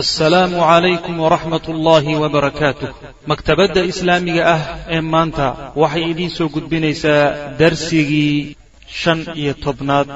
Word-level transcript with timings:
assalaamu 0.00 0.56
calaykum 0.56 1.20
waraxmat 1.20 1.68
ullaahi 1.68 2.16
wabarakaatuh 2.16 2.88
maktabadda 3.28 3.84
islaamiga 3.92 4.42
ah 4.54 4.62
ee 4.96 5.00
maanta 5.14 5.46
waxay 5.82 6.04
idiin 6.12 6.30
soo 6.36 6.48
gudbinaysaa 6.54 7.24
darsigii 7.60 8.56
shan 9.00 9.20
iyo 9.42 9.52
tobnaad 9.64 10.08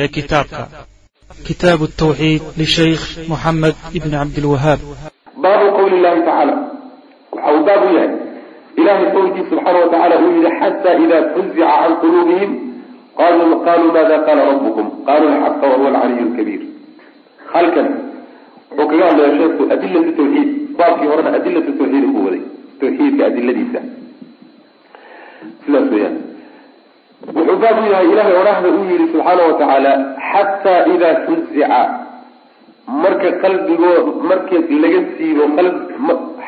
ee 0.00 0.08
kitaabka. 0.16 0.62
Kitaabu 1.48 1.88
tawxiid 2.02 2.42
lishaykh 2.60 3.04
moxamed 3.32 3.76
ibni 3.98 4.16
cabdilwahaab 4.20 4.80
baabu 5.44 5.66
qowli 5.78 5.96
llahi 6.04 6.20
tacaala 6.28 6.54
waxa 7.32 7.52
uu 7.54 7.64
baab 7.68 7.82
u 7.88 7.90
yahay. 7.96 8.10
Ilahay 8.80 9.06
qowlkii 9.16 9.44
subxaana 9.50 9.78
wa 9.84 9.88
tacala 9.94 10.14
uu 10.24 10.32
yihi 10.36 10.50
xata 10.60 10.90
ida 11.04 11.18
fuzica 11.32 11.66
can 11.80 11.92
quluubihim 12.02 12.50
qaluu 13.20 13.92
maada 13.96 14.16
qaala 14.26 14.42
rabbukum? 14.50 14.86
Qaluu 15.08 15.30
alxaqa 15.36 15.64
wahuwa 15.72 15.88
alcaliy 15.94 16.26
lkabiir 16.28 16.62
halkan 17.54 17.88
wuxuu 18.70 18.88
kaga 18.90 19.04
hadlaya 19.10 19.32
sheeku 19.38 19.62
adilatu 19.74 20.12
tawxiid 20.18 20.48
baabkii 20.78 21.08
horena 21.12 21.30
adilatu 21.38 21.72
tawxiid 21.80 22.04
ku 22.14 22.24
waday 22.26 22.42
tawxiidka 22.80 23.22
adiladiisa 23.30 23.80
sidaas 25.64 25.86
weyaan 25.94 26.16
wuxuu 27.36 27.58
baab 27.64 27.76
u 27.82 27.90
yahay 27.92 28.08
ilahay 28.12 28.34
odhaahda 28.42 28.68
uu 28.78 28.84
yihi 28.92 29.06
subxaana 29.12 29.42
wa 29.50 29.54
tacaala 29.60 29.92
xataa 30.30 30.80
idaa 30.94 31.14
fuzica 31.26 31.80
marka 33.04 33.28
qalbigoo 33.44 34.00
marka 34.30 34.56
laga 34.84 35.00
siibo 35.16 35.44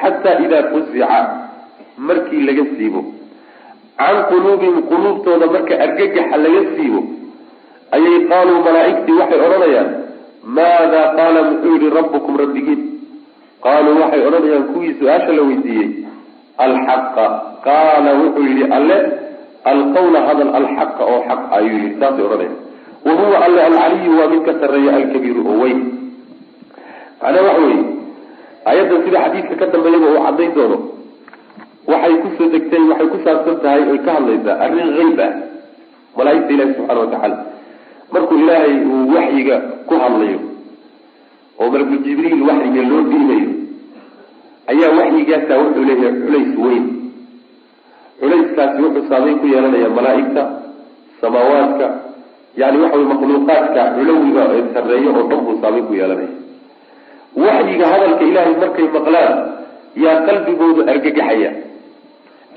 xataa 0.01 0.37
idaa 0.47 0.65
fuzica 0.73 1.21
markii 2.09 2.43
laga 2.49 2.65
siibo 2.75 3.01
can 3.99 4.19
quluubihim 4.31 4.77
quluubtooda 4.91 5.47
marka 5.55 5.75
argagaxa 5.87 6.37
laga 6.45 6.61
siibo 6.75 7.01
ayay 7.97 8.19
qaaluu 8.31 8.61
malaaigtii 8.67 9.19
waxay 9.21 9.41
odhanayaan 9.47 9.89
maada 10.57 11.01
qaala 11.19 11.41
muxuu 11.51 11.75
yihi 11.77 11.89
rabbukum 11.99 12.35
rabbigiin. 12.43 12.81
Qaaluu 13.65 14.01
waxay 14.03 14.23
odhanayaan 14.29 14.65
kuwii 14.73 14.95
su'aasha 15.01 15.33
la 15.39 15.43
weydiiyey 15.49 15.89
alxaqa. 16.67 17.27
Qaala 17.67 18.11
wuxuu 18.23 18.45
yihi 18.51 18.65
alle 18.79 18.99
alqawla 19.73 20.19
hadal 20.29 20.51
alxaqa 20.61 21.03
oo 21.13 21.21
xaq 21.29 21.41
ayuu 21.59 21.79
yihi 21.83 21.95
saasay 22.01 22.25
odhanayaan. 22.29 22.57
Wa 23.07 23.13
huwa 23.21 23.37
alle 23.47 23.61
alcaliyu 23.69 24.13
waa 24.19 24.29
mid 24.33 24.43
ka 24.49 24.53
sarreeya 24.61 24.93
alkabiiru 25.01 25.41
oo 25.53 25.59
weyn. 25.63 25.79
Macnaa 27.23 27.43
waxa 27.49 27.63
weeye 27.67 27.85
ayaddan 28.71 28.99
sida 29.05 29.19
xadiidka 29.25 29.55
ka 29.61 29.67
dambeeyaba 29.75 30.07
uu 30.15 30.23
cadayn 30.27 30.53
doono 30.57 30.79
waxay 31.93 32.15
ku 32.23 32.29
soo 32.39 32.49
degtay 32.55 32.83
waxay 32.91 33.09
ku 33.13 33.19
saabsan 33.27 33.57
tahay 33.65 33.83
oy 33.93 33.99
ka 34.07 34.11
hadlaysaa 34.17 34.57
arrin 34.65 34.91
hayb 34.99 35.19
ah 35.27 35.31
malaaigta 36.19 36.51
ilahi 36.57 36.73
subxana 36.79 37.01
watacaala 37.05 37.37
markuu 38.13 38.37
ilaahay 38.43 38.75
uu 38.93 39.05
waxyiga 39.15 39.57
ku 39.89 39.95
hadlayo 40.03 40.39
oo 41.61 41.69
malakul 41.73 42.01
jibriil 42.07 42.43
waxyiga 42.49 42.83
loo 42.91 43.03
dhiibayo 43.11 43.49
ayaa 44.73 44.91
waxyigaasa 44.99 45.53
wuxuu 45.63 45.85
leeyahay 45.89 46.15
culays 46.25 46.53
weyn. 46.65 46.85
Culayskaasi 48.21 48.79
wuxuu 48.85 49.05
saameyn 49.11 49.39
ku 49.41 49.47
yeelanaya 49.53 49.89
malaaigta 49.99 50.43
samaawaadka 51.21 51.87
yani 52.61 52.77
waxa 52.83 52.97
wey 52.99 53.07
makhluuqaadka 53.13 53.83
culawiga 53.97 54.43
ee 54.57 54.63
sarreeyo 54.75 55.11
oo 55.19 55.25
dhan 55.31 55.41
buu 55.47 55.57
saameyn 55.63 55.85
ku 55.89 55.93
yeelanaya 56.01 56.33
waxyiga 57.45 57.87
hadalka 57.93 58.25
ilaahay 58.31 58.55
markay 58.63 58.87
maqlaan 58.97 59.35
yaa 60.05 60.17
qalbigoodu 60.27 60.81
argagaxaya. 60.93 61.51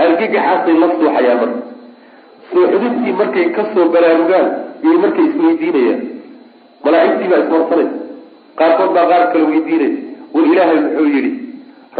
Argagaxaasay 0.03 0.75
la 0.81 0.87
suuxayaan 0.95 1.37
marka. 1.41 1.59
Suuxdintii 2.51 3.13
markay 3.21 3.45
ka 3.55 3.63
soo 3.73 3.85
baraarugaan 3.93 4.47
iyo 4.85 4.95
markay 5.03 5.25
isweydiinayaan 5.29 6.01
malaaigtii 6.85 7.29
baa 7.33 7.41
iswarsanaysa 7.45 7.95
qaarkood 8.59 8.91
baa 8.97 9.05
qaar 9.11 9.23
kale 9.33 9.43
weydiinaya 9.51 9.91
war 10.33 10.45
ilaahay 10.53 10.79
muxuu 10.85 11.07
yihi 11.15 11.31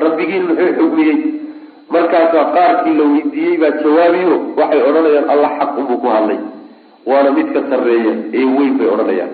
rabbigiin 0.04 0.44
muxuu 0.50 0.74
xugmiyey. 0.80 1.18
Markaasaa 1.94 2.46
qaarkii 2.56 2.94
la 3.00 3.06
weydiiyey 3.14 3.56
baa 3.62 3.72
jawaabiyo 3.84 4.36
waxay 4.60 4.82
odhanayaan 4.90 5.28
allah 5.34 5.50
xaq 5.60 5.72
unbuu 5.82 5.98
ku 6.04 6.08
hadlay. 6.16 6.40
Waana 7.10 7.30
mid 7.38 7.48
ka 7.56 7.62
sarreeya 7.70 8.14
ee 8.40 8.46
weyn 8.58 8.74
bay 8.80 8.88
odhanayaan. 8.94 9.32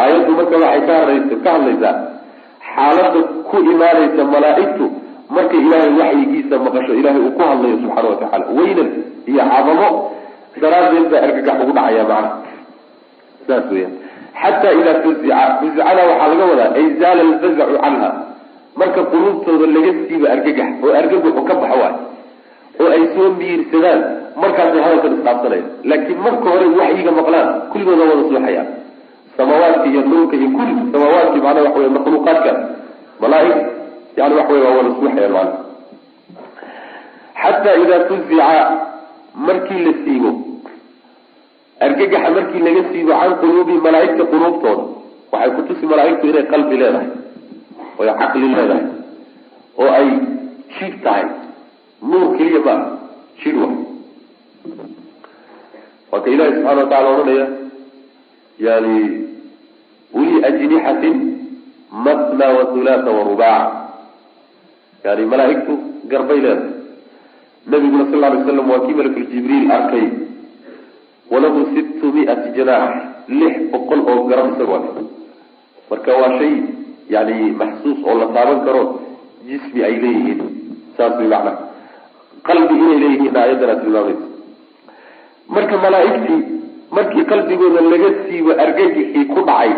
Aayaddu 0.00 0.32
marka 0.38 0.56
waxay 0.64 0.82
ka 0.88 0.92
hadlaysa 1.00 1.36
ka 1.44 1.50
hadlaysaa 1.56 1.94
xaalada 2.74 3.20
ku 3.50 3.56
imaanaysa 3.72 4.22
malaaigtu 4.34 4.84
markay 5.36 5.60
ilaahay 5.66 5.92
waxyigiisa 6.00 6.54
maqasho 6.66 6.92
ilaahay 7.00 7.22
uu 7.26 7.32
ku 7.38 7.42
hadlayo 7.50 7.76
subxaana 7.82 8.08
wa 8.12 8.16
tacaala. 8.22 8.44
Weynan 8.58 8.88
iyo 9.30 9.42
cadamo 9.52 9.88
daraadeed 10.62 11.06
baa 11.12 11.22
argagax 11.26 11.56
ugu 11.62 11.72
dhacaya 11.78 12.04
macna 12.10 12.30
saas 13.48 13.66
weyaan 13.74 13.92
xataa 14.42 14.72
idaa 14.80 14.96
fuzica 15.04 15.36
fuzicana 15.60 16.02
waxaa 16.10 16.28
laga 16.32 16.44
wadaa 16.52 16.70
ay 16.78 16.86
zaala 17.00 17.20
alfazacu 17.28 17.76
canha. 17.84 18.10
Marka 18.80 19.00
quluubtooda 19.12 19.66
laga 19.76 19.90
siiba 20.06 20.26
argagax 20.34 20.70
oo 20.84 20.92
argagaxu 21.00 21.42
ka 21.48 21.54
baxo 21.60 21.76
waay 21.82 21.94
oo 22.82 22.88
ay 22.96 23.02
soo 23.14 23.28
miirsadaan 23.38 24.00
markaasay 24.42 24.80
hadalkan 24.86 25.12
isqaabsanaya 25.16 25.64
laakiin 25.90 26.18
marka 26.26 26.46
hore 26.54 26.66
waxyiga 26.80 27.12
maqlaan 27.18 27.48
kulligooda 27.72 28.02
wada 28.10 28.22
suuxayaan 28.30 28.68
samaawaadka 29.36 29.86
iyo 29.92 30.02
dhulka 30.10 30.34
iyo 30.40 30.48
kulli 30.56 30.74
samaawaadki 30.92 31.38
macnaa 31.44 31.64
waxa 31.66 31.78
wey 31.82 31.90
makhluuqaadka. 31.98 32.52
Malaaig 33.22 33.56
yani 34.18 34.34
waxa 34.38 34.52
wey 34.54 34.62
waa 34.66 34.74
wada 34.78 34.90
suuxayaan 34.98 35.32
macna 35.38 35.52
xataa 37.42 37.76
idaa 37.84 38.00
fuzica 38.08 38.46
markii 39.46 39.80
la 39.86 39.92
siibo 40.04 40.30
argagaxa 41.84 42.30
markii 42.36 42.62
laga 42.66 42.82
siibo 42.90 43.12
can 43.20 43.32
quluubi 43.40 43.74
malaaigta 43.86 44.24
quluubtooda. 44.32 44.84
Waxay 45.32 45.50
kutusi 45.56 45.86
malaaigtu 45.92 46.28
inay 46.30 46.46
qalbi 46.52 46.76
leedahay. 46.82 47.08
Oy 47.98 48.08
caqli 48.20 48.46
leedahay. 48.54 48.86
Oo 49.78 49.90
ay 49.98 50.08
jidh 50.76 50.96
tahay. 51.04 51.26
Nuur 52.10 52.36
keliya 52.36 52.60
ma 52.66 52.74
jidh 53.42 53.58
wa 53.62 53.68
waa 56.12 56.20
ka 56.24 56.30
ilahi 56.30 56.52
subxana 56.54 56.80
wa 56.82 56.88
tacala 56.90 57.08
odhanaya 57.14 57.46
yani 58.66 58.96
uli 60.14 60.36
ajnixatin 60.48 61.16
matna 62.06 62.46
wa 62.56 62.64
hulaata 62.70 63.10
wa 63.16 63.22
rubaac 63.30 63.70
yani 65.04 65.24
malaaigtu 65.32 65.72
garbay 66.10 66.40
leedahay. 66.44 66.72
Nabiguna 67.66 68.04
sal 68.12 68.20
lay 68.20 68.44
slam 68.44 68.70
waa 68.70 68.84
kii 68.86 68.94
malakul 69.00 69.72
arkay 69.78 70.06
walahu 71.32 71.60
sittu 71.74 72.06
miati 72.16 72.48
janaax 72.56 72.94
lix 73.40 73.54
boqol 73.72 74.00
oo 74.12 74.20
garam 74.30 74.48
isagoo 74.54 74.80
marka 75.90 76.10
waa 76.20 76.32
shay 76.38 76.52
yani 77.14 77.36
maxsuus 77.60 77.98
oo 78.08 78.14
la 78.20 78.26
taaban 78.36 78.60
karo 78.66 78.82
jismi 79.48 79.80
ay 79.88 79.94
leeyihiin 80.02 80.40
saas 80.96 81.14
way 81.18 81.28
macna. 81.32 81.52
Qalbi 82.48 82.74
inay 82.84 82.98
leeyihiin 83.02 83.36
aayadana 83.40 83.74
tilmaamaysa 83.82 84.26
marka 85.56 85.76
malaaigtii 85.84 86.40
markii 86.96 87.24
qalbigooda 87.32 87.80
laga 87.92 88.10
siibo 88.22 88.52
argagixii 88.64 89.24
ku 89.34 89.40
dhacay 89.48 89.70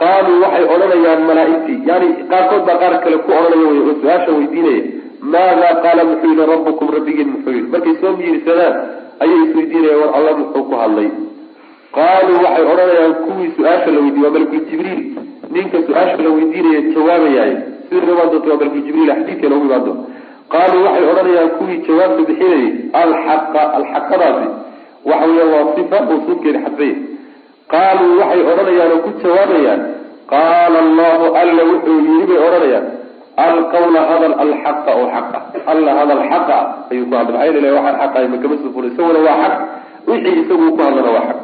qaaluu 0.00 0.38
waxay 0.44 0.64
odhanayaan 0.74 1.22
malaaigtii. 1.30 1.78
Yani 1.90 2.08
qaarkood 2.30 2.62
baa 2.68 2.78
qaar 2.82 2.94
kale 3.04 3.18
ku 3.26 3.30
odhanaya 3.40 3.68
oo 3.80 3.94
su'aasha 4.02 4.30
weydiinaya 4.38 4.82
maada 5.34 5.68
qaala 5.84 6.02
muxuu 6.10 6.30
yihi 6.34 6.46
rabbukum 6.52 6.86
rabbigiin 6.96 7.28
muxuu 7.34 7.54
yihi 7.56 7.66
markay 7.74 7.94
soo 8.02 8.12
miirsadaan 8.20 8.74
ayay 9.24 9.40
isweydiinayaan 9.46 10.00
war 10.02 10.10
alla 10.18 10.32
muxuu 10.40 10.64
ku 10.70 10.74
hadlay. 10.82 11.08
Qaaluu 11.96 12.38
waxay 12.44 12.64
odhanayaan 12.72 13.14
kuwii 13.24 13.50
su'aasha 13.56 13.90
la 13.94 14.00
weydiiye 14.04 14.24
waa 14.26 14.34
malakul 14.36 14.62
jibriil. 14.70 15.00
Ninka 15.54 15.78
su'aasha 15.88 16.22
la 16.26 16.30
weydiinaya 16.36 16.80
jawaabayaay 16.94 17.52
sida 17.88 18.06
imaan 18.12 18.30
doonta 18.32 18.48
waa 18.50 18.58
malakul 18.60 18.82
jibriil 18.86 19.10
xadiidka 19.18 19.46
noogu 19.52 19.66
imaan 19.68 19.84
doonta 19.86 20.04
qaaluu 20.52 20.82
waxay 20.86 21.04
odhanayaan 21.12 21.50
kuwii 21.58 21.78
jawaabta 21.88 22.22
bixinayay 22.28 22.66
alxaqa 23.02 23.62
alxaqadaasi. 23.78 24.48
Waxa 25.08 25.26
weya 25.30 25.44
waa 25.52 25.66
sifa 25.76 25.96
mawsuufkeeda 26.08 26.60
xadfaya 26.66 26.96
qaaluu 27.72 28.12
waxay 28.20 28.42
odhanayaan 28.52 28.92
oo 28.96 29.00
ku 29.06 29.10
jawaabayaan 29.22 29.80
qaala 30.32 30.78
allahu 30.86 31.24
alla 31.42 31.62
wuxuu 31.72 31.98
yiri 32.08 32.26
bay 32.30 32.38
odhanayaan 32.48 32.86
alqawla 33.44 34.00
hadal 34.10 34.34
alxaqa 34.44 34.90
oo 35.00 35.06
xaqa. 35.14 35.38
Alla 35.72 35.90
hadal 35.98 36.22
xaqa 36.32 36.58
ayuu 36.90 37.06
ku 37.10 37.14
hadla 37.18 37.32
maxaa 37.38 37.46
yeel 37.46 37.74
waxaan 37.76 37.96
xaq 38.02 38.12
ahay 38.16 38.28
makama 38.34 38.56
soo 38.62 38.70
fulay 38.74 38.90
isaguna 38.92 39.20
waa 39.26 39.38
xaq. 39.44 39.54
Wixii 40.08 40.36
isagu 40.42 40.66
ku 40.76 40.80
hadlana 40.86 41.10
waa 41.16 41.24
xaq. 41.28 41.38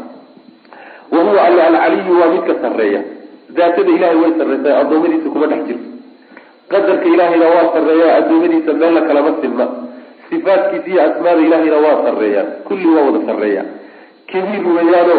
Wa 1.15 1.21
huwa 1.27 1.41
alla 1.49 1.63
alcaliyu 1.71 2.13
waa 2.21 2.31
midka 2.35 2.53
sarreeya. 2.63 3.01
Daatada 3.57 3.91
ilahay 3.97 4.17
way 4.23 4.33
sarreysaa 4.39 4.75
addoommadiisa 4.83 5.29
kuma 5.35 5.47
dhex 5.51 5.61
jirto. 5.69 5.89
Qadarka 6.73 7.07
ilaahayna 7.15 7.47
waa 7.55 7.67
sarreeya 7.75 8.09
addoommadiisa 8.19 8.73
meelna 8.81 9.01
kalama 9.09 9.31
silma. 9.41 9.67
Sifaadkiisa 10.31 10.89
iyo 10.91 11.01
asmaada 11.07 11.41
ilaahayna 11.47 11.79
waa 11.85 11.97
sarreeyaan 12.07 12.49
kulli 12.67 12.89
waa 12.97 13.05
wada 13.09 13.21
sarreeya. 13.29 13.63
Kabiir 14.33 14.65
weeyaano 14.77 15.17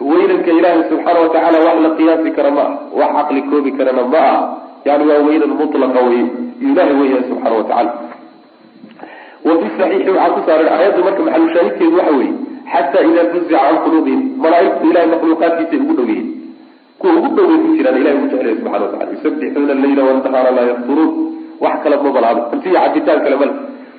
weynanka 0.00 0.50
ilaahay 0.58 0.82
subxaana 0.90 1.20
wa 1.22 1.28
tacaala 1.34 1.58
wax 1.66 1.76
la 1.84 1.90
qiyaasi 1.98 2.30
kara 2.36 2.50
ma 2.56 2.62
ah 2.66 2.72
wax 2.98 3.10
caqli 3.16 3.40
koobi 3.50 3.70
karana 3.78 4.02
ma 4.12 4.18
ah 4.32 4.40
yani 4.88 5.04
waa 5.10 5.20
weynan 5.28 5.52
mutlaqa 5.60 6.00
wey 6.10 6.22
ilahay 6.68 6.94
weyahay 7.00 7.22
subxaana 7.28 7.56
wa 7.60 7.64
tacala 7.70 7.92
wa 9.46 9.52
fi 9.60 9.66
saxiixi 9.78 10.10
waxaa 10.16 10.34
ku 10.36 10.40
saaran 10.48 10.68
aayaddu 10.76 11.00
marka 11.06 11.22
maxalushaahidkeedu 11.26 11.96
waxa 12.00 12.16
weeye 12.20 12.34
xataa 12.72 13.04
idaa 13.10 13.26
fuzica 13.32 13.58
can 13.66 13.76
quluubihim. 13.84 14.20
Malaaigtu 14.44 14.90
ilahay 14.90 15.08
makhluuqaadkiisay 15.14 15.78
ugu 15.84 15.94
dhow 15.98 16.06
yihiin 16.10 16.28
kuwa 16.98 17.12
ugu 17.18 17.28
dhoway 17.36 17.58
ku 17.64 17.68
jiraan 17.76 17.98
ilahay 18.00 18.18
ku 18.22 18.26
jeclaya 18.32 18.56
subxana 18.56 18.84
watacala 18.84 19.10
yusabbixuuna 19.14 19.72
allayla 19.76 20.02
wannahaara 20.08 20.50
laa 20.56 20.66
yafturuun. 20.70 21.10
Wax 21.64 21.74
kale 21.84 21.96
ma 22.04 22.10
balaado. 22.16 22.40
Cuntiya 22.50 22.80
cabitaan 22.84 23.20
kale 23.24 23.36
male 23.42 23.54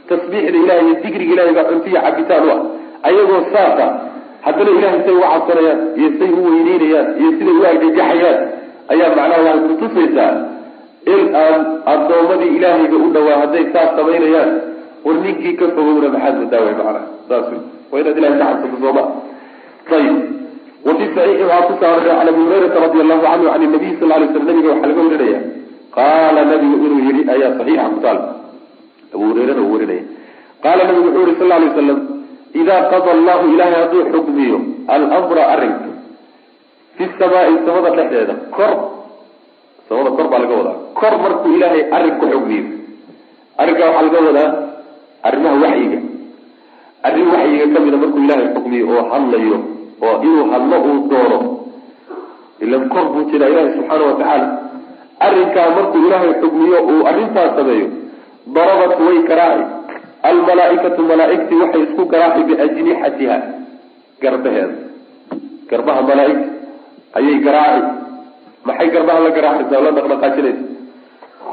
tasbiixda 0.10 0.58
ilahay 0.64 0.86
iyo 0.88 0.96
digriga 1.04 1.34
ilahay 1.36 1.54
baa 1.58 1.68
cuntiya 1.72 2.00
cabitaan 2.08 2.44
u 2.48 2.50
ah. 2.56 2.60
Ayagoo 3.08 3.42
saasa 3.54 3.86
haddana 4.46 4.72
ilahay 4.80 5.00
say 5.06 5.14
uga 5.18 5.28
cabsanayaan 5.34 5.80
iyo 6.00 6.10
say 6.20 6.30
u 6.38 6.42
weyneynayaan 6.50 7.08
iyo 7.22 7.30
siday 7.38 7.56
u 7.62 7.64
argagaxayaan 7.72 8.38
ayaa 8.94 9.10
macnaha 9.18 9.42
waxay 9.48 9.64
kutusaysaa 9.70 10.32
in 11.13 11.22
aan 11.44 11.62
addoommadii 11.94 12.52
ilaahayga 12.57 12.98
u 13.06 13.10
dhawaa 13.16 13.38
hadday 13.44 13.66
saas 13.74 13.92
samaynayaan 14.00 14.52
war 15.06 15.16
ninkii 15.25 15.54
ka 15.60 15.68
fogowna 15.75 16.10
maxaad 16.16 16.36
madaaway 16.44 16.74
macnaha 16.80 17.02
saas 17.30 17.46
wey 17.52 17.62
waa 17.92 18.00
inaad 18.04 18.18
ilahay 18.22 18.40
ka 18.40 18.46
cabsato 18.52 18.78
sooma 18.86 19.04
ayib 19.98 20.18
wafi 20.88 21.06
saxiixi 21.16 21.46
waxaa 21.52 21.68
ku 21.69 21.74
saaray 21.84 22.07
can 22.10 22.28
abi 22.31 22.42
hurayrata 22.48 22.80
radi 22.86 23.00
allahu 23.06 23.22
canhu 23.28 23.46
can 23.54 23.69
nabiy 23.75 23.94
sal 24.02 24.10
lay 24.22 24.28
slam 24.34 24.46
nabiga 24.50 24.69
waxaa 24.74 24.90
laga 24.92 25.02
warinaya 25.07 25.40
qaala 25.98 26.42
nabigu 26.52 26.75
inuu 26.88 27.02
yihi 27.08 27.22
ayaa 27.36 27.51
saxiixa 27.60 27.86
ku 27.94 28.00
taal? 28.06 28.19
Abu 29.16 29.24
hureyrana 29.30 29.62
uu 29.66 29.74
warinaya. 29.75 30.04
Qaala 30.63 30.81
nabigu 30.90 31.08
wuxuu 31.08 31.25
yihi 31.28 31.40
sal 31.42 31.50
lay 31.54 31.62
waslam 31.69 32.00
idaa 32.62 32.81
qada 32.92 33.10
allahu 33.18 33.44
ilahay 33.54 33.75
hadduu 33.81 34.04
xukmiyo 34.13 34.58
almra 34.96 35.44
arrinka 35.54 35.90
fi 36.98 37.04
samaai 37.19 37.56
samada 37.68 37.90
dhexdeeda 37.98 38.36
kor 38.58 38.72
samada 39.90 40.10
kor 40.18 40.28
baa 40.32 40.40
laga 40.44 40.56
wadaa. 40.60 40.78
Kor 41.00 41.14
markuu 41.24 41.52
ilaahay 41.58 41.84
arrin 41.96 42.16
ku 42.22 42.26
xukmiyo 42.34 42.64
arrinkaa 43.62 43.90
waxaa 43.90 44.06
laga 44.08 44.20
wadaa 44.28 44.50
arrimaha 45.28 45.56
waxyiga. 45.66 46.00
Arrin 47.08 47.28
waxyiga 47.34 47.66
kamida 47.76 47.98
markuu 48.04 48.22
ilaahay 48.26 48.48
xukmiyo 48.56 48.84
oo 48.94 49.04
hadlayo 49.12 49.58
oo 50.06 50.16
inuu 50.28 50.46
hadlo 50.54 50.76
uu 50.90 51.00
doono 51.12 51.40
ilan 52.64 52.84
kor 52.94 53.06
buu 53.14 53.24
jiraa 53.32 53.50
ilaahay 53.52 53.72
subxaana 53.78 54.06
watacaala 54.12 54.48
arrinkaa 55.28 55.68
markuu 55.78 56.00
ilaahay 56.08 56.32
xukmiyo 56.42 56.78
uu 56.92 57.02
arrintaas 57.12 57.52
sameeyo 57.60 57.88
darabat 58.56 58.94
way 59.06 59.18
karaaci 59.30 59.64
almalaaikatu 60.30 61.02
malaaigtii 61.12 61.60
waxay 61.64 61.82
isku 61.88 62.04
garaaci 62.14 62.42
biajnixatiha 62.50 63.38
garbaheeda. 64.24 64.76
Garbaha 65.70 66.02
malaaigta 66.10 66.48
ayay 67.20 67.38
garaaci 67.46 67.82
maxay 68.68 68.90
garbaha 68.96 69.20
la 69.26 69.32
garaacaysaa? 69.38 69.82
La 69.88 69.92
dhaqdhaqaajinaysa. 69.98 70.64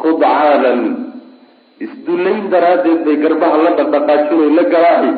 Khudcaanan 0.03 0.81
isdullayn 1.87 2.43
daraaddeed 2.55 3.01
bay 3.07 3.17
garbaha 3.25 3.57
la 3.67 3.71
dhaqdhaqaajino 3.81 4.45
la 4.59 4.65
garaaci. 4.75 5.13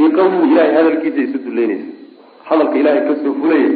Liqawlihi 0.00 0.46
ilahay 0.52 0.72
hadalkiisa 0.78 1.20
isu 1.26 1.38
dullaynaysa 1.46 1.88
hadalka 2.48 2.76
ilaahay 2.80 3.02
ka 3.08 3.14
soo 3.22 3.32
fulaya 3.40 3.70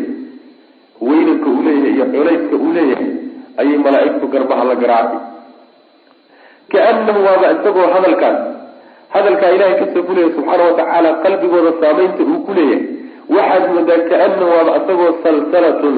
weynanka 1.08 1.48
uu 1.52 1.62
leeyahay 1.66 1.92
iyo 1.96 2.04
culayska 2.14 2.54
uu 2.64 2.72
leeyahay 2.76 3.08
ayay 3.60 3.78
malaaigtu 3.86 4.26
garbaha 4.34 4.62
la 4.70 4.74
garaaci 4.82 5.18
kaanahu 6.72 7.20
waaba 7.26 7.46
isagoo 7.56 7.86
hadalkaas 7.94 8.38
hadalkaa 9.14 9.50
ilahay 9.56 9.74
ka 9.80 9.86
soo 9.94 10.02
fulaya 10.08 10.28
subxaana 10.36 10.64
watacaala 10.68 11.10
qalbigooda 11.24 11.72
saamaynta 11.82 12.22
uu 12.32 12.38
ku 12.46 12.52
leeyahay. 12.58 12.82
Waxaad 13.34 13.64
moodaa 13.74 14.00
kaanahu 14.12 14.50
waaba 14.54 14.72
isagoo 14.80 15.10
salsalatun 15.24 15.96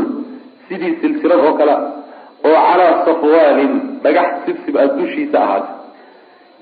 sidii 0.72 0.94
silsilad 1.02 1.40
oo 1.46 1.52
kale 1.60 1.74
oo 2.48 2.56
calaa 2.66 2.92
safwaanin 3.06 3.72
dhagax 4.04 4.30
sibsib 4.46 4.76
aad 4.82 4.92
dushiisa 5.00 5.38
ahaatay 5.44 5.74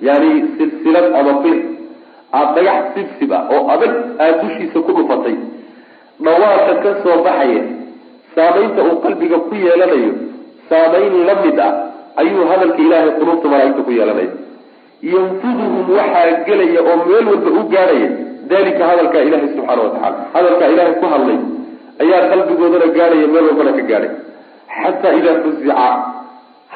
yani 0.09 0.31
silsilad 0.59 1.07
ama 1.21 1.33
bir 1.45 1.57
aada 2.39 2.53
dhagax 2.57 2.83
sibsib 2.97 3.31
ah 3.39 3.43
oo 3.55 3.61
adag 3.75 3.93
aada 4.25 4.37
dushiisa 4.43 4.79
ku 4.89 4.93
dhufatay 4.99 5.37
dhawaasha 6.27 6.75
ka 6.85 6.91
soo 7.05 7.19
baxaya 7.27 7.63
saamaynta 8.35 8.81
uu 8.89 8.97
qalbiga 9.05 9.39
ku 9.49 9.55
yeelanayo 9.67 10.13
saamayn 10.73 11.15
la 11.29 11.35
mid 11.45 11.59
ah 11.69 11.73
ayuu 12.23 12.45
hadalka 12.53 12.81
ilaahay 12.87 13.13
qulubta 13.21 13.47
malaaigta 13.55 13.83
ku 13.89 13.93
yeelanaya 13.99 14.33
yanfuduhum 15.13 15.87
waxaa 15.99 16.35
gelaya 16.49 16.81
oo 16.91 16.97
meel 17.09 17.27
walba 17.33 17.51
u 17.61 17.63
gaadhaya 17.75 18.11
dalika 18.53 18.83
hadalkaa 18.91 19.23
ilaahay 19.29 19.49
subxaana 19.57 19.83
watacala 19.87 20.19
hadalkaa 20.35 20.69
ilaahay 20.75 20.95
ku 21.03 21.07
hadlay 21.15 21.39
ayaa 22.03 22.21
qalbigoodana 22.33 22.89
gaadhaya 22.97 23.27
meel 23.35 23.45
walbana 23.51 23.73
ka 23.79 23.83
gaadhay. 23.91 24.11
Xataa 24.81 25.13
idaa 25.21 25.37
fuzica 25.45 25.75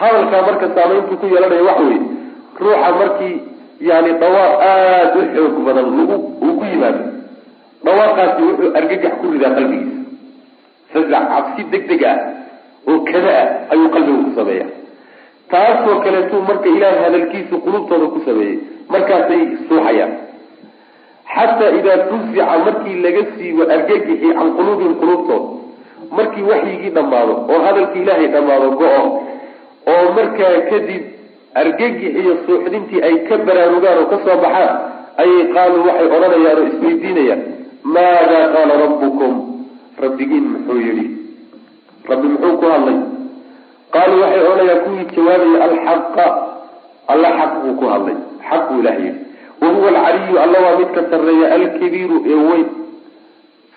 hadalkaa 0.01 0.43
marka 0.49 0.67
saamayntu 0.77 1.15
ku 1.21 1.27
yeelanaya 1.33 1.65
waxa 1.69 1.85
weye 1.89 2.01
ruuxa 2.65 2.91
markii 3.01 3.35
yani 3.89 4.11
dhawaaq 4.23 4.53
aada 4.71 5.19
u 5.21 5.23
xoog 5.35 5.55
badan 5.67 5.87
lagu 5.99 6.17
uu 6.45 6.55
ku 6.59 6.65
yimaado 6.71 7.03
dhawaaqaasi 7.87 8.41
wuxuu 8.49 8.71
argagax 8.79 9.15
ku 9.21 9.27
ridaa 9.35 9.53
qalbigiisa. 9.59 10.01
Fazac 10.93 11.25
cabsi 11.33 11.63
deg 11.73 11.85
deg 11.91 12.03
ah 12.13 12.17
oo 12.91 12.99
kada 13.11 13.33
ah 13.43 13.49
ayuu 13.73 13.89
qalbiga 13.95 14.19
ku 14.27 14.33
sameeya 14.39 14.67
taasoo 15.53 15.97
kaleetuu 16.05 16.41
marka 16.49 16.69
ilaahay 16.77 17.01
hadalkiisu 17.07 17.55
qulubtooda 17.65 18.07
ku 18.15 18.19
sameeyey 18.29 18.57
markaasay 18.93 19.41
suuxayaan 19.69 20.13
xataa 21.37 21.71
idaa 21.79 21.99
fuzica 22.11 22.45
markii 22.67 22.97
laga 23.05 23.23
siibo 23.37 23.63
argagixi 23.77 24.29
can 24.39 24.49
quluubihim 24.59 24.95
quluubtooda 25.01 25.49
markii 26.17 26.45
waxyigii 26.51 26.93
dhammaado 26.97 27.35
oo 27.53 27.59
hadalkii 27.67 28.03
ilaahay 28.05 28.29
dhammaado 28.35 28.69
go-o 28.81 29.03
oo 29.93 30.05
markaa 30.19 30.55
kadib 30.71 31.03
argagix 31.63 32.13
iyo 32.23 32.33
suuxdintii 32.47 33.01
ay 33.09 33.15
ka 33.29 33.35
baraarugaan 33.47 33.99
oo 34.03 34.07
ka 34.13 34.19
soo 34.27 34.37
baxaan 34.45 34.73
ayay 35.23 35.43
qaaluu 35.57 35.83
waxay 35.89 36.09
odhanayaan 36.17 36.59
oo 36.63 36.67
isweydiinayaan 36.73 37.43
maada 37.95 38.39
qaala 38.55 38.75
rabbukum? 38.85 39.33
Rabbigiin 40.05 40.47
muxuu 40.53 40.79
yihi 40.87 41.05
rabbi 42.11 42.27
muxuu 42.33 42.55
ku 42.61 42.67
hadlay. 42.73 42.97
Qaaluu 43.95 44.21
waxay 44.23 44.43
odhanayaan 44.53 44.81
kuwii 44.85 45.05
jawaabaya 45.17 45.61
alxaqa. 45.69 46.27
Alla 47.13 47.29
xaq 47.39 47.53
buu 47.63 47.75
ku 47.81 47.85
hadlay. 47.93 48.17
Xaq 48.49 48.63
buu 48.71 48.81
ilaah 48.83 48.97
yihi 49.03 49.13
wa 49.65 49.71
huwa 49.77 49.89
alcaliyu 49.93 50.39
alla 50.45 50.59
waa 50.67 50.77
midka 50.81 51.01
sarreeya 51.11 51.47
alkabiiru 51.59 52.17
ee 52.33 52.39
weyn 52.51 52.67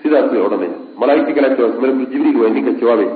sidaas 0.01 0.27
bay 0.31 0.41
odhanaya 0.47 0.75
malaaigtii 1.01 1.33
kala 1.37 1.49
jawaabsa 1.57 1.81
malakul 1.83 2.05
jibriil 2.13 2.37
way 2.41 2.51
ninka 2.57 2.71
jawaabaya 2.81 3.11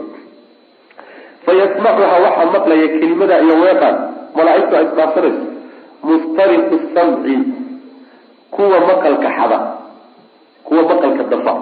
fayasmacuha 1.45 2.15
waxaa 2.25 2.51
maqlaya 2.56 2.88
kelimada 3.00 3.35
iyo 3.45 3.56
weeqan 3.63 3.95
malaaigtu 4.38 4.73
ay 4.79 4.83
isdhaafsanayso 4.89 5.44
mustariqu 6.09 6.75
samci 6.95 7.35
kuwa 8.56 8.77
maqalka 8.89 9.29
xada 9.38 9.59
kuwa 10.67 10.81
maqalka 10.91 11.24
dafa 11.33 11.53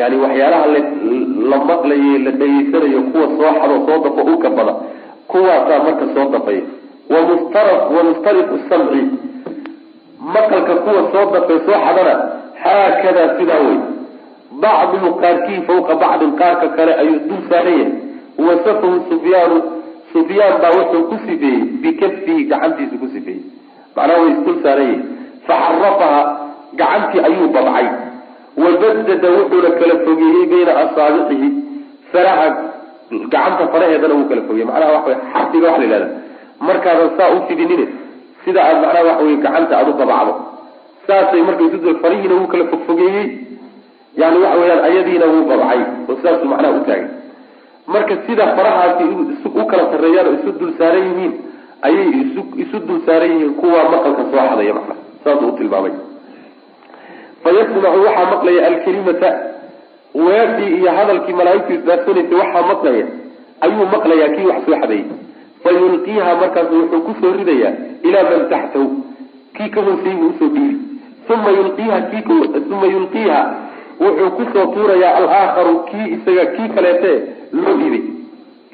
yani 0.00 0.16
waxyaalaha 0.24 0.66
la 1.50 1.58
maqlaye 1.70 2.12
la 2.24 2.30
dhegeysanayo 2.40 3.00
kuwa 3.12 3.26
soo 3.36 3.52
xado 3.60 3.76
soo 3.86 3.98
dafo 4.04 4.20
uka 4.34 4.48
bada 4.58 4.74
kuwaasaa 5.30 5.78
marka 5.86 6.04
soo 6.14 6.26
dafay 6.34 6.58
wamustariqu 7.94 8.56
samci 8.68 9.00
maqalka 10.20 10.74
kuwa 10.84 11.02
soo 11.12 11.24
dafay 11.34 11.58
soo 11.66 11.78
xadana 11.86 12.14
haakadaa 12.64 13.28
sidaa 13.38 13.60
wey 13.66 13.78
bacduhu 14.64 15.08
qaarkii 15.22 15.60
fawqa 15.68 15.94
bacdin 16.02 16.32
qaarka 16.40 16.68
kale 16.76 16.92
ayuu 17.02 17.18
dul 17.28 17.42
saaran 17.50 17.78
yahay. 17.80 17.92
Wasafahu 18.46 18.96
sufyaanu 19.10 19.56
sufyaan 20.12 20.54
baa 20.62 20.72
wuxuu 20.78 21.04
ku 21.10 21.16
sifeeyey 21.26 21.60
bikafihi 21.82 22.44
gacantiisu 22.50 22.96
ku 23.02 23.06
sifeeyey. 23.14 23.42
Macnaha 23.96 24.20
way 24.22 24.30
isdul 24.34 24.58
saaran 24.64 24.86
yihiin 24.90 25.02
faxarafaha 25.48 26.20
gacantii 26.80 27.22
ayuu 27.28 27.48
babcay. 27.56 27.86
Wabadada 28.62 29.28
wuxuuna 29.36 29.70
kala 29.80 29.94
fogeeyey 30.06 30.44
bayna 30.52 30.72
asaabicihi 30.84 31.48
faraha 32.12 32.46
gacanta 33.32 33.64
faraheedana 33.72 34.14
wuu 34.18 34.28
kala 34.30 34.42
fogeeyey. 34.48 34.68
Macnaha 34.70 34.92
waxa 34.96 35.14
xarfiga 35.32 35.66
waxa 35.68 35.80
la 35.82 35.86
yihahda 35.86 36.08
markaadan 36.68 37.10
saa 37.18 37.30
u 37.36 37.40
fidinine 37.48 37.86
sida 38.46 38.60
aad 38.62 38.78
macnaha 38.82 39.04
waxa 39.10 39.24
wey 39.26 39.36
gacanta 39.44 39.74
aada 39.78 39.90
u 39.90 39.98
babacdo 40.00 40.32
saasay 41.06 41.42
marka 41.42 41.62
isu 41.68 41.98
farihiina 42.02 42.34
wuu 42.38 42.46
kala 42.52 42.64
fogfogeeyey 42.72 43.26
yani 44.20 44.36
waxa 44.44 44.58
weyaan 44.60 44.82
ayadiina 44.88 45.26
wuu 45.32 45.44
babcay 45.50 45.80
oo 46.08 46.16
sidaasuu 46.16 46.48
macnaha 46.52 46.74
u 46.78 46.84
taagay. 46.88 47.08
Marka 47.86 48.14
sida 48.26 48.44
farahaasi 48.56 49.04
u 49.60 49.64
kala 49.70 49.84
sarreeyaan 49.90 50.26
oo 50.30 50.34
isu 50.38 50.52
dul 50.60 50.72
saaran 50.78 51.04
yihiin 51.10 51.32
ayay 51.88 52.08
isu 52.22 52.40
isu 52.64 52.76
dul 52.86 53.00
saaran 53.06 53.30
yihiin 53.34 53.54
kuwa 53.60 53.82
maqalka 53.92 54.22
soo 54.30 54.46
xadaya 54.50 54.74
macnaha 54.78 55.00
saasuu 55.24 55.48
u 55.48 55.58
tilmaamay. 55.58 55.92
Fayasmacu 57.42 58.00
waxaa 58.06 58.30
maqlaya 58.32 58.66
alkalimata. 58.70 59.30
Weedii 60.14 60.70
iyo 60.80 60.90
hadalkii 60.98 61.32
malaaigtu 61.40 61.72
isdaarsanaysay 61.78 62.38
waxaa 62.42 62.66
maqlaya 62.72 63.06
ayuu 63.60 63.86
maqlayaa 63.94 64.34
kii 64.36 64.46
wax 64.50 64.60
soo 64.66 64.78
xadayay 65.66 65.88
fayulqiiha 65.96 66.34
markaasu 66.40 66.74
wuxuu 66.80 67.00
ku 67.06 67.12
soo 67.20 67.32
ridayaa 67.38 67.72
ilaa 68.02 68.22
man 68.30 68.48
taxtahu. 68.50 68.86
Kii 69.56 69.68
ka 69.70 69.80
hooseeyey 69.80 70.16
buu 70.20 70.28
u 70.28 70.34
soo 70.38 70.48
dhiibi 70.48 70.76
uma 71.34 71.50
yulqiiha 71.50 71.96
uma 72.70 72.86
yulqiiha 72.86 73.38
wuxuu 74.00 74.30
ku 74.36 74.42
soo 74.52 74.66
tuurayaa 74.74 75.16
alaakharu 75.16 75.74
kii 75.90 76.06
isaga 76.14 76.46
kii 76.56 76.68
kaleete 76.74 77.12
loo 77.52 77.74
dhiibay. 77.80 78.02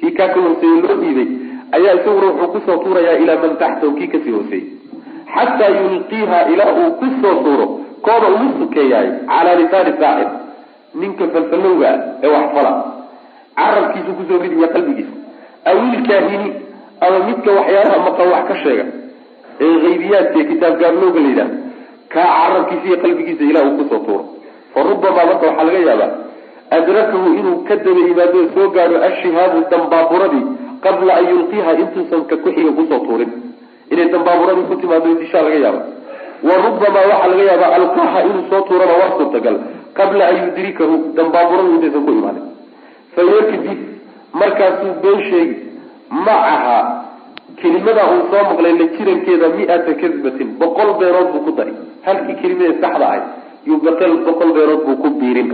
Kii 0.01 0.11
kaa 0.11 0.29
ka 0.29 0.41
hooseeye 0.41 0.83
loo 0.83 0.97
dhiibay. 1.03 1.29
Ayaa 1.73 1.95
isaguna 2.01 2.27
wuxuu 2.27 2.53
ku 2.53 2.61
soo 2.67 2.77
tuurayaa 2.85 3.17
ilaa 3.23 3.37
man 3.43 3.57
taxtahu 3.57 3.93
kii 3.99 4.09
ka 4.15 4.19
sii 4.25 4.31
hooseeyey 4.31 4.67
xataa 5.35 5.69
yulqiiha 5.69 6.39
ilaa 6.53 6.73
uu 6.81 6.91
ku 7.01 7.07
soo 7.23 7.35
tuuro 7.45 7.67
kooda 8.03 8.29
ugu 8.35 8.49
sukeeyaay 8.59 9.09
calaa 9.29 9.55
lisaani 9.61 9.93
saacir 10.01 10.29
ninka 10.95 11.25
falfalowga 11.33 11.91
ee 12.23 12.29
wax 12.35 12.47
fala. 12.55 12.73
Carabkiisu 13.57 14.13
ku 14.19 14.23
soo 14.29 14.39
ridiya 14.43 14.69
qalbigiisa. 14.75 15.15
Awilkaahini 15.65 16.72
ama 17.07 17.19
midka 17.29 17.51
waxyaalaha 17.59 17.99
maqan 18.07 18.29
wax 18.35 18.45
ka 18.51 18.55
sheega 18.63 18.85
ee 19.67 19.73
haybiyaadka 19.85 20.37
ee 20.41 20.47
kitaab 20.51 20.75
gaarlooga 20.83 21.21
la 21.25 21.29
yidhaha 21.31 21.51
kaa 22.15 22.27
carabkiisa 22.39 22.87
iyo 22.89 22.97
qalbigiisa 23.05 23.45
ilah 23.51 23.63
uu 23.69 23.77
ku 23.79 23.85
soo 23.91 24.01
tuuro. 24.07 24.25
Fa 24.75 24.81
rubamaa 24.89 25.27
marka 25.31 25.45
waxaa 25.49 25.65
laga 25.69 25.81
yaabaa 25.89 26.11
adrakahu 26.77 27.29
inuu 27.41 27.57
ka 27.69 27.75
daba 27.85 28.01
yimaado 28.09 28.41
soo 28.55 28.67
gaadho 28.77 28.97
ashihaabu 29.09 29.59
dambaaburadii 29.73 30.45
qabla 30.85 31.13
an 31.21 31.25
yulqiha 31.33 31.71
intuusan 31.83 32.23
ka 32.31 32.37
kuxiga 32.45 32.71
ku 32.79 32.83
soo 32.91 33.01
tuurin. 33.07 33.31
Inay 33.93 34.09
dambaaburadii 34.15 34.67
ku 34.71 34.75
timaado 34.83 35.15
dishaa 35.23 35.43
laga 35.47 35.59
yaaba 35.65 35.81
wa 36.49 36.55
rubamaa 36.65 37.05
waxaa 37.13 37.29
laga 37.33 37.45
yaabaa 37.51 37.71
alqaha 37.81 38.19
inuu 38.29 38.45
soo 38.51 38.61
tuurana 38.69 38.95
waa 39.01 39.11
suurtagal 39.19 39.57
qabla 39.99 40.23
an 40.31 40.37
yudrikahu 40.45 40.95
dambaaburadu 41.19 41.69
intaysan 41.77 42.05
ku 42.07 42.11
imaanin. 42.19 42.45
Fayakdib 43.17 43.79
markaasuu 44.41 44.93
been 45.03 45.21
sheegi 45.31 45.57
macaha 46.13 46.79
kelimada 47.61 48.03
uu 48.13 48.23
soo 48.31 48.43
maqlay 48.51 48.73
la 48.81 48.87
jirankeeda 48.97 49.49
mi-ata 49.59 49.93
kadbatin 50.03 50.49
boqol 50.61 50.91
beerood 51.01 51.29
buu 51.33 51.45
ku 51.47 51.53
dari 51.59 51.73
halkii 52.07 52.37
kelimada 52.43 52.75
saxda 52.83 53.07
ahay 53.09 53.23
yuu 53.67 53.79
boqol 54.27 54.51
beerood 54.57 54.83
buu 54.87 54.97
ku 55.03 55.09
biirin. 55.21 55.51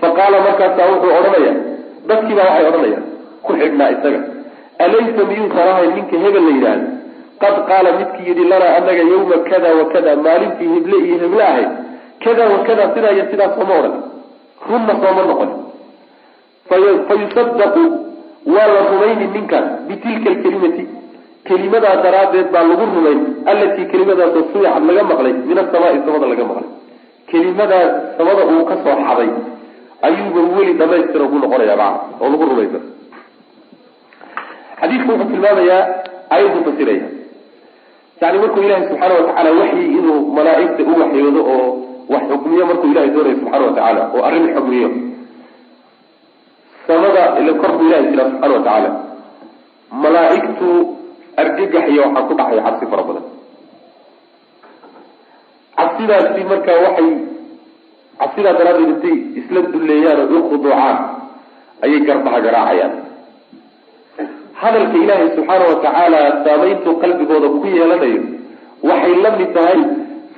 Fa 0.00 0.08
qaala 0.18 0.36
markaasaa 0.46 0.88
wuxuu 0.92 1.12
odhanaya 1.18 1.52
dadkiibaa 2.08 2.46
waxay 2.48 2.66
odhanayaan 2.70 3.04
ku 3.46 3.52
xidhnaa 3.60 3.90
isaga. 3.94 4.20
Alaysa 4.84 5.22
miyuusan 5.30 5.68
ahay 5.72 5.88
ninka 5.96 6.16
hebel 6.24 6.44
la 6.48 6.52
yidhaahdo? 6.56 6.86
Qad 7.42 7.56
qaala 7.70 7.90
midkii 7.98 8.26
yidhi 8.28 8.44
lanaa 8.52 8.72
anaga 8.78 9.02
yawma 9.12 9.36
kada 9.50 9.70
wa 9.78 9.84
kada 9.94 10.16
maalintii 10.26 10.70
heble 10.74 10.96
iyo 11.06 11.16
heble 11.22 11.42
ahayd 11.50 11.70
kada 12.24 12.44
wa 12.52 12.58
kada 12.68 12.84
sidaa 12.94 13.12
iyo 13.16 13.24
sidaa 13.30 13.50
sooma 13.56 13.74
odhan. 13.80 13.94
Runna 14.70 14.94
sooma 15.02 15.22
noqon. 15.30 15.50
Fa 16.68 16.76
yusadaqu 17.22 17.82
waa 18.54 18.66
la 18.74 18.80
rumayni 18.90 19.26
ninkaas 19.36 19.66
bitilka 19.88 20.28
alkelimati 20.34 20.84
kelimadaa 21.48 21.96
daraaddeed 22.04 22.48
baa 22.54 22.64
lagu 22.70 22.84
rumayn 22.96 23.20
allatii 23.52 23.86
kelimadaasoo 23.92 24.44
suyacad 24.52 24.84
laga 24.90 25.02
maqlay 25.12 25.32
min 25.48 25.58
asamaai 25.62 25.98
samada 26.06 26.26
laga 26.32 26.44
maqlay. 26.50 26.68
Kelimadaa 27.30 27.86
samada 28.18 28.42
uu 28.52 28.64
ka 28.70 28.76
soo 28.84 28.96
xaday 29.08 29.30
ayuuba 30.08 30.40
weli 30.56 30.72
dhamaystira 30.80 31.24
ugu 31.26 31.38
noqonaya 31.44 31.76
maa 31.82 31.92
oo 32.20 32.28
lagu 32.32 32.44
rumaysa 32.50 32.80
xadiidku 34.80 35.10
wuxuu 35.12 35.30
tilmaamayaa 35.32 35.82
ayaddu 36.34 36.60
fasiraya. 36.66 37.06
Yani 38.22 38.38
markuu 38.42 38.62
ilahay 38.66 38.84
subxaana 38.88 39.14
watacaala 39.18 39.50
waxyi 39.60 39.84
inuu 39.98 40.18
malaaigta 40.36 40.82
u 40.90 41.00
waxyoodo 41.02 41.40
oo 41.54 41.66
wax 42.12 42.22
xukmiyo 42.32 42.64
markuu 42.70 42.88
ilahay 42.92 43.10
doonayo 43.14 43.36
subxaana 43.40 43.64
watacaala 43.68 44.02
oo 44.14 44.22
arrin 44.28 44.46
xukmiyo 44.56 44.88
ila 47.40 47.52
korku 47.62 47.82
ilahay 47.88 48.04
jira 48.12 48.24
subxaana 48.30 48.54
watacaala 48.56 48.90
malaaigtu 50.04 50.68
argagaxya 51.42 52.00
waxaa 52.06 52.26
ku 52.28 52.34
dhacaya 52.38 52.62
cabsi 52.66 52.86
fara 52.92 53.02
badan. 53.08 53.24
Cabsidaasi 55.76 56.40
marka 56.50 56.72
waxay 56.84 57.08
cabsidaa 58.20 58.54
daraaddeed 58.58 58.90
intay 58.94 59.16
isla 59.40 59.60
dulleeyaan 59.72 60.20
oo 60.24 60.38
u 60.38 60.42
khuduucaan 60.50 60.96
ayay 61.84 62.00
garbaha 62.08 62.38
garaacayaan. 62.46 62.92
Hadalka 64.60 64.96
ilaahay 65.04 65.28
subxaana 65.36 65.64
watacaala 65.72 66.20
saameyntuu 66.44 66.94
qalbigooda 67.02 67.48
ku 67.56 67.66
yeelanayo 67.76 68.20
waxay 68.90 69.14
la 69.24 69.30
mid 69.38 69.50
tahay 69.56 69.80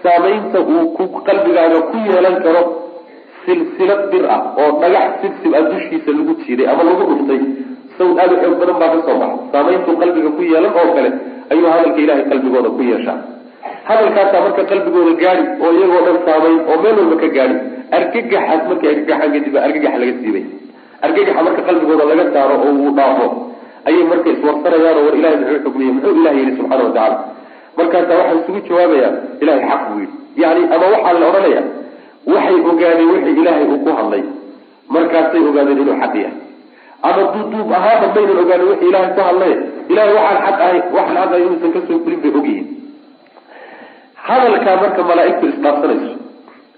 saameynta 0.04 0.58
uu 0.72 0.84
ku 0.96 1.02
qalbigaaga 1.28 1.78
ku 1.90 1.96
yeelan 2.08 2.36
karo 2.46 2.62
silsilad 3.46 4.02
bir 4.12 4.24
ah 4.36 4.40
oo 4.62 4.70
dhagax 4.82 5.10
sibsib 5.22 5.52
ah 5.58 5.62
dushiisa 5.70 6.10
lagu 6.18 6.32
jiiday 6.44 6.66
ama 6.72 6.82
lagu 6.88 7.02
dhuftay. 7.10 7.40
Sawd 7.98 8.16
aada 8.22 8.34
u 8.34 8.40
xoog 8.42 8.56
badan 8.60 8.76
baa 8.82 8.90
ka 8.94 8.98
soo 9.06 9.16
baxa 9.22 9.36
saameyntuu 9.52 9.94
qalbiga 10.02 10.30
ku 10.36 10.42
yeelan 10.52 10.72
oo 10.80 10.88
kale 10.96 11.10
ayuu 11.52 11.68
hadalka 11.74 12.00
ilahay 12.04 12.24
qalbigooda 12.32 12.68
ku 12.76 12.82
yeeshaa. 12.90 13.18
Hadalkaasaa 13.88 14.40
marka 14.46 14.62
qalbigooda 14.70 15.12
gaadi 15.22 15.42
oo 15.64 15.70
iyagoo 15.78 16.02
dhan 16.06 16.18
saameyn 16.28 16.58
oo 16.70 16.76
meel 16.82 16.96
walba 17.00 17.16
ka 17.22 17.28
gaadi 17.36 17.56
argagaxaas 17.96 18.62
markay 18.70 18.88
argagaxaan 18.94 19.30
kadib 19.34 19.54
argagax 19.66 19.94
laga 20.02 20.14
siibay. 20.20 20.44
Argagaxa 21.06 21.40
marka 21.48 21.62
qalbigooda 21.68 22.04
laga 22.10 22.24
saaro 22.34 22.54
oo 22.66 22.72
uu 22.82 22.90
dhaafo 22.98 23.26
ayay 23.88 24.04
marka 24.12 24.28
iswarsanayaan 24.34 24.96
oo 25.00 25.04
war 25.06 25.14
ilahay 25.20 25.36
muxuu 25.42 25.60
xukmiyey 25.66 25.92
muxuu 25.96 26.14
ilahay 26.20 26.38
yihi 26.40 26.52
subxana 26.58 26.82
watacaala 26.88 27.16
markaasaa 27.78 28.16
waxay 28.20 28.38
isugu 28.42 28.60
jawaabayaan 28.68 29.14
ilahay 29.42 29.62
xaq 29.70 29.82
buu 29.88 29.98
yidhi. 30.02 30.16
Yani 30.42 30.60
ama 30.74 30.86
waxaa 30.94 31.14
la 31.20 31.26
odhanaya 31.30 31.62
waxay 32.32 32.56
ogaadeen 32.70 33.10
wixii 33.14 33.36
ilaahay 33.40 33.66
uu 33.72 33.78
ku 33.84 33.90
hadlay. 33.98 34.22
Markaasay 34.94 35.42
ogaadeen 35.50 35.78
inuu 35.82 35.96
xaq 36.02 36.14
yahay. 36.22 36.36
Ama 37.06 37.22
duuduub 37.34 37.72
ahaaba 37.78 38.06
maynan 38.14 38.38
ogaanin 38.44 38.68
wixii 38.72 38.88
ilahay 38.92 39.10
ku 39.16 39.20
hadlay. 39.28 39.52
Ilahay 39.92 40.12
waxaan 40.18 40.40
xaq 40.46 40.58
ahay 40.66 40.78
waxaan 40.96 41.16
xaq 41.22 41.30
ahay 41.32 41.42
inuusan 41.46 41.72
ka 41.76 41.80
soo 41.88 41.98
fulin 42.04 42.20
bay 42.22 42.32
ogyihiin 42.40 42.66
hadalkaa 44.28 44.76
marka 44.82 45.02
malaaigtu 45.08 45.44
isdhaafsanayso 45.52 46.12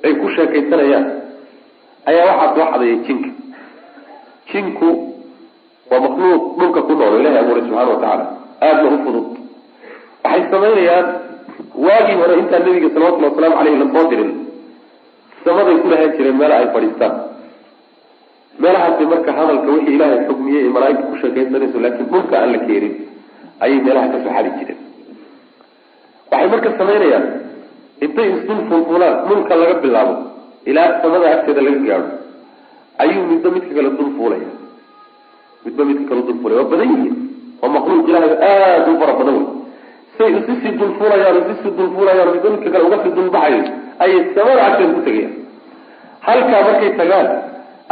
ay 0.07 0.13
ku 0.21 0.27
sheekaysanayaan 0.37 1.05
ayaa 2.11 2.33
waxaa 2.41 2.55
soo 2.57 2.67
xadayay 2.73 2.97
jinka. 3.07 3.31
Jinku 4.51 4.89
waa 5.91 6.01
makhluuq 6.07 6.43
dhulka 6.59 6.81
ku 6.89 6.93
nool 6.99 7.15
ilahay 7.21 7.39
abuuray 7.43 7.63
subxana 7.67 7.91
watacaala 7.93 8.25
aadna 8.69 8.89
u 8.95 8.99
fudud. 9.05 9.27
Waxay 10.25 10.43
samaynayaan 10.53 11.07
waagii 11.87 12.17
hore 12.21 12.35
intaan 12.43 12.63
nabiga 12.67 12.89
salawatullhi 12.95 13.29
wasalaamu 13.31 13.57
caleyhi 13.61 13.79
la 13.83 13.89
soo 13.95 14.05
dirin 14.11 14.31
samaday 15.47 15.77
ku 15.83 15.89
lahaan 15.93 16.13
jireen 16.19 16.37
meela 16.41 16.55
ay 16.63 16.69
fadhiistaan. 16.75 17.15
Meelahaasi 18.63 19.05
marka 19.13 19.31
hadalka 19.39 19.69
wixii 19.75 19.95
ilaahay 19.97 20.21
xugmiyey 20.29 20.63
ee 20.67 20.73
malaaigta 20.77 21.05
ku 21.11 21.17
sheekaysanayso 21.23 21.79
laakiin 21.85 22.09
dhulka 22.13 22.35
aan 22.41 22.51
la 22.55 22.59
keenin 22.69 22.95
ayay 23.65 23.79
meelaha 23.87 24.09
ka 24.13 24.19
soo 24.25 24.33
xadi 24.37 24.51
jireen. 24.59 24.79
Waxay 26.31 26.49
marka 26.55 26.69
samaynayaan 26.81 27.25
intay 28.05 28.29
isdul 28.37 28.61
fulfulaan 28.71 29.15
dhulka 29.29 29.55
laga 29.63 29.75
bilaabo 29.85 30.15
ilaa 30.71 30.89
samada 31.03 31.27
agteeda 31.35 31.61
laga 31.67 31.81
gaadho 31.89 32.09
ayuu 33.05 33.23
midba 33.33 33.49
midka 33.57 33.73
kale 33.79 33.91
dul 33.99 34.11
fuulaya. 34.17 34.49
Midba 35.65 35.83
midka 35.89 36.05
kale 36.11 36.23
dul 36.29 36.39
fuulaya. 36.41 36.59
Waa 36.63 36.71
badan 36.73 36.89
yihiin. 36.95 37.15
Waa 37.61 37.71
makhluuq 37.77 38.09
ilahay 38.11 38.33
aada 38.51 38.89
u 38.93 38.99
fara 39.03 39.15
badan 39.21 39.37
wey 39.39 39.47
say 40.19 40.29
isisii 40.41 40.73
dulfuulayaan 40.81 41.37
isisii 41.43 41.73
dulfuulayaan 41.79 42.29
midba 42.35 42.49
midka 42.55 42.69
kale 42.75 42.85
uga 42.89 42.99
sii 43.05 43.13
dulbaxayo 43.19 43.63
ayay 44.05 44.21
samada 44.35 44.63
agteeda 44.69 44.93
ku 44.97 45.01
tegayaan 45.07 45.35
halkaa 46.27 46.63
markay 46.69 46.91
tagaan 47.01 47.29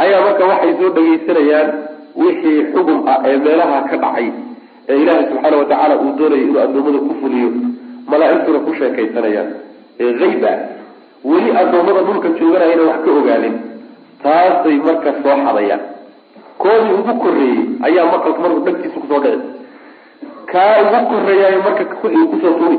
ayaa 0.03 0.21
marka 0.27 0.43
waxay 0.51 0.73
soo 0.79 0.89
dhagaysanayaan 0.97 1.69
wixii 2.23 2.59
xugum 2.73 2.99
ah 3.13 3.17
ee 3.29 3.37
meelaha 3.45 3.77
ka 3.89 3.95
dhacay 4.03 4.27
ee 4.89 4.97
ilaahay 5.01 5.25
subxaana 5.31 5.57
watacaala 5.61 5.95
uu 6.03 6.11
doonayay 6.19 6.43
inuu 6.47 6.59
addoommada 6.65 6.99
ku 7.07 7.13
fuliyo 7.21 7.49
malaaigtuna 8.11 8.59
ku 8.65 8.71
sheekaysanayaan. 8.79 9.49
Ee 10.03 10.11
hayba 10.21 10.51
weli 11.31 11.49
addoommada 11.61 12.01
dhulka 12.07 12.29
jooganayana 12.39 12.83
wax 12.89 12.99
ka 13.05 13.11
ogaanin 13.19 13.55
taasay 14.23 14.77
marka 14.87 15.11
soo 15.23 15.35
xadayaan. 15.45 15.81
Koodii 16.63 16.93
ugu 16.99 17.13
korreeyey 17.23 17.61
ayaa 17.87 18.05
maqalka 18.13 18.39
marku 18.45 18.59
dhagtiisa 18.67 18.97
ku 19.03 19.07
soo 19.11 19.19
dhici 19.25 19.39
kaa 20.51 20.73
ugu 20.85 20.99
korreeyaay 21.11 21.57
marka 21.67 21.83
kakuxiga 21.91 22.25
ku 22.31 22.37
soo 22.43 22.53
tuuri 22.59 22.77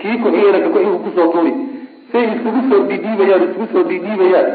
kii 0.00 0.16
kuxigayna 0.22 0.58
kakuxiga 0.66 0.98
ku 1.04 1.10
soo 1.16 1.26
tuuri 1.34 1.52
say 2.14 2.24
isugu 2.34 2.60
soo 2.70 2.80
dhiidhiibayaan 2.88 3.42
isugu 3.48 3.66
soo 3.74 3.82
dhiidhiibayaan 3.90 4.48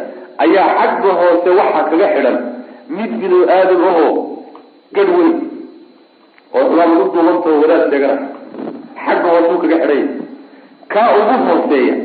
ayaa 0.46 0.68
xagga 0.80 1.12
hoose 1.22 1.50
waxaa 1.60 1.84
kaga 1.92 2.08
xidhan. 2.16 2.38
Mid 2.98 3.12
binu 3.22 3.39
aadam 3.56 3.82
ahoo 3.92 4.12
gadh 4.96 5.12
weyn 5.18 5.34
oo 6.58 6.63
xumaan 6.70 6.89
lagu 6.94 7.06
duubantao 7.16 7.56
wadaad 7.63 7.84
sheegana. 7.92 8.24
Xagga 9.06 9.28
hoosuu 9.36 9.60
kaga 9.63 9.78
xidhanya 9.84 10.08
kaa 10.94 11.10
ugu 11.20 11.36
hooseeya 11.50 11.96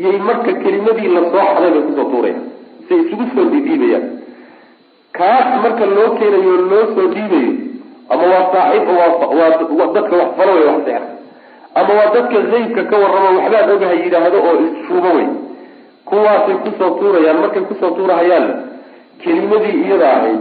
iyay 0.00 0.18
marka 0.28 0.52
kelimadii 0.62 1.10
la 1.16 1.22
soo 1.32 1.44
xaday 1.54 1.70
bay 1.74 1.82
ku 1.88 1.92
soo 1.98 2.06
tuuraya 2.12 2.40
say 2.88 2.98
isugu 3.04 3.24
soo 3.34 3.44
dhiidhiibayaan 3.52 4.06
kaas 5.18 5.48
marka 5.64 5.86
loo 5.96 6.08
keenayo 6.18 6.54
loo 6.72 6.84
soo 6.96 7.06
dhiibayo 7.14 7.52
ama 8.12 8.24
waa 8.32 8.44
saaxiib 8.54 8.88
waa 9.78 9.92
dadka 9.96 10.14
wax 10.20 10.30
falo 10.38 10.52
wey 10.58 10.66
wax 10.70 10.80
seera 10.88 11.06
ama 11.80 11.92
waa 11.98 12.10
dadka 12.16 12.38
zaydka 12.52 12.82
ka 12.90 12.96
warramo 13.02 13.28
waxbaad 13.40 13.70
ogaha 13.76 13.94
yidhaahdo 14.02 14.38
oo 14.48 14.54
isshuubo 14.66 15.10
wey 15.18 15.28
kuwaasay 16.08 16.56
ku 16.64 16.70
soo 16.78 16.90
tuurayaan 17.00 17.38
markay 17.42 17.62
ku 17.70 17.74
soo 17.80 17.90
tuurahayaanna 17.96 18.54
kelimadii 19.22 19.76
iyada 19.84 20.08
ahayd 20.16 20.40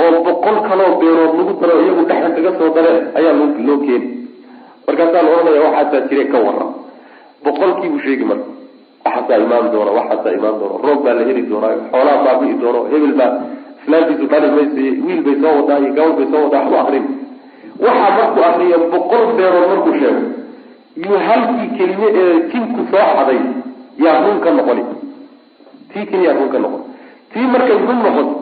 oo 0.00 0.10
boqol 0.26 0.56
kaloo 0.68 0.92
beerood 1.00 1.32
lagu 1.38 1.52
daro 1.60 1.74
iyagu 1.84 2.02
dhexda 2.10 2.30
kaga 2.36 2.52
soo 2.58 2.68
dareen 2.76 3.04
ayaa 3.18 3.34
loo 3.68 3.78
keeni. 3.86 4.08
Markaasaa 4.86 5.22
la 5.24 5.30
odhanaya 5.36 5.62
waxaasaa 5.66 6.06
jire 6.10 6.24
ka 6.32 6.38
warram. 6.44 6.70
Boqolkiibuu 7.44 8.00
sheegi 8.04 8.24
marka. 8.30 8.48
Waxaasaa 9.04 9.38
imaan 9.44 9.66
doona 9.72 9.90
waxaasaa 9.98 10.32
imaan 10.38 10.56
doona. 10.60 10.76
Roob 10.86 11.00
baa 11.04 11.14
la 11.18 11.22
heli 11.28 11.42
doonaa 11.50 11.74
xoolaa 11.92 12.18
baabi'i 12.24 12.54
doono 12.62 12.80
hebel 12.92 13.14
baa 13.20 13.30
islaamtiisu 13.82 14.26
dhali 14.32 14.48
maysa 14.56 14.80
wiil 15.06 15.20
bay 15.26 15.36
soo 15.42 15.52
wadaa 15.58 15.78
iyo 15.82 15.92
gabal 15.96 16.12
bay 16.18 16.26
soo 16.32 16.42
wadaa 16.44 16.60
waxbu 16.60 16.76
akrin. 16.82 17.04
Waxaa 17.84 18.10
markuu 18.18 18.42
akriyo 18.50 18.78
boqol 18.94 19.24
beerood 19.38 19.66
markuu 19.72 19.94
sheego 20.00 20.22
yuu 20.96 21.18
halkii 21.28 21.68
kelime 21.78 22.06
ee 22.22 22.40
jinku 22.52 22.80
soo 22.92 23.06
xaday 23.16 23.40
yaa 24.04 24.18
run 24.24 24.40
ka 24.44 24.50
noqoni. 24.50 24.82
Tii 25.92 26.06
keliyaa 26.10 26.34
run 26.38 26.48
ka 26.52 26.58
noqon 26.64 26.82
tii 27.32 27.46
markay 27.52 27.78
run 27.86 27.98
noqoto 28.06 28.34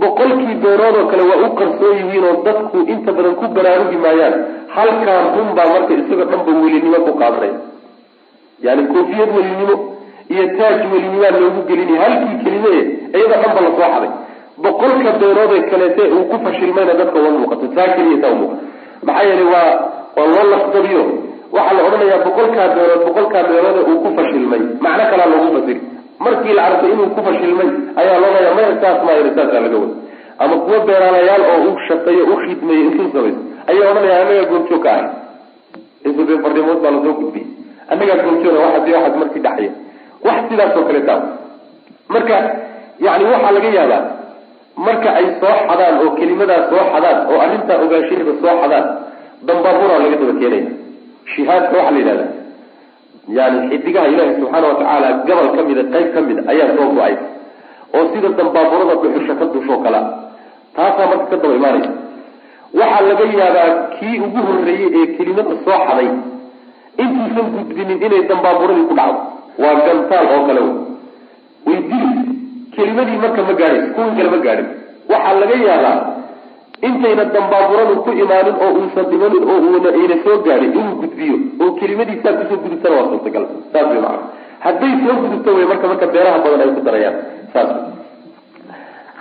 boqolkii 0.00 0.54
beerood 0.62 0.96
oo 1.00 1.06
kale 1.10 1.22
waa 1.30 1.40
u 1.46 1.54
qarsoon 1.58 1.96
yihiin 2.00 2.24
oo 2.30 2.36
dadku 2.46 2.78
inta 2.92 3.10
badan 3.16 3.34
ku 3.40 3.44
baraarugi 3.56 3.96
maayaan. 4.04 4.34
Halkaa 4.76 5.20
run 5.36 5.48
baa 5.56 5.68
marka 5.72 5.92
isagoo 6.00 6.24
dhanba 6.30 6.52
welinimo 6.62 6.98
ku 7.06 7.12
qaadanaya 7.20 7.56
yani 8.66 8.82
koofiyad 8.92 9.30
welinimo 9.36 9.74
iyo 10.32 10.44
taaj 10.58 10.80
welinimaa 10.92 11.32
loogu 11.40 11.60
gelinaya 11.68 12.00
halkii 12.04 12.36
kelime 12.44 12.72
iyada 13.16 13.36
dhanba 13.42 13.60
la 13.66 13.70
soo 13.78 13.88
xaday. 13.94 14.10
Boqolka 14.62 15.10
beeroodee 15.20 15.62
kaleete 15.70 16.02
uu 16.16 16.24
ku 16.30 16.36
fashilmayna 16.44 16.94
dadka 17.00 17.18
uma 17.20 17.30
muuqato 17.38 17.66
taa 17.76 17.88
keliya 17.96 18.18
taa 18.22 18.32
umuuqato 18.36 18.62
maxaa 19.06 19.24
yeelay 19.28 19.48
waa 19.54 19.70
waa 20.16 20.26
loo 20.32 20.44
lafdabiyo 20.52 21.02
waxaa 21.56 21.74
la 21.78 21.82
odhanayaa 21.88 22.20
boqolkaa 22.26 22.68
beerood 22.76 23.02
boqolkaa 23.08 23.42
beeroode 23.50 23.80
uu 23.90 23.98
ku 24.04 24.08
fashilmay. 24.18 24.62
Macno 24.84 25.04
kalaa 25.12 25.28
loogu 25.32 25.48
fasiri 25.56 25.80
markii 26.24 26.54
la 26.58 26.62
arkay 26.68 26.90
inuu 26.94 27.08
ku 27.16 27.20
fashilmay 27.28 27.68
ayaa 28.00 28.18
loodaya 28.24 28.50
maya 28.58 28.72
saas 28.82 28.98
maayr 29.06 29.26
saasaa 29.36 29.60
laga 29.64 29.78
wada 29.82 29.94
ama 30.42 30.54
kuwa 30.64 30.78
beeraalayaal 30.88 31.42
oo 31.52 31.58
u 31.68 31.72
shaqeeyo 31.88 32.24
u 32.32 32.36
khidmeeyo 32.42 32.82
intuu 32.88 33.08
samayso 33.14 33.40
ayaa 33.70 33.90
odhanaya 33.92 34.16
annagaa 34.22 34.46
goobjoog 34.52 34.82
ka 34.84 34.90
ahay. 34.94 35.06
Intuu 36.06 36.38
fardimood 36.44 36.78
baa 36.84 36.92
la 36.96 37.00
soo 37.04 37.14
gudbiyey. 37.20 37.46
Annagaa 37.90 38.22
goobjooga 38.26 38.58
waxaas 38.64 38.88
waxaas 38.94 39.16
markii 39.22 39.42
dhaxya 39.46 39.70
wax 40.26 40.38
sidaas 40.50 40.76
oo 40.78 40.84
kale 40.88 41.00
taa 41.08 41.20
marka 42.14 42.36
yani 43.06 43.24
waxaa 43.32 43.52
laga 43.56 43.68
yaabaa 43.78 44.02
marka 44.86 45.08
ay 45.18 45.26
soo 45.40 45.54
xadaan 45.68 45.94
oo 46.02 46.10
kelimadaas 46.18 46.64
soo 46.70 46.84
xadaan 46.92 47.18
oo 47.30 47.38
arrintaa 47.44 47.78
ogaanshaheeda 47.84 48.32
soo 48.42 48.54
xadaan 48.62 48.84
dambaaburaa 49.46 49.98
laga 50.04 50.16
daba 50.20 50.34
keenaya 50.40 50.66
shihaadka 51.34 51.74
waxaa 51.78 51.90
la 51.94 51.98
yidhahda. 52.02 52.26
Yani 53.38 53.58
xidigaha 53.70 54.06
ilaahi 54.12 54.34
subxaana 54.40 54.66
watacaala 54.72 55.08
gobol 55.28 55.48
ka 55.56 55.62
mida 55.68 55.82
qayb 55.94 56.08
ka 56.14 56.20
mid 56.28 56.38
ayaa 56.52 56.68
soo 56.76 56.88
go'ay. 56.98 57.14
Oo 57.96 58.04
sida 58.12 58.28
dambaaburada 58.38 58.94
dhuxusha 59.02 59.34
ka 59.40 59.44
dushoo 59.54 59.78
kala 59.84 60.00
taasaa 60.76 61.06
marka 61.10 61.26
ka 61.30 61.36
daba 61.42 61.54
imaanaysa. 61.60 61.90
Waxaa 62.78 63.02
laga 63.08 63.24
yaabaa 63.40 63.70
kii 63.98 64.16
ugu 64.26 64.40
horreeyey 64.48 64.90
ee 65.00 65.06
kelimada 65.16 65.54
soo 65.64 65.78
xaday 65.88 66.08
intuusan 67.02 67.46
gudbinin 67.54 67.98
inay 68.06 68.22
dambaaburadii 68.30 68.86
ku 68.90 68.94
dhacdo 68.98 69.20
waa 69.62 69.74
gantaal 69.86 70.26
oo 70.34 70.42
kale 70.48 70.60
way 71.66 71.78
kelimadii 72.76 73.18
marka 73.24 73.40
ma 73.48 73.54
gaadhayso 73.60 73.88
kuwii 73.96 74.16
kale 74.18 74.30
ma 74.34 74.38
gaadhin. 74.46 74.68
Waxaa 75.10 75.34
laga 75.42 75.56
yaabaa 75.68 75.96
intayna 76.82 77.24
dambaaburadu 77.34 77.94
ku 78.04 78.10
imaanin 78.22 78.56
oo 78.64 78.70
uusan 78.80 79.04
dhimanin 79.10 79.44
oo 79.52 79.58
uuna 79.68 79.90
ayna 79.98 80.16
soo 80.24 80.36
gaadhin 80.46 80.72
inuu 80.76 80.94
gudbiyo 81.02 81.36
oo 81.62 81.70
kelimadiisaa 81.80 82.32
ku 82.38 82.44
soo 82.50 82.58
gudubtana 82.64 82.94
waa 82.98 83.08
suurtagal. 83.12 83.44
Saas 83.72 83.86
way 83.90 84.00
macana 84.00 84.18
hadday 84.64 84.92
soo 85.04 85.16
gudubto 85.22 85.50
way 85.56 85.66
marka 85.72 85.86
marka 85.92 86.06
beeraha 86.14 86.38
badan 86.44 86.60
ay 86.64 86.70
ku 86.76 86.82
darayaan. 86.88 87.16
Saas 87.54 87.70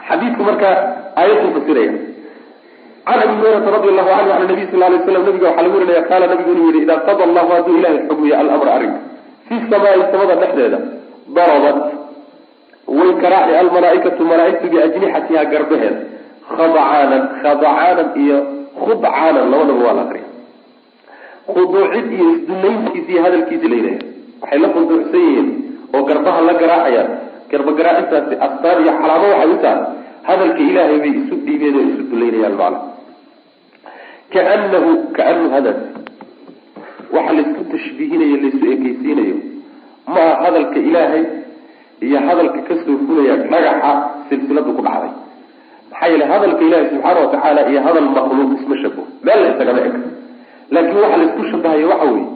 xadiidku 0.10 0.42
marka 0.50 0.70
aayaduu 1.22 1.52
fasiraya. 1.60 1.94
Can 3.06 3.20
abi 3.24 3.34
hurayrata 3.40 3.70
radi 3.76 3.88
allahu 3.94 4.10
canhu 4.10 4.30
can 4.34 4.48
nabiy 4.50 4.68
sal 4.72 4.80
lay 4.92 5.00
slam 5.06 5.24
nabiga 5.28 5.46
waxaa 5.50 5.64
lagu 5.66 5.76
warinaya 5.78 6.02
qaala 6.10 6.26
nabigu 6.32 6.52
inuu 6.56 6.70
yihi 6.74 6.82
idaa 6.86 7.00
qada 7.08 7.24
allahu 7.30 7.50
hadduu 7.56 7.76
ilahay 7.80 8.00
xugmiyo 8.10 8.36
alamra 8.42 8.72
arrinka 8.78 9.00
fi 9.48 9.56
samaai 9.72 10.02
samada 10.14 10.36
dhexdeeda 10.42 10.80
darabat 11.38 11.78
way 12.98 13.12
karaaci 13.24 13.54
almalaaikatu 13.62 14.22
malaaigtu 14.32 14.66
biajnixatiha 14.74 15.44
garbaheeda 15.54 16.00
khadcaanan 16.54 17.24
khadcaanan 17.44 18.08
iyo 18.24 18.38
khudcaanan 18.86 19.46
labadaba 19.52 19.82
waa 19.88 19.96
la 20.00 20.04
akriya 20.08 20.30
khuduucid 21.54 22.06
iyo 22.18 22.26
isdunayntiisa 22.36 23.10
iyo 23.14 23.22
hadalkiisa 23.26 23.68
laynaya 23.74 24.00
waxay 24.42 24.60
la 24.64 24.70
khuduucsan 24.76 25.22
yihiin 25.28 25.48
oo 25.96 26.02
garbaha 26.10 26.40
la 26.48 26.54
garaacayaan. 26.62 27.10
Garba 27.52 27.72
garaacintaasi 27.78 28.34
astaan 28.46 28.78
iyo 28.84 28.94
calaamo 29.02 29.28
waxay 29.34 29.50
u 29.54 29.58
tahay. 29.64 29.82
Hadalka 30.28 30.62
ilaahay 30.70 30.98
bay 31.04 31.14
isu 31.22 31.36
dhiibeen 31.46 31.76
oo 31.80 31.84
isu 31.92 32.04
dulaynayaan 32.12 32.56
macna 32.62 32.80
kaanahu 34.34 34.90
kaanahu 35.18 35.48
hadaas 35.56 35.80
waxa 37.16 37.34
laysku 37.38 37.62
tashbiihinayo 37.74 38.38
laysu 38.44 38.66
ekeysiinayo 38.76 39.38
maa 40.16 40.32
hadalka 40.44 40.80
ilaahay 40.90 41.24
iyo 42.08 42.18
hadalka 42.28 42.60
ka 42.68 42.74
soo 42.84 42.98
fulaya 43.08 43.36
dhagaxa 43.52 43.92
silsiladu 44.30 44.72
ku 44.78 44.82
dhacday 44.88 45.12
maxaa 45.96 46.08
yeele 46.12 46.26
hadalka 46.32 46.62
ilaahay 46.68 46.88
subxaana 46.92 47.20
watacaala 47.26 47.62
iyo 47.72 47.80
hadal 47.88 48.08
makhluuq 48.18 48.52
isma 48.60 48.76
shabo 48.84 49.02
meel 49.26 49.40
la 49.44 49.48
isagama 49.54 49.80
eg. 49.88 49.94
Laakiin 50.76 50.98
waxa 51.04 51.18
laysku 51.22 51.42
shabahayo 51.52 51.88
waxa 51.94 52.08
weeye 52.14 52.28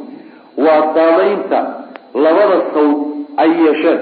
waa 0.65 0.81
saamaynta 0.95 1.59
labada 2.25 2.57
sawd 2.73 2.97
ay 3.43 3.49
yeesheen. 3.63 3.99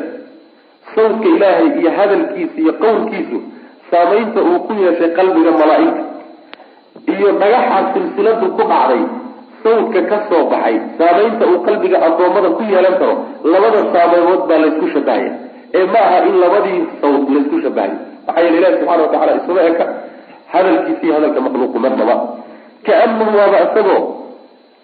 Sawdka 0.95 1.27
ilaahay 1.35 1.67
iyo 1.81 1.91
hadalkiisa 1.97 2.55
iyo 2.63 2.73
qowlkiisu 2.83 3.37
saamaynta 3.91 4.39
uu 4.49 4.59
ku 4.67 4.73
yeeshay 4.83 5.09
qalbiga 5.17 5.51
malaaigta. 5.61 6.03
Iyo 7.13 7.27
dhagaxa 7.41 7.79
silsiladu 7.93 8.45
ku 8.57 8.63
dhacday 8.71 9.01
sawdka 9.63 9.99
ka 10.09 10.17
soo 10.29 10.43
baxay 10.51 10.75
saamaynta 10.99 11.43
uu 11.51 11.59
qalbiga 11.67 11.97
addoommada 12.07 12.49
ku 12.57 12.61
yeelan 12.71 12.95
karo 13.01 13.15
labada 13.53 13.79
saameymood 13.93 14.41
baa 14.49 14.59
laysku 14.63 14.85
shabahaya 14.95 15.31
ee 15.77 15.85
ma 15.93 15.99
aha 16.07 16.17
in 16.29 16.35
labadii 16.43 16.79
sawd 17.01 17.23
laysku 17.35 17.57
shabahayo 17.65 17.97
maxaa 18.27 18.43
yeele 18.45 18.57
ilahi 18.61 18.75
subxana 18.79 19.03
watacala 19.05 19.31
isuma 19.39 19.61
eka 19.71 19.85
hadalkiisa 20.53 21.03
iyo 21.05 21.13
hadalka 21.17 21.39
makhluuqu 21.47 21.79
marnaba 21.85 22.15
kaanahu 22.87 23.37
waaba 23.39 23.57
isagoo 23.67 24.01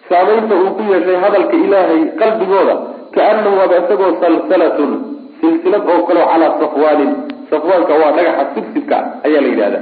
saamaynta 0.10 0.56
uu 0.63 0.71
ku 0.77 0.84
yeeshay 0.93 1.17
hadalka 1.25 1.56
ilaahay 1.65 2.01
qalbigooda 2.21 2.75
kaanahu 3.17 3.58
waaba 3.60 3.75
isagoo 3.84 4.12
salsalatun 4.23 4.91
silsilad 5.41 5.84
oo 5.93 6.01
kaleo 6.10 6.25
calaa 6.32 6.51
safwaanin 6.63 7.12
safwaanka 7.51 7.93
waa 8.01 8.12
dhagaxa 8.17 8.45
sibsibka 8.56 8.97
ayaa 9.27 9.41
la 9.45 9.49
yidhahda 9.53 9.79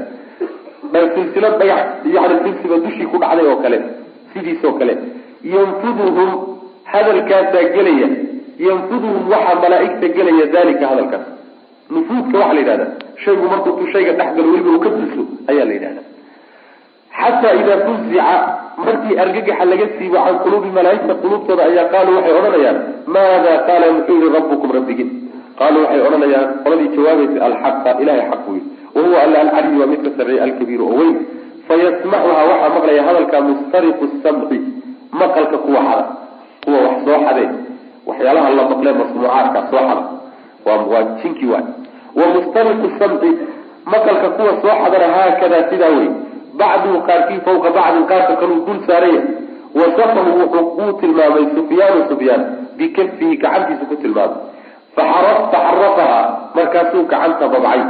silsilad 1.15 1.54
dhagax 1.62 1.86
yani 2.15 2.36
sibsiba 2.45 2.78
dushii 2.86 3.08
ku 3.12 3.17
dhacday 3.24 3.47
oo 3.52 3.58
kale 3.65 3.78
sidiisoo 4.34 4.74
kale 4.80 4.93
yanfuduhum 5.56 6.30
hadalkaasaa 6.93 7.65
gelaya 7.76 8.10
yanfuduhum 8.67 9.24
waxaa 9.34 9.60
malaaigta 9.63 10.08
gelaya 10.17 10.45
dalika 10.56 10.86
hadalkaas 10.91 11.26
nufuudka 11.95 12.38
waxaa 12.41 12.54
la 12.58 12.60
yidhahda 12.63 12.88
shaygu 13.26 13.46
markuutu 13.54 13.84
shayga 13.94 14.12
dhexgalo 14.20 14.48
weliba 14.54 14.70
uu 14.76 14.80
ka 14.86 14.90
duso 14.98 15.22
ayaa 15.52 15.66
la 15.70 15.74
yidhahda 15.78 16.02
xataa 17.20 17.54
idaa 17.62 17.80
fuzica 17.86 18.26
markii 18.86 19.16
argagaxa 19.24 19.66
laga 19.72 19.86
siibo 19.98 20.18
can 20.26 20.36
quluubi 20.44 20.70
malaaigta 20.78 21.14
quluubtooda 21.24 21.64
ayaa 21.70 21.86
qaaluu 21.94 22.16
waxay 22.18 22.34
odhanayaan 22.40 22.78
maada 23.16 23.52
qaala 23.68 23.86
muxuu 23.98 24.18
yihi 24.22 24.30
rabbukum 24.38 24.70
rabbigin 24.78 25.10
qaaluu 25.60 25.82
waxay 25.86 26.02
odhanayaan 26.08 26.48
qoladii 26.64 26.90
jawaabaysa 26.96 27.40
alxaqa 27.50 27.90
ilahay 28.04 28.24
xaq 28.32 28.46
wey 28.54 28.62
wahuwa 28.96 29.18
alla 29.26 29.38
alcaliy 29.46 29.76
waa 29.82 29.90
midka 29.94 30.10
sarreeya 30.18 30.44
alkabiiru 30.48 30.86
oo 30.92 30.98
weyn. 31.02 31.16
Fayasmacuhaa 31.68 32.44
waxaa 32.52 32.70
maqlaya 32.76 33.04
hadalka 33.08 33.38
mustariqu 33.50 34.06
samci 34.24 34.58
maqalka 35.20 35.58
kuwa 35.66 35.82
xada 35.88 36.04
kuwa 36.66 36.78
wax 36.86 36.96
soo 37.06 37.20
xadee. 37.26 37.48
Waxyaalaha 38.10 38.50
la 38.58 38.64
maqlee 38.72 38.94
masnuucaadka 39.02 39.60
soo 39.72 39.84
xada. 39.88 40.04
Waa 40.66 40.80
waa 40.92 41.04
jinki 41.22 41.46
waay 41.52 41.66
wa 42.19 42.26
mustariqu 42.36 42.88
samci 43.00 43.30
maqalka 43.93 44.30
kuwa 44.38 44.52
soo 44.62 44.76
xadana 44.84 45.08
haakadaa 45.15 45.63
sidaa 45.71 45.91
wey 45.97 46.10
bacduhu 46.60 47.02
qaarkii 47.10 47.39
fawqa 47.47 47.69
bacdin 47.78 48.06
qaarka 48.12 48.36
kaluu 48.41 48.65
dul 48.67 48.80
saaraya. 48.88 49.21
Wasafahu 49.80 50.32
wuxuu 50.39 50.67
uu 50.84 50.93
tilmaamay 51.02 51.45
sufyaanu 51.56 52.08
sufyaan 52.10 52.41
bikafihi 52.78 53.38
gacantiisa 53.43 53.86
ku 53.91 53.95
tilmaamay. 54.04 54.39
Faxarafahaa 54.95 56.24
markaasuu 56.56 57.04
gacanta 57.12 57.47
babcay 57.54 57.82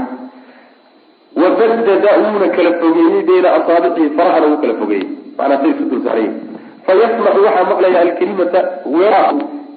wabadada 1.36 2.12
wuuna 2.24 2.48
kala 2.56 2.72
fogeeyey 2.80 3.24
bayna 3.24 3.54
asaabicihi 3.58 4.10
farahana 4.18 4.48
wuu 4.48 4.58
kala 4.64 4.74
fogeeyey 4.74 5.08
manaa 5.38 5.62
say 5.62 5.70
isu 5.74 5.84
dul 5.90 6.04
saaraya 6.06 6.32
fayasmacu 6.86 7.44
waxaa 7.46 7.70
maqlaya 7.72 8.00
alkalimata 8.02 8.60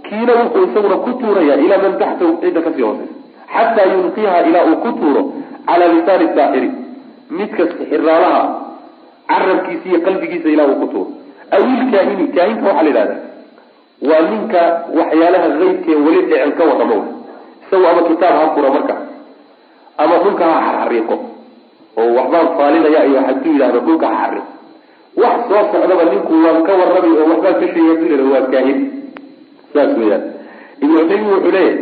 kiina 0.09 0.33
wuxuu 0.41 0.65
isaguna 0.69 0.97
ku 1.05 1.11
tuuraya 1.21 1.55
ilaa 1.65 1.83
man 1.85 1.95
taxtahu 1.99 2.33
cidda 2.43 2.61
ka 2.67 2.71
sii 2.77 2.83
hooseysa 2.83 3.24
xataa 3.57 3.87
yulqiiha 3.95 4.37
ilaa 4.49 4.65
uu 4.71 4.77
ku 4.85 4.91
tuuro 5.01 5.23
calaa 5.69 5.91
lisaani 5.97 6.27
saaxiri 6.37 6.69
midka 7.39 7.63
sixiraalaha 7.73 8.41
carabkiisa 9.31 9.87
iyo 9.91 9.99
qalbigiisa 10.07 10.49
ilaa 10.55 10.69
uu 10.73 10.79
ku 10.83 10.87
tuuro 10.93 11.11
awil 11.57 11.83
kaahini 11.93 12.25
kaahinka 12.37 12.67
waxaa 12.69 12.83
la 12.83 12.89
yidhahda 12.91 13.17
waa 14.09 14.23
ninka 14.31 14.63
waxyaalaha 14.99 15.49
qeybkee 15.61 15.97
weli 16.07 16.21
dhicin 16.31 16.53
ka 16.59 16.63
waramo 16.71 16.99
isagu 17.65 17.87
ama 17.93 18.03
kitaab 18.09 18.35
ha 18.41 18.47
furo 18.55 18.69
marka 18.77 18.95
ama 20.03 20.15
dhulka 20.25 20.45
ha 20.53 20.59
xarxariiqo 20.67 21.17
oo 22.01 22.09
waxbaan 22.19 22.49
faalinaya 22.59 23.01
iyo 23.11 23.21
haduu 23.29 23.53
yidhahdo 23.55 23.81
dhulka 23.87 24.07
ha 24.15 24.17
xariiqo 24.23 24.51
wax 25.23 25.37
soo 25.51 25.63
socdaba 25.73 26.05
ninku 26.13 26.33
waan 26.45 26.59
ka 26.67 26.73
warramay 26.81 27.13
oo 27.21 27.27
waxbaan 27.33 27.55
ka 27.61 27.67
sheegay 27.73 27.87
haduu 27.91 28.07
yidhahdo 28.13 28.31
waa 28.35 28.47
kaahin 28.55 28.79
saas 29.75 29.93
weyaan 30.01 30.25
ibnu 30.83 30.97
cutaymin 31.01 31.29
wuxuu 31.35 31.53
leeyahay 31.57 31.77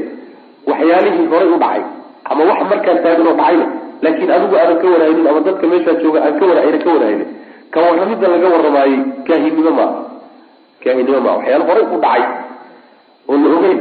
waxyaalihii 0.70 1.26
horay 1.32 1.48
u 1.54 1.58
dhacay. 1.64 1.82
Ama 2.30 2.42
wax 2.50 2.60
markaa 2.70 2.96
taagan 3.04 3.26
oo 3.30 3.34
dhacayna 3.40 3.66
laakiin 4.04 4.30
adigu 4.36 4.54
aadan 4.62 4.76
ka 4.82 4.86
warhaynin 4.94 5.26
ama 5.30 5.40
dadka 5.46 5.64
meeshaa 5.72 5.96
jooga 6.02 6.18
aan 6.26 6.34
ka 6.40 6.44
war 6.48 6.58
ayna 6.64 6.78
ka 6.84 6.90
warhaynin 6.94 7.28
ka 7.74 7.78
warramidda 7.84 8.26
laga 8.34 8.48
warramaayey 8.54 8.98
kaahinnimo 9.28 9.70
maaha 9.78 10.00
kaahinnimo 10.84 11.20
maaha 11.26 11.36
waxyaala 11.38 11.64
horay 11.70 11.84
u 11.94 11.98
dhacay 12.04 12.22
oo 13.30 13.36
la 13.44 13.48
ogeyn. 13.58 13.80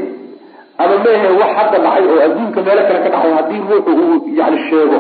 Ama 0.81 0.95
mehe 1.05 1.29
wax 1.41 1.51
hadda 1.59 1.77
dhacay 1.85 2.03
oo 2.11 2.19
adduunka 2.25 2.59
meelo 2.67 2.81
kale 2.89 2.99
ka 3.05 3.09
dhacay 3.15 3.31
haddii 3.37 3.61
ruuxu 3.69 3.91
uu 4.03 4.17
yani 4.39 4.57
sheego. 4.69 4.99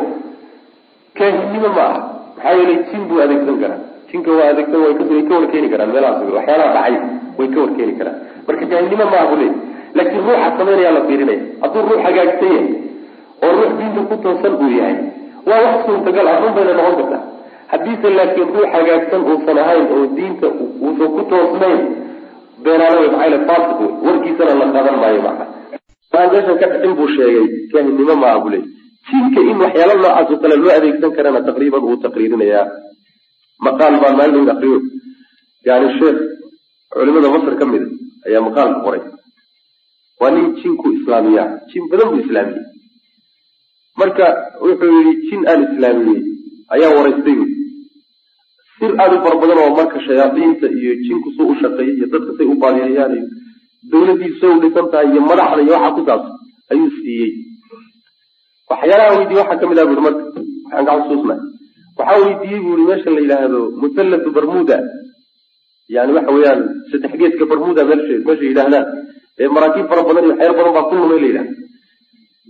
Kaahinnimo 1.17 1.69
ma 1.77 1.81
aha. 1.89 1.99
Maxaa 2.35 2.53
yeelay 2.57 2.77
jin 2.91 3.01
buu 3.09 3.19
adeegsan 3.23 3.57
karaa. 3.61 3.79
Jinka 4.11 4.31
waa 4.37 4.47
adeegsan 4.53 4.79
way 4.85 5.23
ka 5.29 5.33
warkeeni 5.37 5.67
karaan 5.73 5.89
meelahaas. 5.93 6.21
Waxyaalaha 6.37 6.71
dhacay 6.77 6.95
way 7.39 7.47
ka 7.53 7.59
warkeeni 7.63 7.93
karaan. 7.99 8.17
Marka 8.47 8.65
kaahinnimo 8.71 9.05
ma 9.11 9.17
aha 9.19 9.27
buu 9.31 9.39
leey 9.41 9.51
laakiin 9.97 10.23
ruuxa 10.27 10.49
samaynayaa 10.57 10.93
la 10.97 11.01
fiirinaya 11.07 11.41
hadduu 11.63 11.81
ruux 11.89 12.01
hagaagsan 12.07 12.51
yahay 12.55 12.67
oo 13.45 13.51
ruux 13.59 13.71
diinta 13.79 14.01
ku 14.09 14.15
toosan 14.23 14.53
uu 14.63 14.71
yahay 14.79 14.95
waa 15.49 15.61
wax 15.65 15.77
suurtagal 15.85 16.27
ah 16.31 16.37
run 16.43 16.53
bayna 16.57 16.73
noqon 16.79 16.95
kartaa. 16.99 17.23
Haddiise 17.71 18.07
laakiin 18.17 18.49
ruux 18.55 18.67
hagaagsan 18.75 19.21
uusan 19.31 19.57
ahayn 19.63 19.85
oo 19.95 20.03
diinta 20.17 20.47
uusan 20.85 21.09
ku 21.15 21.21
toosnayn 21.31 21.81
maxaa 22.63 23.23
yale 23.25 23.39
faasiq 23.47 23.79
wey 23.81 23.91
warkiisana 24.05 24.53
la 24.61 24.65
qadan 24.75 24.95
maayo 25.01 25.21
macna. 25.27 25.45
Meeshan 26.13 26.57
ka 26.61 26.67
buu 26.97 27.07
sheegay 27.15 27.45
kaahinnimo 27.71 28.15
maaha 28.23 28.39
buu 28.43 28.51
leey 28.53 28.63
jinka 29.09 29.39
in 29.51 29.57
waxyaala 29.63 29.93
noocaas 29.95 30.29
oo 30.31 30.39
kale 30.43 30.55
loo 30.63 30.71
adeegsan 30.77 31.11
karana 31.17 31.39
taqriiban 31.47 31.83
wuu 31.87 31.97
taqriirinayaa. 32.05 32.65
Maqaal 33.65 33.95
baan 34.01 34.15
maalin 34.19 34.49
akriyo 34.53 34.79
yani 35.65 35.87
sheekh 35.99 36.19
culimada 36.93 37.29
masr 37.33 37.53
ka 37.59 37.65
mida 37.71 37.87
ayaa 38.27 38.41
maqaalka 38.47 38.79
qoray 38.85 39.01
waa 40.21 40.31
nin 40.35 40.47
jinku 40.61 40.85
islaamiyaa 40.97 41.47
jin 41.71 41.83
badan 41.91 42.09
buu 42.11 42.21
islaamiyey. 42.25 42.63
Marka 43.99 44.25
wuxuu 44.63 44.91
yihi 44.97 45.13
jin 45.29 45.41
aan 45.51 45.61
islaamiyey 45.69 46.19
ayaa 46.75 46.91
waraystay 46.97 47.35
buui 47.39 47.49
sir 48.79 48.91
aada 49.01 49.15
u 49.17 49.23
fara 49.25 49.37
badan 49.43 49.59
oo 49.63 49.71
marka 49.79 49.97
shayaadiinta 50.07 50.67
iyo 50.79 50.93
jinku 51.05 51.29
suu 51.37 51.47
u 51.53 51.55
shaqeeyay 51.61 51.95
iyo 51.97 52.07
dadka 52.13 52.31
say 52.37 52.47
u 52.53 52.55
baadiyayaan 52.63 53.13
iyo 53.17 53.25
dawladdiisu 53.91 54.37
say 54.41 54.49
u 54.55 54.61
dhisan 54.63 54.87
tahay 54.91 55.07
iyo 55.13 55.21
madaxda 55.29 55.61
iyo 55.65 55.73
waxa 55.77 55.91
ku 55.97 56.01
saabsan 56.07 56.33
ayuu 56.71 56.89
siiyey. 56.97 57.31
Waxyaalaha 58.71 59.11
weydiye 59.17 59.39
waxaa 59.41 59.59
ka 59.61 59.65
mid 59.69 59.79
ah 59.81 59.85
bui 59.89 59.99
marka 60.07 60.23
waxaan 60.65 60.85
ka 60.87 60.93
xusuusnay 60.99 61.39
waxaa 61.99 62.19
weydiiyey 62.25 62.59
bui 62.65 62.83
meesha 62.89 63.09
la 63.15 63.21
yidhaahdo 63.25 63.59
muthallatu 63.81 64.29
bermuda. 64.37 64.77
Yani 65.95 66.11
waxa 66.17 66.31
weeyaan 66.35 66.61
saddex 66.91 67.13
geedka 67.21 67.43
bermuda 67.51 67.81
meesha 67.89 68.13
meesha 68.27 68.45
yidhaahdaan 68.49 68.85
ee 69.41 69.47
maraakiib 69.55 69.87
fara 69.91 70.01
badan 70.07 70.23
iyo 70.25 70.33
waxyaala 70.33 70.57
badan 70.59 70.73
baa 70.77 70.87
ku 70.89 70.95
lumay 70.99 71.19
la 71.23 71.27
yidhahda 71.29 71.53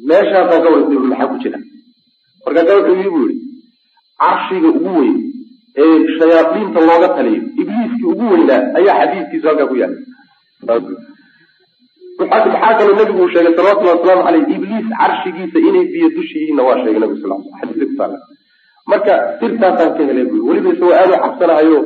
meeshaasaan 0.10 0.62
ka 0.64 0.70
waristay 0.74 0.98
bui 1.00 1.10
maxaa 1.12 1.30
ku 1.32 1.38
jira? 1.44 1.60
Markaasa 2.46 2.74
wuxuu 2.78 2.98
yii 3.02 3.12
bu 3.16 3.20
yihi 3.28 3.36
carshiga 4.22 4.70
ugu 4.78 4.92
weyn 5.00 5.16
ee 5.84 5.98
shayaadiinta 6.18 6.80
looga 6.90 7.10
taliyo 7.18 7.42
ibliiskii 7.62 8.08
ugu 8.14 8.26
weynaa 8.34 8.62
ayaa 8.80 8.96
xadiiskiisu 9.02 9.46
halkaa 9.50 9.68
ku 9.72 9.76
yaalla 9.82 10.00
maxaa 12.20 12.74
kaloo 12.80 12.96
nabigu 13.00 13.22
uu 13.24 13.30
sheegay 13.34 13.54
salawatullahi 13.58 13.98
wasalaamu 13.98 14.24
caleyh 14.28 14.44
ibliis 14.56 14.86
carshigiisa 15.02 15.58
inay 15.70 15.86
biyo 15.94 16.08
dushiyihiinna 16.18 16.64
waa 16.68 16.78
sheegay 16.84 17.00
nabigu 17.04 17.20
sal 17.24 17.34
xadiiska 17.60 17.86
kusaala 17.92 18.18
marka 18.92 19.14
sirtaasaan 19.40 19.92
ka 19.98 20.02
helay 20.10 20.26
bui 20.32 20.40
weliba 20.50 20.70
isagoo 20.76 20.94
aada 21.00 21.16
u 21.18 21.22
cabsanahayo 21.26 21.80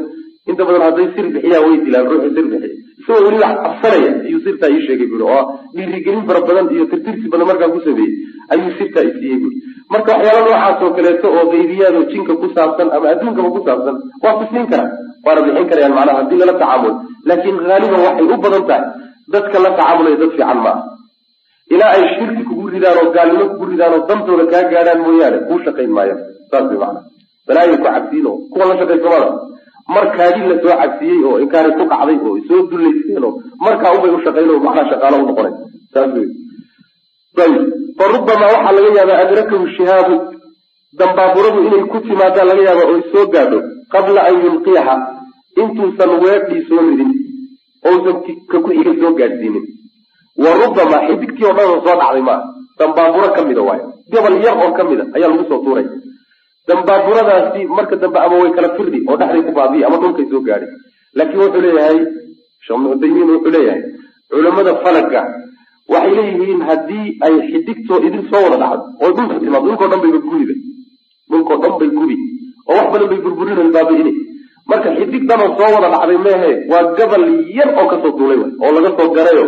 inta 0.49 0.61
badan 0.67 0.83
hadday 0.87 1.07
sir 1.15 1.25
bixiyaan 1.35 1.63
way 1.67 1.77
dilaan 1.85 2.05
ruuxu 2.11 2.29
sir 2.35 2.45
bixiy 2.51 2.73
isagoo 3.05 3.25
weliba 3.27 3.47
cabsanaya 3.65 4.11
ayuu 4.27 4.41
sirtaa 4.45 4.69
ii 4.75 4.81
sheegay 4.87 5.07
bui 5.11 5.21
oo 5.35 5.41
dhiirigelin 5.75 6.23
fara 6.29 6.41
badan 6.47 6.67
iyo 6.75 6.85
tirtirsi 6.91 7.27
badan 7.33 7.47
markaan 7.51 7.71
ku 7.75 7.79
sameeyey 7.87 8.13
ayuu 8.53 8.71
sirtaa 8.79 9.03
i 9.09 9.11
siiyey 9.19 9.37
bui 9.43 9.53
marka 9.93 10.09
waxyaala 10.15 10.41
noocaas 10.47 10.81
oo 10.85 10.91
kaleeto 10.97 11.27
oo 11.37 11.45
gaybiyaad 11.53 11.95
oo 11.99 12.05
jinka 12.11 12.33
ku 12.41 12.47
saabsan 12.55 12.87
ama 12.95 13.07
adduunkaba 13.13 13.49
ku 13.55 13.61
saabsan 13.67 13.95
waa 14.23 14.35
tusnin 14.41 14.65
kara 14.71 14.85
waana 15.25 15.41
bixin 15.45 15.67
karayaan 15.71 15.93
macnaha 15.97 16.17
haddii 16.21 16.39
lala 16.41 16.53
tacaamulo 16.61 16.93
laakiin 17.29 17.57
haaliban 17.69 18.01
waxay 18.07 18.25
u 18.33 18.37
badan 18.45 18.63
tahay 18.69 18.83
dadka 19.33 19.57
la 19.65 19.69
tacaamulaya 19.79 20.17
dad 20.21 20.31
fiican 20.35 20.59
maaha 20.65 20.81
ilaa 21.73 21.91
ay 21.97 22.03
shirki 22.17 22.43
kugu 22.49 22.65
ridaan 22.75 22.97
oo 23.01 23.07
gaalnimo 23.15 23.45
kugu 23.51 23.65
ridaan 23.71 23.93
oo 23.97 24.01
dantooda 24.09 24.45
kaa 24.53 24.63
gaadhaan 24.73 24.99
mooyaane 25.05 25.37
kuu 25.47 25.59
shaqayn 25.65 25.91
maayo. 25.97 26.15
Saas 26.49 26.65
way 26.69 26.77
macana 26.81 27.01
balaayay 27.47 27.77
ku 27.77 27.83
cabsiin 27.87 28.27
kuwa 28.53 28.65
la 28.69 28.75
shaqaysamada 28.81 29.27
markaadii 29.87 30.47
la 30.49 30.55
soo 30.63 30.75
cabsiyey 30.81 31.19
oo 31.29 31.39
inkaari 31.43 31.71
ku 31.77 31.83
dhacday 31.91 32.17
oo 32.27 32.37
soo 32.47 32.61
dullaysteen 32.69 33.23
oo 33.27 33.33
markaa 33.65 33.91
unbay 33.95 34.11
u 34.17 34.23
shaqayn 34.25 34.49
oo 34.53 34.59
macnaa 34.65 34.89
shaqaalo 34.91 35.17
u 35.23 35.35
ayib 37.43 37.63
fa 37.97 38.05
rubamaa 38.13 38.51
waxaa 38.53 38.71
laga 38.77 38.89
yaabaa 38.97 39.19
adrakahu 39.25 39.67
shihaabu. 39.77 40.15
Dambaaburadu 40.99 41.59
inay 41.67 41.83
ku 41.91 41.97
timaadaan 42.07 42.47
laga 42.47 42.63
yaaba 42.67 42.83
oy 42.91 43.01
soo 43.11 43.25
gaadho 43.33 43.59
qabla 43.93 44.21
an 44.29 44.35
yulqiyaha. 44.45 44.95
Intuusan 45.61 46.11
weedhii 46.23 46.61
soo 46.69 46.81
ridin 46.87 47.11
ousan 47.89 48.15
ka 48.51 48.57
ku 48.63 48.69
xiga 48.75 48.93
soo 49.01 49.11
gaadhsiinin. 49.19 49.65
Wa 50.43 50.51
rubamaa 50.61 51.01
xidigtii 51.07 51.45
oo 51.49 51.53
dhan 51.57 51.67
oo 51.73 51.79
soo 51.85 51.95
dhacday 51.99 52.23
maaha. 52.27 52.43
Dambaaburo 52.79 53.27
ka 53.35 53.41
mida 53.47 53.61
waayo. 53.67 53.85
Gobol 54.11 54.35
yar 54.45 54.55
oo 54.63 54.71
ka 54.77 54.83
mida 54.89 55.03
ayaa 55.15 55.29
lagu 55.31 55.43
soo 55.49 55.59
tuuray 55.63 55.85
dambaaburadaasi 56.67 57.61
marka 57.77 57.95
dambe 58.03 58.19
ama 58.25 58.35
way 58.43 58.51
kala 58.57 58.69
firdi 58.77 58.99
oo 59.09 59.17
dhexday 59.21 59.43
ku 59.47 59.51
baabiya 59.57 59.87
ama 59.87 59.97
dhulkay 60.03 60.25
soo 60.31 60.41
gaadhay 60.47 60.69
laakiin 61.17 61.41
wuxuu 61.43 61.61
leeyahay 61.65 61.99
sheekh 62.65 62.79
wuxuu 62.91 63.51
leeyahay 63.55 63.81
culamada 64.33 64.73
falaga 64.83 65.21
waxay 65.93 66.13
leeyihiin 66.19 66.61
haddii 66.69 67.07
ay 67.27 67.35
xidigtoo 67.51 67.99
idin 68.07 68.23
soo 68.31 68.41
wada 68.45 68.57
dhacdo 68.63 68.85
oo 69.03 69.11
dhulka 69.17 69.35
timaado 69.43 69.65
dhulkao 69.69 69.87
dhan 69.91 70.01
bayba 70.05 70.19
gubiba 70.27 70.55
dhulkao 71.31 71.57
dhan 71.63 71.73
bay 71.81 71.89
gubi 71.97 72.15
oo 72.69 72.77
wax 72.79 72.87
badan 72.93 73.07
bay 73.11 73.19
burburinay 73.25 73.69
baabi'ine. 73.77 74.11
Marka 74.69 74.89
xidig 74.97 75.23
dhanoo 75.29 75.49
soo 75.57 75.69
wada 75.75 75.87
dhacday 75.93 76.17
meehe 76.25 76.51
waa 76.71 76.83
gabal 76.97 77.23
yar 77.57 77.69
oo 77.79 77.85
ka 77.91 77.97
soo 78.03 78.11
duulay 78.17 78.39
oo 78.63 78.71
laga 78.75 78.89
soo 78.97 79.09
garayo 79.17 79.45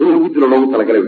in 0.00 0.06
lagu 0.12 0.28
dilo 0.34 0.46
loogu 0.52 0.66
talagalay 0.72 1.04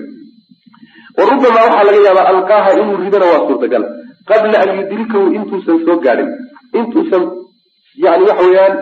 wa 1.19 1.23
rubamaa 1.31 1.65
waxaa 1.67 1.85
laga 1.89 2.01
yaabaa 2.09 2.27
alqaaha 2.35 2.71
inuu 2.81 2.97
ridana 3.03 3.27
waa 3.33 3.43
suurtagal 3.49 3.85
qabla 4.31 4.57
an 4.65 4.71
yudrikahu 4.79 5.27
intuusan 5.39 5.79
soo 5.87 5.97
gaadhin 6.07 6.31
intuusan 6.81 7.25
yani 8.05 8.25
waxa 8.31 8.45
weeyaan 8.49 8.75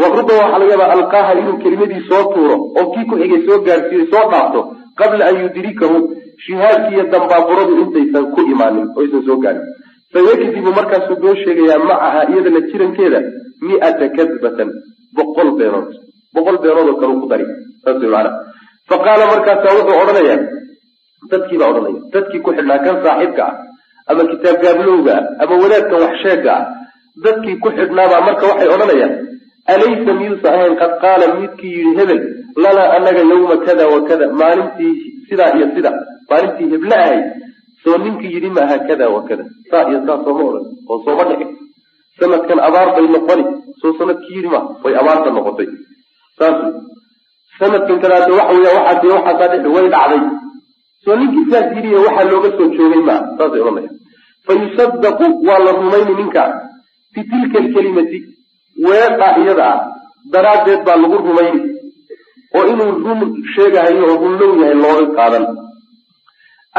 wa 0.00 0.06
rubama 0.18 0.42
waxaa 0.42 0.58
laga 0.62 0.72
yaabaa 0.74 0.92
alqaaha 0.98 1.32
inuu 1.40 1.56
kelimadii 1.64 2.02
soo 2.10 2.22
tuuro 2.34 2.56
oo 2.78 2.84
kii 2.92 3.04
ku 3.10 3.14
xigay 3.20 3.40
soo 3.48 3.58
gaadhsiiyo 3.66 4.06
soo 4.12 4.24
dhaafto 4.32 4.60
qabla 5.00 5.22
an 5.30 5.36
yudrikahu 5.44 5.98
shihaadkiiyo 6.46 7.04
dambaaburadu 7.12 7.72
intaysan 7.82 8.24
ku 8.34 8.40
imaanin 8.54 8.86
oysan 9.00 9.22
soo 9.28 9.38
gaadhin 9.44 9.64
fayakdibu 10.12 10.70
markaasuu 10.78 11.16
been 11.22 11.36
sheegayaa 11.44 11.78
macaha 11.90 12.20
iyada 12.32 12.50
la 12.56 12.60
jirankeeda 12.70 13.20
mi'ata 13.68 14.06
kadbatan 14.16 14.68
boqol 15.16 15.50
beenood 15.58 15.88
boqol 16.34 16.58
beenood 16.64 16.88
oo 16.92 16.96
kale 17.00 17.14
ku 17.22 17.26
dari 17.32 17.46
saas 17.84 17.96
way 18.02 18.10
maana 18.16 18.30
fa 18.90 18.96
qaala 19.06 19.24
markaasaa 19.32 19.74
wuxuu 19.78 19.98
odhanayaa 20.02 20.38
dadkii 21.32 21.58
baa 21.60 21.70
odhanaya 21.72 22.00
dadkii 22.14 22.40
ku 22.44 22.50
xidhnaa 22.58 22.78
kan 22.86 22.96
saaxiibka 23.04 23.42
ah 23.50 23.54
ama 24.10 24.22
kitaab 24.32 24.56
gaablowga 24.64 25.16
ama 25.42 25.54
wadaadkan 25.62 25.98
wax 26.04 26.14
sheega 26.24 26.52
ah 26.58 26.64
dadkii 27.24 27.56
ku 27.64 27.68
xidhnaabaa 27.78 28.20
marka 28.28 28.44
waxay 28.50 28.68
odhanayaan 28.74 29.14
alaysa 29.74 30.10
miyuusa 30.20 30.48
ahayn 30.56 30.74
qad 30.82 30.92
qaala 31.04 31.26
midkii 31.40 31.72
yidhi 31.78 31.92
hebel 32.00 32.20
lanaa 32.64 32.88
anaga 32.96 33.22
yawma 33.32 33.56
kada 33.66 33.84
wa 33.92 34.00
kada 34.08 34.26
maalintii 34.42 34.94
sidaa 35.28 35.50
iyo 35.58 35.66
sida 35.74 35.90
maalintii 36.30 36.68
heble 36.74 36.96
ahay 37.04 37.20
soo 37.82 37.96
ninkii 38.04 38.32
yidhi 38.34 38.50
ma 38.56 38.62
aha 38.66 38.78
kada 38.88 39.06
wa 39.14 39.20
kada 39.28 39.44
saa 39.70 39.84
iyo 39.90 39.98
saa 40.06 40.18
sooma 40.26 40.42
odhan 40.50 40.64
oo 40.90 40.98
sooma 41.06 41.24
dhicin 41.30 41.50
sanadkan 42.20 42.58
abaar 42.68 42.88
bay 42.96 43.06
noqoni 43.16 43.44
soo 43.80 43.92
sannadkii 43.98 44.36
yidhi 44.38 44.50
ma 44.54 44.60
way 44.84 44.94
abaarta 45.02 45.30
noqotay. 45.36 45.68
Saas 46.38 46.56
sanadkan 47.58 47.98
kadaate 48.04 48.30
waxa 48.38 48.54
weya 48.56 48.70
waxaas 48.76 49.04
waxaasaa 49.16 49.50
dhici 49.52 49.68
way 49.76 49.86
dhacday 49.94 50.20
soo 51.06 51.16
ninkii 51.16 51.50
saas 51.50 51.66
waxaa 52.06 52.30
looga 52.30 52.50
soo 52.58 52.68
joogay 52.76 53.02
maa 53.08 53.20
saasay 53.38 53.60
odhanaya 53.60 53.90
fa 54.46 55.26
waa 55.48 55.58
la 55.66 55.72
rumayni 55.80 56.14
ninkaa 56.20 56.50
fi 57.14 57.20
tilka 57.30 57.58
alkelimati 57.64 58.18
weedha 58.86 59.28
iyada 59.42 59.66
ah. 59.74 59.80
Daraaddeed 60.32 60.82
baa 60.84 60.96
lagu 61.02 61.16
rumayni 61.22 61.60
oo 62.56 62.64
inuu 62.72 62.92
run 63.04 63.20
sheegahayo 63.54 64.02
oo 64.10 64.16
runlow 64.22 64.52
yahay 64.60 64.74
looga 64.82 65.14
qaadan. 65.18 65.44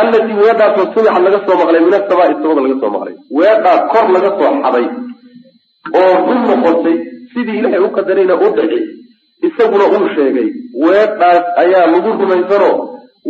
Allatii 0.02 0.40
weedhaasoo 0.44 0.92
sumixa 0.94 1.20
laga 1.26 1.40
soo 1.46 1.58
maqlay 1.62 1.82
min 1.86 1.94
asamaai 2.00 2.36
samada 2.42 2.62
laga 2.66 2.80
soo 2.82 2.92
maqlay. 2.96 3.16
Weedhaa 3.38 3.78
kor 3.92 4.06
laga 4.16 4.30
soo 4.38 4.52
xaday 4.64 4.86
oo 6.00 6.14
run 6.28 6.42
noqotay 6.50 6.98
sidii 7.32 7.60
ilaahay 7.60 7.82
u 7.88 7.96
qadarayna 7.98 8.36
u 8.46 8.48
dhici 8.58 8.80
isaguna 9.48 9.86
uu 9.96 10.08
sheegay 10.16 10.50
weedhaas 10.86 11.44
ayaa 11.64 11.86
lagu 11.94 12.10
rumaysanoo 12.22 12.76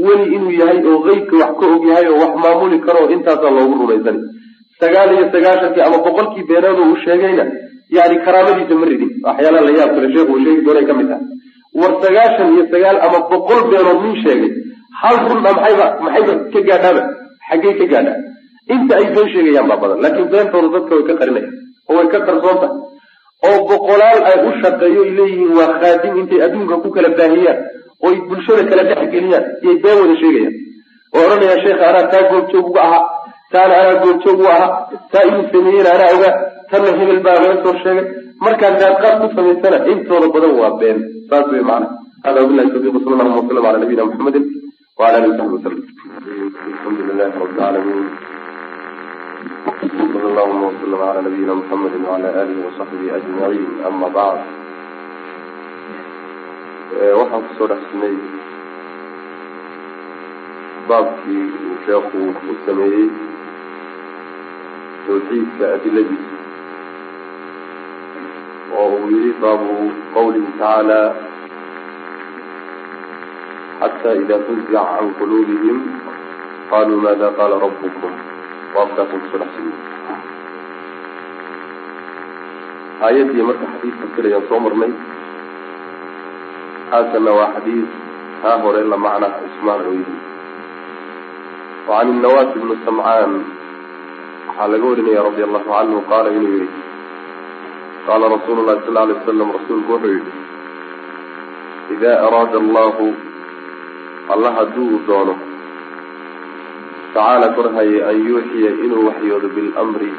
weli 0.05 0.25
inuu 0.35 0.53
yahay 0.61 0.79
oo 0.91 0.97
qeybka 1.07 1.35
wax 1.43 1.51
ka 1.59 1.65
og 1.75 1.83
yahay 1.89 2.07
oo 2.13 2.19
wax 2.23 2.33
maamuli 2.43 2.77
karo 2.87 3.01
intaasaa 3.15 3.51
loogu 3.57 3.75
rumaysani 3.81 4.19
sagaal 4.81 5.09
iyo 5.15 5.25
sagaashankii 5.35 5.83
ama 5.87 5.97
boqolkii 6.05 6.43
beenaado 6.49 6.81
uu 6.89 6.97
sheegayna 7.05 7.45
yani 7.97 8.15
karaamadiisa 8.25 8.75
ma 8.79 8.85
ridin. 8.91 9.11
Waxyaalaha 9.25 9.63
la 9.67 9.71
yaab 9.79 9.91
kale 9.95 10.07
sheekhu 10.13 10.31
uu 10.35 10.43
sheegi 10.45 10.61
doonay 10.65 10.85
ka 10.89 10.93
mid 10.99 11.07
tahay 11.11 11.23
war 11.79 11.91
sagaashan 12.03 12.47
iyo 12.55 12.63
sagaal 12.73 12.97
ama 13.05 13.19
boqol 13.31 13.61
beenood 13.71 13.99
nin 14.05 14.15
sheegay 14.23 14.51
hal 15.01 15.15
runna 15.29 15.49
maxayba 15.57 15.85
maxayba 16.05 16.33
ka 16.53 16.59
gaadhaaba 16.69 17.01
xaggey 17.49 17.73
ka 17.79 17.85
gaadhaa 17.93 18.17
inta 18.75 18.93
ay 18.99 19.05
been 19.15 19.27
sheegayaan 19.33 19.67
baa 19.71 19.79
badan 19.83 19.99
laakiin 20.03 20.27
beentooda 20.33 20.69
dadka 20.75 20.93
way 20.97 21.05
ka 21.09 21.13
qarinayaan 21.21 21.53
oo 21.89 21.95
way 21.97 22.07
ka 22.13 22.19
qarsoon 22.27 22.57
tahay 22.61 22.75
oo 23.49 23.57
boqolaal 23.69 24.19
ay 24.29 24.37
u 24.47 24.51
shaqeeyo 24.61 25.01
ay 25.07 25.11
leeyihiin 25.19 25.51
waa 25.59 25.69
khaadim 25.81 26.13
intay 26.21 26.39
adduunka 26.45 26.75
ku 26.83 26.89
kala 26.95 27.09
baahiyaan 27.19 27.59
oo 28.05 28.13
bulshada 28.29 28.63
kala 28.69 28.83
dhex 28.89 29.01
geliyaan 29.13 29.45
iyay 29.63 29.77
been 29.83 29.97
wada 30.03 30.15
sheegayaan 30.21 30.55
oo 31.15 31.21
odhanayaan 31.25 31.61
sheekha 31.65 31.85
anaa 31.91 32.11
taa 32.13 32.23
goobjoog 32.31 32.67
uga 32.71 32.81
ahaa 32.87 33.03
taana 33.53 33.73
anaa 33.81 34.01
goobjoog 34.03 34.39
u 34.45 34.47
ahaa 34.55 34.69
taa 35.11 35.23
inuu 35.29 35.45
sameeyena 35.53 35.89
anaa 35.97 36.09
ogaa 36.17 36.33
tanna 36.71 36.97
hebel 36.99 37.19
baa 37.25 37.37
laga 37.43 37.57
soo 37.63 37.75
sheegay. 37.83 38.07
Markaad 38.45 38.73
qaadqaad 38.81 39.15
ku 39.21 39.27
samaysana 39.35 39.77
intooda 39.91 40.27
badan 40.35 40.53
waa 40.61 40.73
been 40.79 40.97
saas 41.29 41.47
wey 41.51 41.63
macana 41.69 41.87
hada 42.25 42.37
wabilahi 42.43 42.69
tawfiq 42.73 42.95
sala 43.03 43.15
allahuma 43.15 43.41
wasalam 43.41 43.65
ala 43.69 43.77
nabiyina 43.83 44.03
muxamedin 44.09 44.45
wala 44.99 45.17
alihi 45.17 45.31
wasaxbi 45.53 45.55
wasalam 45.57 45.81
alxamdu 46.67 47.01
lilahi 47.09 47.31
rabi 47.33 47.49
lcaalamiin 47.53 48.05
sala 50.13 50.27
allahuma 50.29 50.65
wasalam 50.69 51.01
ala 51.09 51.19
nabiyina 51.27 51.53
muxamedi 51.59 51.97
wala 52.09 52.29
alihi 52.41 52.61
wasaxbihi 52.67 53.09
ajmaciin 53.17 53.71
ama 53.89 54.07
bacd 54.17 54.66
waxaan 56.97 57.41
ku 57.47 57.51
soo 57.57 57.67
dhexsinay 57.71 58.15
baabkii 60.89 61.43
uu 61.67 61.75
sheekhu 61.85 62.19
u 62.51 62.55
sameeyey 62.65 63.07
tawxiidka 65.07 65.65
adiladiisa 65.75 66.35
oo 68.79 68.87
uu 68.95 69.09
yihi 69.13 69.31
baabu 69.43 69.73
qawlihi 70.15 70.47
tacaala 70.61 70.99
xata 73.81 74.09
ida 74.21 74.37
fuzica 74.47 74.81
can 74.93 75.07
quluubihim 75.19 75.77
qaluu 76.71 76.99
maada 77.05 77.27
qaala 77.41 77.55
rabukum 77.65 78.13
baabkaasaan 78.73 79.21
ku 79.21 79.27
soo 79.35 79.39
dhexsinay 79.43 79.75
aayaddii 83.05 83.45
marka 83.51 83.65
xadiis 83.73 83.95
fasirayaan 84.01 84.45
soo 84.49 84.59
marnay 84.65 84.91
haasana 86.91 87.31
waa 87.37 87.51
xadiis 87.55 87.89
haa 88.43 88.57
hore 88.63 88.81
la 88.91 88.97
macna 89.05 89.27
ismaan 89.47 89.81
oo 89.87 89.93
yihi 89.99 90.15
wacan 91.87 92.11
innawaas 92.13 92.55
ibnu 92.59 92.75
samcaan 92.85 93.33
waxaa 94.47 94.67
laga 94.73 94.85
warinaya 94.91 95.25
radi 95.27 95.41
allahu 95.47 95.69
canhu 95.73 95.99
qaala 96.11 96.29
inuu 96.37 96.53
yihi 96.59 96.69
qaala 98.07 98.25
rasuulu 98.35 98.61
llahi 98.69 98.81
sal 98.87 98.97
alay 99.03 99.17
wasalam 99.19 99.49
rasuulku 99.57 99.91
wuxuu 99.95 100.13
yihi 100.15 100.31
idaa 101.97 102.15
araada 102.29 102.57
allahu 102.63 103.05
alla 104.37 104.49
hadduu 104.61 105.03
doono 105.11 105.35
tacaala 107.13 107.47
korhaye 107.59 107.97
an 108.09 108.17
yuuxiya 108.31 108.71
inuu 108.87 109.03
waxyoodo 109.11 109.47
bilmri 109.59 110.11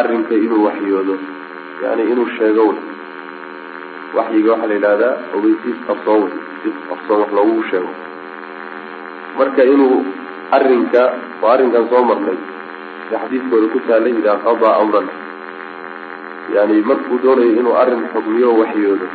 arrinka 0.00 0.34
inuu 0.46 0.64
waxyoodo 0.68 1.16
yani 1.84 2.02
inuu 2.12 2.28
sheego 2.38 2.64
wey 2.70 2.91
waxyiga 4.16 4.50
waxaa 4.52 4.68
la 4.72 5.02
qarsoon 5.86 6.22
wey 6.24 6.32
si 6.62 6.68
qarsoon 6.88 7.18
wax 7.20 7.30
loogu 7.36 7.62
sheego. 7.70 7.92
Marka 9.38 9.62
inuu 9.64 10.04
arrinka 10.52 11.02
waa 11.40 11.52
arrinkan 11.56 11.88
soo 11.88 12.04
marnay 12.04 12.38
si 13.08 13.14
xadiiskooda 13.16 13.66
ku 13.72 13.78
taalay 13.88 14.12
idaa 14.20 14.36
qadaa 14.44 14.74
amran 14.84 15.08
yani 16.54 16.84
markuu 16.84 17.18
doonayo 17.24 17.52
inuu 17.60 17.74
arrin 17.82 18.04
xugmiyo 18.12 18.52
waxyoodo 18.60 19.06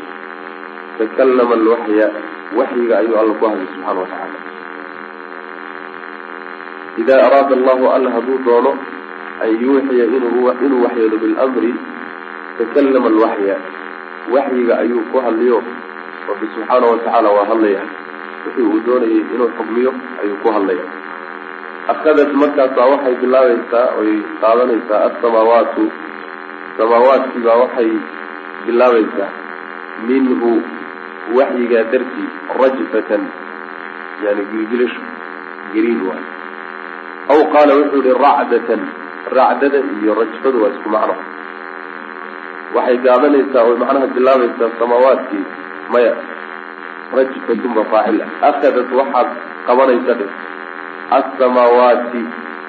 takallama 0.98 1.54
alwaxya 1.60 2.08
waxyiga 2.58 2.94
ayuu 3.02 3.18
alla 3.22 3.34
ku 3.40 3.46
hadlay 3.46 3.68
subxaana 3.74 4.00
watacaala 4.02 4.40
idaa 6.98 7.22
araada 7.28 7.54
allahu 7.60 7.86
alla 7.96 8.10
hadduu 8.18 8.40
doono 8.46 8.72
an 9.46 9.50
yuuxiya 9.62 10.06
inuu 10.18 10.82
waxyoodo 10.86 11.18
bilmri 11.22 11.74
takallama 12.58 13.08
alwaxya 13.14 13.56
waxyiga 14.36 14.74
ayuu 14.84 15.04
ku 15.12 15.18
hadliyo. 15.26 15.58
Rabbi 16.30 16.48
subxaana 16.56 16.86
watacaala 16.92 17.30
waa 17.38 17.46
hadlaya. 17.52 17.82
Wixii 18.46 18.68
uu 18.72 18.80
doonayay 18.86 19.22
inuu 19.34 19.50
xugmiyo 19.58 19.92
ayuu 20.24 20.38
ku 20.44 20.48
hadlaya. 20.56 20.86
Akadat 21.94 22.32
markaasaa 22.42 22.88
waxay 22.94 23.16
bilaabaysaa 23.22 23.86
oy 24.00 24.12
qaadanaysaa 24.42 25.02
alsamaawaatu 25.10 25.84
samaawaadkii 26.78 27.46
waxay 27.64 27.92
bilaabaysaa. 28.66 29.30
Minhu 30.08 30.52
waxyigaa 31.38 31.86
dartii 31.92 32.30
rajfatan 32.62 33.24
yani 34.24 34.44
gilgilasho 34.52 35.02
gariin 35.74 36.02
waay 36.08 36.26
aw 37.34 37.40
qaala 37.54 37.74
wuxuu 37.80 38.04
yihi 38.06 38.16
racdatan 38.26 38.82
racdada 39.38 39.80
iyo 40.02 40.12
rajfadu 40.20 40.64
waa 40.64 40.72
isku 40.76 40.90
macno 40.96 41.16
waxay 42.78 42.98
gaadanaysaa 43.06 43.64
oy 43.70 43.76
macnaha 43.82 44.08
bilaabaysaa 44.16 44.70
samaawaadkii 44.80 45.46
maya. 45.94 46.14
Rajfatun 47.18 47.74
ba 47.78 47.84
faacil. 47.92 48.22
Ah 48.22 48.48
akadat 48.50 48.92
waxaad 49.00 49.30
qabanaysa 49.68 50.14
dhe 50.20 50.28
assamaawaati 51.20 52.24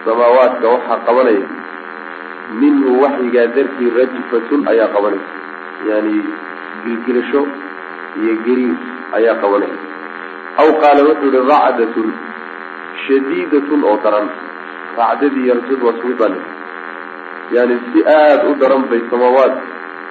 samaawaadka 0.04 0.74
waxaa 0.74 0.98
qabanaya. 1.08 1.46
Minhu 2.60 3.00
waxyigaa 3.04 3.46
dartii 3.56 3.94
rajfatun 4.00 4.68
ayaa 4.74 4.92
qabanaysa. 4.96 5.32
Yani 5.88 6.14
gilgilasho 6.84 7.42
iyo 8.20 8.34
geriin 8.44 8.76
ayaa 9.20 9.40
qabanaysa. 9.42 9.86
Aw 10.60 10.68
qaala 10.84 11.08
wuxuu 11.08 11.32
yihi 11.34 11.48
racdatun. 11.54 12.14
Shadiidatun 13.06 13.84
oo 13.90 13.98
daran. 14.06 14.30
Racdadii 15.00 15.44
iyo 15.46 16.14
bale 16.22 16.40
yani 17.52 17.80
si 17.92 18.00
aada 18.04 18.48
u 18.48 18.54
daran 18.60 18.84
bay 18.90 19.00
samaawaad 19.10 19.52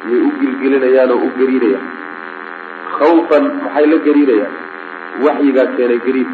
yay 0.10 0.20
u 0.28 0.32
gilgelinayaan 0.42 1.12
oo 1.16 1.20
u 1.28 1.30
gariinayaan 1.40 1.86
khawfan 2.98 3.44
maxay 3.64 3.86
la 3.94 3.98
gariinayaan 4.08 4.54
waxyigaa 5.26 5.68
keenay 5.78 6.00
gariin 6.06 6.30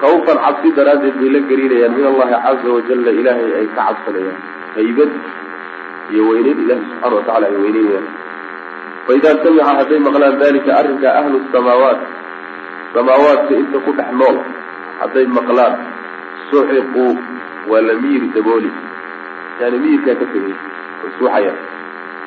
khawfan 0.00 0.38
cabsi 0.44 0.68
daraaddeed 0.78 1.16
bay 1.20 1.30
la 1.36 1.40
gariinayaan 1.50 1.92
min 1.98 2.04
allahi 2.12 2.34
caza 2.46 2.68
wajalla 2.76 3.10
ilaahay 3.20 3.50
ay 3.60 3.66
ka 3.76 3.82
cabsanayaan. 3.88 4.38
Haybad 4.76 5.10
iyo 6.12 6.22
weyneyn 6.30 6.58
ilahi 6.64 6.80
subxaana 6.88 7.14
watacala 7.18 7.46
ay 7.50 7.56
weyneynayaan. 7.64 8.06
Faidaa 9.06 9.36
samica 9.44 9.64
hadday 9.78 10.00
maqlaan 10.08 10.36
dalika 10.42 10.70
arrinka 10.80 11.08
ahlu 11.20 11.38
samaawaat 11.54 12.00
samaawaadka 12.94 13.52
inta 13.62 13.78
ku 13.86 13.90
dhex 13.98 14.10
nool 14.20 14.36
hadday 15.00 15.26
maqlaan 15.38 15.74
suxiquu 16.50 17.06
waa 17.70 17.82
la 17.88 17.94
miyir 18.02 18.24
dabooli. 18.36 18.70
Yani 19.60 19.76
miyirkaa 19.84 20.14
ka 20.20 20.26
tegay 20.32 20.54
way 21.02 21.10
suuxayaan 21.18 21.58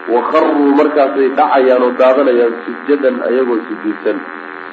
wakaruu 0.09 0.73
markaasay 0.79 1.29
dhacayaan 1.37 1.83
oo 1.87 1.91
daadanayaan 2.01 2.53
sujadan 2.65 3.15
ayagoo 3.29 3.59
sujuudsan 3.69 4.17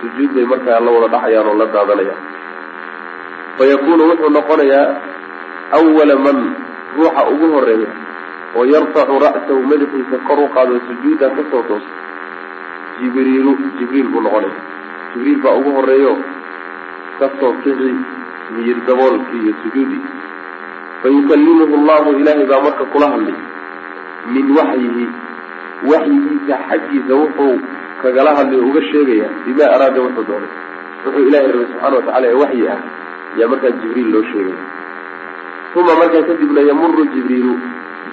sujuud 0.01 0.31
bay 0.37 0.47
markaa 0.53 0.81
la 0.81 0.91
wada 0.97 1.09
dhacayaan 1.15 1.47
oo 1.53 1.57
la 1.61 1.67
daadanayaan 1.77 2.21
fayakunu 3.59 4.03
wuxuu 4.11 4.31
noqonayaa 4.37 4.87
awala 5.79 6.17
man 6.27 6.39
ruuxa 6.97 7.23
ugu 7.33 7.47
horreeya 7.55 7.91
oo 8.57 8.65
yarfacu 8.75 9.19
ra'sahu 9.27 9.61
madaxiisa 9.73 10.17
kor 10.29 10.39
u 10.45 10.49
qaado 10.57 10.81
sujuuda 10.89 11.27
ka 11.37 11.43
soo 11.51 11.63
toosa 11.69 11.93
jibriilu 13.01 13.53
jibriil 13.79 14.09
buu 14.15 14.23
noqonaya 14.27 14.57
jibriil 15.13 15.41
baa 15.45 15.55
ugu 15.61 15.71
horeeyo 15.77 16.13
ka 17.19 17.27
soo 17.41 17.53
kici 17.67 17.91
miyir 18.57 18.79
daboolkii 18.89 19.43
iyo 19.45 19.55
sujuudii 19.63 20.03
fayukalimuhu 21.03 21.77
llahu 21.89 22.17
ilaahay 22.21 22.47
baa 22.53 22.63
marka 22.67 22.85
kula 22.95 23.07
hadlay 23.15 23.37
min 24.35 24.47
waxyihi 24.59 25.05
waxyigiisa 25.91 26.55
xaggiisa 26.69 27.15
wuxuu 27.21 27.55
kagala 28.03 28.31
hadlay 28.39 28.61
uga 28.69 28.81
sheegaya 28.91 29.29
bima 29.45 29.65
araada 29.75 30.01
wuxuu 30.07 30.25
doonay. 30.29 30.51
Wuxuu 31.05 31.25
ilahay 31.29 31.47
rabay 31.53 31.67
subxana 31.71 31.97
watacala 31.97 32.27
ee 32.33 32.39
waxyi 32.43 32.65
ah 32.75 32.81
yaa 33.39 33.49
markaa 33.53 33.73
jibriil 33.81 34.09
loo 34.15 34.25
sheegaya 34.33 34.61
uma 35.79 35.93
markaa 36.01 36.23
kadibna 36.29 36.61
yamuru 36.71 37.03
jibriilu. 37.15 37.55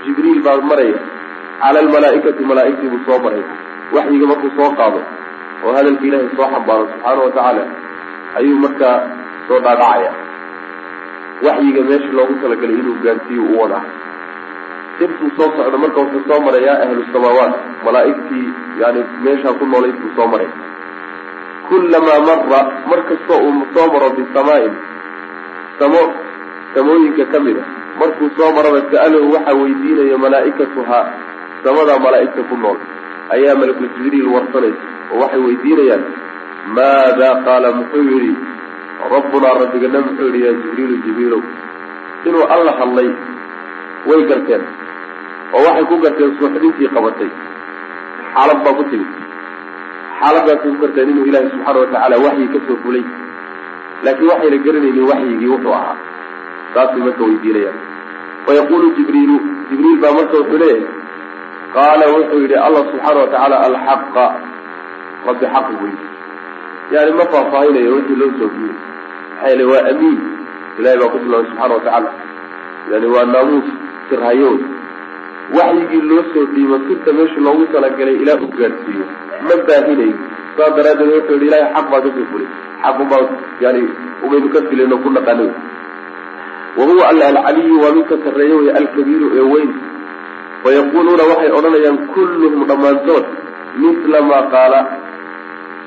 Jibriil 0.05 0.39
baa 0.45 0.61
maraya 0.71 0.99
cala 1.61 1.77
almalaaikati 1.83 2.43
malaaigtii 2.51 2.89
buu 2.93 3.01
soo 3.07 3.19
maray 3.25 3.43
waxyiga 3.95 4.25
markuu 4.31 4.51
soo 4.57 4.69
qaado 4.79 4.99
oo 5.65 5.73
hadalka 5.77 6.03
ilaahay 6.09 6.29
soo 6.37 6.47
xambaaro 6.53 6.83
subxaana 6.91 7.21
watacaala 7.25 7.63
ayuu 8.39 8.57
markaa 8.65 8.95
soo 9.47 9.59
dhaadhacaya. 9.65 10.11
Waxyiga 11.45 11.81
meesha 11.89 12.11
loogu 12.17 12.33
talagalay 12.41 12.77
inuu 12.81 12.97
gaarsiiyo 13.03 13.43
u 13.53 13.59
wadaa 13.61 13.83
intuu 15.03 15.29
soo 15.37 15.49
socdo 15.57 15.77
marka 15.83 15.99
wuxuu 16.01 16.23
soo 16.27 16.39
marayaa 16.45 16.77
ahlu 16.85 17.03
samaawaat 17.13 17.53
malaaigtii 17.85 18.47
yani 18.81 19.01
meeshaa 19.25 19.53
ku 19.59 19.65
noolayd 19.71 19.95
buu 20.01 20.11
soo 20.17 20.27
maray. 20.33 20.49
Kullamaa 21.69 22.19
mara 22.27 22.61
mar 22.89 22.99
kastoo 23.09 23.39
uu 23.49 23.63
soo 23.73 23.87
maro 23.93 24.09
bisamaain. 24.17 24.73
Samo 25.79 26.01
samooyinka 26.75 27.25
ka 27.33 27.39
mid 27.45 27.57
a 27.57 27.65
markuu 27.99 28.29
soo 28.37 28.49
maraba 28.57 28.79
sa'alahu 28.91 29.27
waxaa 29.35 29.55
weydiinaya 29.61 30.17
malaa'ikatuhaa 30.25 31.05
samadaa 31.63 31.99
malaa'igta 32.05 32.41
ku 32.49 32.55
nool. 32.63 32.79
Ayaa 33.35 33.55
malakul 33.59 33.89
jibriil 33.97 34.27
warsanaysa 34.35 34.83
oo 35.11 35.19
waxay 35.21 35.41
weydiinayaan 35.47 36.03
maada 36.77 37.29
qaala 37.45 37.69
muxuu 37.77 38.03
yidhi 38.11 38.31
rabbunaa 39.13 39.55
rabbigana 39.61 39.99
muxuu 40.07 40.27
yidhi 40.31 40.41
yaa 40.45 40.55
jibriilu 40.63 40.95
jibriilow 41.05 41.41
inuu 42.29 42.45
alla 42.55 42.71
hadlay 42.79 43.09
way 44.09 44.21
garteen 44.29 44.63
oo 45.55 45.61
waxay 45.67 45.85
ku 45.89 45.95
garteen 46.03 46.31
suuxdintii 46.39 46.89
qabatay. 46.95 47.29
Xaalad 48.33 48.59
baa 48.65 48.75
ku 48.79 48.83
timid. 48.91 49.09
Xaaladaasay 50.19 50.69
ku 50.73 50.77
garteen 50.83 51.09
inuu 51.11 51.25
ilaahay 51.29 51.49
subxaana 51.53 51.79
watacaala 51.83 52.15
waxyi 52.25 52.47
ka 52.53 52.59
soo 52.67 52.77
fulay. 52.83 53.03
Laakiin 54.05 54.29
waxayna 54.31 54.57
garanaynin 54.65 55.05
waxyigii 55.11 55.49
wuxuu 55.53 55.73
ahaa. 55.79 55.95
Taasay 56.73 57.01
marka 57.07 57.23
weydiinayaan. 57.29 57.77
Wayaqulu 58.47 58.87
jibriilu 58.97 59.37
jibriil 59.69 59.97
baa 60.03 60.13
marka 60.19 60.35
wuxuu 60.41 60.59
leeyahay 60.63 60.83
qaala 61.75 62.05
wuxuu 62.15 62.39
yidhi 62.43 62.57
allah 62.67 62.83
subxaana 62.91 63.19
watacaala 63.23 63.55
alxaqa. 63.67 64.25
Rabbi 65.27 65.45
xaq 65.53 65.67
yidhi 65.83 66.05
yani 66.93 67.11
ma 67.17 67.25
faahfaahinayo 67.33 67.91
wixii 67.97 68.17
loo 68.21 68.31
soo 68.39 68.49
diiyey 68.55 68.75
maxaa 68.75 69.49
yeele 69.49 69.63
waa 69.71 69.83
amiin. 69.91 70.19
Ilahay 70.79 70.97
baa 71.01 71.09
ku 71.13 71.17
tilmaamay 71.23 71.47
subxana 71.49 71.73
watacaala 71.77 72.09
yani 72.91 73.07
waa 73.15 73.25
naamuus 73.33 73.67
sirhayo 74.09 74.51
waxyigii 75.57 76.01
loo 76.09 76.23
soo 76.33 76.45
dhiibo 76.53 76.77
sirta 76.87 77.13
meesha 77.17 77.39
loogu 77.47 77.65
talagalay 77.73 78.15
ilaa 78.23 78.39
u 78.45 78.47
gaadhsiiyo 78.59 79.05
ma 79.47 79.55
baahinayo 79.67 80.15
saas 80.57 80.73
daraaddeed 80.77 81.11
wuxuu 81.15 81.37
yihi 81.41 81.47
ilahay 81.47 81.69
xaq 81.75 81.87
baa 81.91 82.01
ka 82.05 82.09
soo 82.15 82.25
fulay. 82.31 82.47
Xaqunbaa 82.83 83.23
yani 83.63 83.81
umaynu 84.25 84.47
ka 84.53 84.59
filayno 84.69 84.97
ku 85.03 85.09
dhaqanay. 85.15 85.49
Wahuwa 86.77 87.03
alla 87.11 87.25
alcaliyu 87.31 87.81
waa 87.83 87.93
midka 87.97 88.15
sarreeya 88.25 88.55
wey 88.59 88.69
alkabiiru 88.81 89.27
ee 89.37 89.45
weyn. 89.53 89.71
Wayaquluuna 90.65 91.23
waxay 91.31 91.51
odhanayaan 91.57 91.97
kulluhum 92.15 92.61
dhammaantood 92.69 93.25
mila 93.81 94.21
maa 94.29 94.43
qaala 94.53 94.79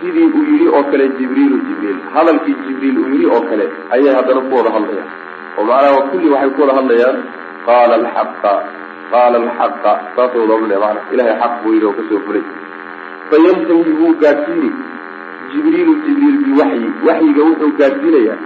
sidii 0.00 0.28
uu 0.38 0.44
yidhi 0.50 0.66
oo 0.68 0.82
kale 0.90 1.08
jibriilu 1.18 1.56
jibriil. 1.68 1.98
Hadalkii 2.14 2.56
jibriil 2.66 2.98
uu 3.02 3.08
yidhi 3.14 3.26
oo 3.34 3.42
kale 3.50 3.64
ayay 3.94 4.14
haddana 4.18 4.40
ku 4.48 4.54
wada 4.56 4.70
hadlayaan. 4.76 5.10
Oo 5.58 5.64
macnaha 5.70 6.00
kulli 6.10 6.28
waxay 6.34 6.50
ku 6.56 6.60
wada 6.62 6.74
hadlayaan 6.80 7.16
qaala 7.66 7.94
alxaqa 8.00 8.52
qaala 9.12 9.36
alxaqa 9.42 9.92
saasay 10.16 10.40
wada 10.42 10.54
odhanaya 10.54 10.80
maana 10.84 11.00
ilahay 11.12 11.34
xaq 11.42 11.52
buu 11.62 11.72
yidhi 11.74 11.86
oo 11.90 11.96
ka 11.98 12.02
soo 12.10 12.20
fulay 12.26 12.44
fayantahi 13.30 13.92
wuu 14.00 14.14
gaadhsiini 14.22 14.70
jibriilu 15.52 15.94
jibriil 16.04 16.38
biwaxyi 16.46 16.88
waxyiga 17.08 17.42
wuxuu 17.48 17.72
gaadhsiinayaa 17.80 18.38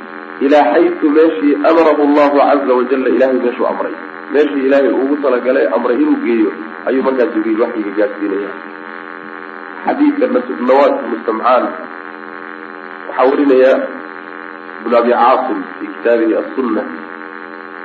ilaa 0.47 0.65
xaytu 0.75 1.11
meeshii 1.19 1.55
amarahu 1.71 2.03
allahu 2.09 2.43
caza 2.49 2.79
wajalla 2.81 3.15
ilahay 3.17 3.39
meeshuu 3.47 3.67
amray 3.73 3.95
meeshii 4.37 4.67
ilaahay 4.69 4.93
ugu 5.05 5.17
talagalay 5.25 5.67
amray 5.79 5.97
inuu 6.05 6.19
geeyo 6.27 6.53
ayuu 6.91 7.03
markaa 7.09 7.29
jibriil 7.35 7.61
waxyiga 7.65 7.97
gaadhsiinaya 8.01 8.51
xadiidka 9.85 10.27
nawaad 10.71 10.95
mustamcaan 11.13 11.65
waxaa 13.09 13.31
warinaya 13.31 13.73
ibn 14.83 14.95
abi 15.01 15.13
caasim 15.23 15.59
fi 15.79 15.87
kitaabihi 15.95 16.35
asunna 16.43 16.83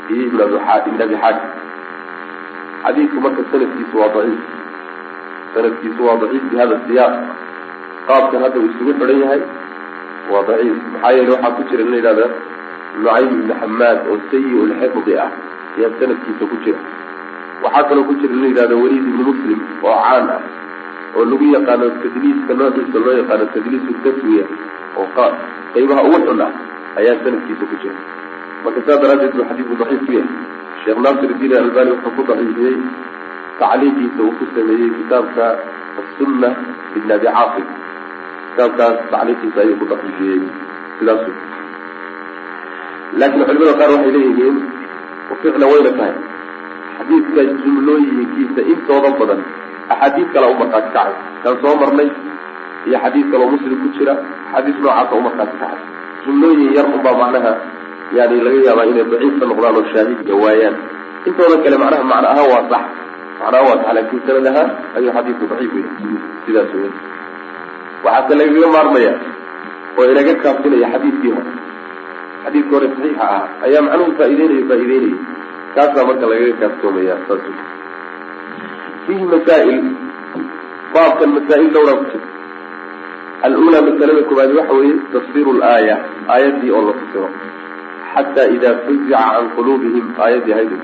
iyo 0.10 0.24
ibn 0.30 0.42
abi 0.48 1.16
xaakim 1.22 1.66
xadiidku 2.88 3.18
marka 3.26 3.42
sanadkiisu 3.52 3.96
waa 4.00 4.10
daciif. 4.16 4.42
Sanadkiisu 5.54 6.02
waa 6.08 6.18
daciif 6.24 6.44
bi 6.52 6.56
hada 6.62 6.76
siyaaq. 6.88 7.14
Qaabkan 8.08 8.40
hadda 8.44 8.58
uu 8.64 8.70
isugu 8.72 8.92
xidhan 9.00 9.20
yahay 9.24 9.42
waa 10.32 10.44
daciif. 10.50 10.76
Maxaa 10.94 11.12
yeele 11.18 11.32
waxaa 11.36 11.56
ku 11.58 11.62
jira 11.70 11.84
in 11.84 11.92
la 11.92 11.98
yidhahda 12.00 12.26
nucaym 13.04 13.30
ibni 13.40 13.54
xamaad 13.62 13.98
oo 14.12 14.18
sayi 14.32 14.52
lxifdi 14.72 15.14
ah 15.24 15.30
ayaa 15.78 15.92
sanadkiisa 16.00 16.44
ku 16.52 16.56
jira. 16.64 16.80
Waxaa 17.64 17.84
kaloo 17.90 18.06
ku 18.10 18.14
jira 18.22 18.34
in 18.34 18.42
la 18.44 18.48
yidhahdo 18.52 18.76
waliid 18.84 19.06
ibni 19.12 19.24
muslim 19.30 19.60
oo 19.84 19.96
caan 20.04 20.26
ah 20.36 20.42
oo 21.16 21.24
lagu 21.32 21.46
yaqaano 21.56 21.86
tadliiska 22.04 22.54
noociisa 22.60 22.98
loo 23.06 23.16
yaqaano 23.22 23.46
tadliisu 23.56 23.92
taswiya 24.04 24.46
oo 25.00 25.08
qaybaha 25.74 26.02
ugu 26.08 26.20
xun 26.28 26.42
ah 26.48 26.52
ayaa 27.00 27.16
sanadkiisa 27.24 27.64
ku 27.72 27.76
jira. 27.84 28.00
Marka 28.64 28.80
saas 28.86 29.00
daraaddeed 29.04 29.34
buu 29.36 29.46
xadiidku 29.50 29.76
daciif 29.82 30.02
ku 30.08 30.12
yahay 30.18 30.32
sheekh 30.88 31.00
naasir 31.04 31.32
idiin 31.36 31.54
albani 31.60 31.92
wuxuu 31.94 32.12
ku 32.18 32.24
daciifiyey 32.28 32.76
tacliiqiisa 33.60 34.22
uu 34.26 34.36
ku 34.40 34.46
sameeyey 34.56 34.90
kitaabka 34.98 35.46
asunna 36.02 36.50
ibn 36.98 37.10
abi 37.16 37.28
caasim 37.36 37.68
kitaabkaas 38.52 38.96
tacliiqiisa 39.12 39.60
ayuu 39.64 39.78
ku 39.82 39.86
daciifiyey. 39.92 40.40
Sidaas 41.00 41.22
laakiin 43.20 43.46
culimada 43.50 43.74
qaar 43.80 43.90
waxay 43.96 44.12
leeyihiin 44.16 44.56
ficla 45.44 45.66
wayna 45.74 45.92
tahay. 46.00 46.16
Xadiidka 46.98 47.42
jumlooyinkiisa 47.64 48.62
intooda 48.72 49.10
badan 49.20 49.42
axaadiid 49.94 50.30
kale 50.34 50.48
u 50.54 50.68
kacay. 50.76 51.12
Kaan 51.44 51.56
soo 51.64 51.76
marnay 51.82 52.10
iyo 52.88 52.98
xadiid 53.04 53.28
kaloo 53.32 53.50
muslim 53.56 53.76
ku 53.84 53.88
jira 53.98 54.16
xadiis 54.54 54.78
noocaasa 54.84 55.14
u 55.20 55.32
kacay. 55.40 55.76
Jumlooyin 56.24 56.72
yar 56.78 56.88
unbaa 56.96 57.20
macnaha 57.24 57.54
yani 58.16 58.36
laga 58.46 58.60
yaabaa 58.68 58.86
inay 58.92 59.06
daciif 59.12 59.34
ka 59.40 59.46
noqdaan 59.52 59.76
oo 59.80 59.86
shaahidka 59.94 60.34
waayaan. 60.44 60.76
Intooda 61.28 61.58
kale 61.64 61.78
macnaha 61.84 62.04
macna 62.12 62.28
ahaan 62.34 62.48
waa 62.54 62.64
sax. 62.72 62.86
Macnaha 63.42 63.64
waa 63.68 63.78
sax 63.84 63.94
laakiin 63.98 64.22
sanad 64.28 64.48
ahaan 64.52 64.70
ayuu 64.98 65.12
xadiidku 65.18 65.46
daciif 65.52 65.74
sidaas 66.46 66.72
wey 66.76 66.92
waxaase 68.06 68.34
lagaga 68.40 68.68
maarmaya 68.76 69.14
oo 69.98 70.06
inaga 70.12 70.34
kaafsinaya 70.44 70.88
xadiidkii 70.94 71.32
hore. 71.36 71.52
Xadiidkii 72.46 72.74
hore 72.76 72.88
saxiixa 72.94 73.26
ah 73.36 73.44
ayaa 73.68 73.82
macnuhu 73.88 74.12
faa'ideynaya 74.20 74.64
faa'ideynaya 74.70 75.18
kaasaa 75.76 76.06
marka 76.10 76.26
lagaga 76.32 76.54
kaafsoomaya 76.62 77.16
saas 77.28 77.44
fiihi 79.06 79.26
masaa'il 79.34 79.80
baabkan 80.94 81.30
masaa'il 81.38 81.70
dhowraa 81.76 81.98
ku 82.02 82.06
jirta 82.12 82.30
alula 83.48 83.80
masalada 83.88 84.22
koowaad 84.30 84.52
waxa 84.60 84.74
weeye 84.80 84.96
tafsiru 85.14 85.52
laaya 85.62 85.96
aayaddii 86.34 86.72
oo 86.78 86.82
la 86.88 86.94
fasiro 87.00 87.28
xataa 88.18 88.48
idaa 88.58 88.76
fuzica 88.86 89.20
can 89.36 89.48
quluubihim 89.58 90.06
aayaddii 90.26 90.56
haydu 90.60 90.78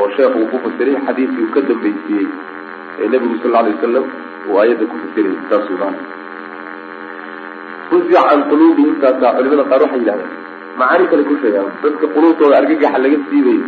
oo 0.00 0.08
sheekhu 0.16 0.38
uu 0.42 0.50
ku 0.52 0.58
fasiray 0.66 0.96
xadiidkii 1.06 1.44
uu 1.46 1.52
ka 1.56 1.60
dambaysiiyey 1.70 2.26
ee 3.02 3.08
nebigu 3.14 3.36
sal 3.44 3.56
alay 3.60 3.74
wasalam 3.76 4.06
uu 4.48 4.58
aayadda 4.62 4.84
ku 4.92 4.96
fasirayy 5.04 5.36
saasuu 5.52 5.78
maana 5.82 6.00
fuzica 7.90 8.22
can 8.30 8.40
quluubihim 8.50 8.94
taasaa 9.04 9.32
culimada 9.38 9.64
qaar 9.72 9.80
waxay 9.84 10.00
yidhahdeen 10.02 10.32
macaani 10.80 11.06
kale 11.12 11.22
ku 11.30 11.34
sheegaan 11.42 11.68
dadka 11.84 12.06
quluubtooda 12.16 12.54
argagaxa 12.60 12.98
laga 13.04 13.18
siibayo 13.30 13.64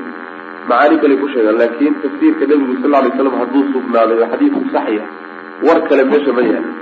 macaani 0.71 0.97
kale 1.03 1.15
ku 1.23 1.27
sheegaan 1.35 1.57
laakiin 1.63 1.95
tafsiirka 2.05 2.45
nebigu 2.53 2.75
sal 2.83 2.95
alay 3.01 3.13
slam 3.19 3.35
hadduu 3.43 3.63
sugnaaday 3.75 4.19
oo 4.23 4.29
xadiidku 4.33 4.63
sax 4.75 4.87
yahay 4.99 5.69
war 5.69 5.79
kale 5.89 6.03
meesha 6.13 6.33
ma 6.39 6.43
yaalla 6.51 6.73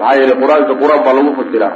maxaa 0.00 0.16
yeelay 0.20 0.36
qur'aanka 0.42 0.74
qur'aan 0.82 1.00
baa 1.06 1.14
lagu 1.18 1.32
fasiraa 1.40 1.72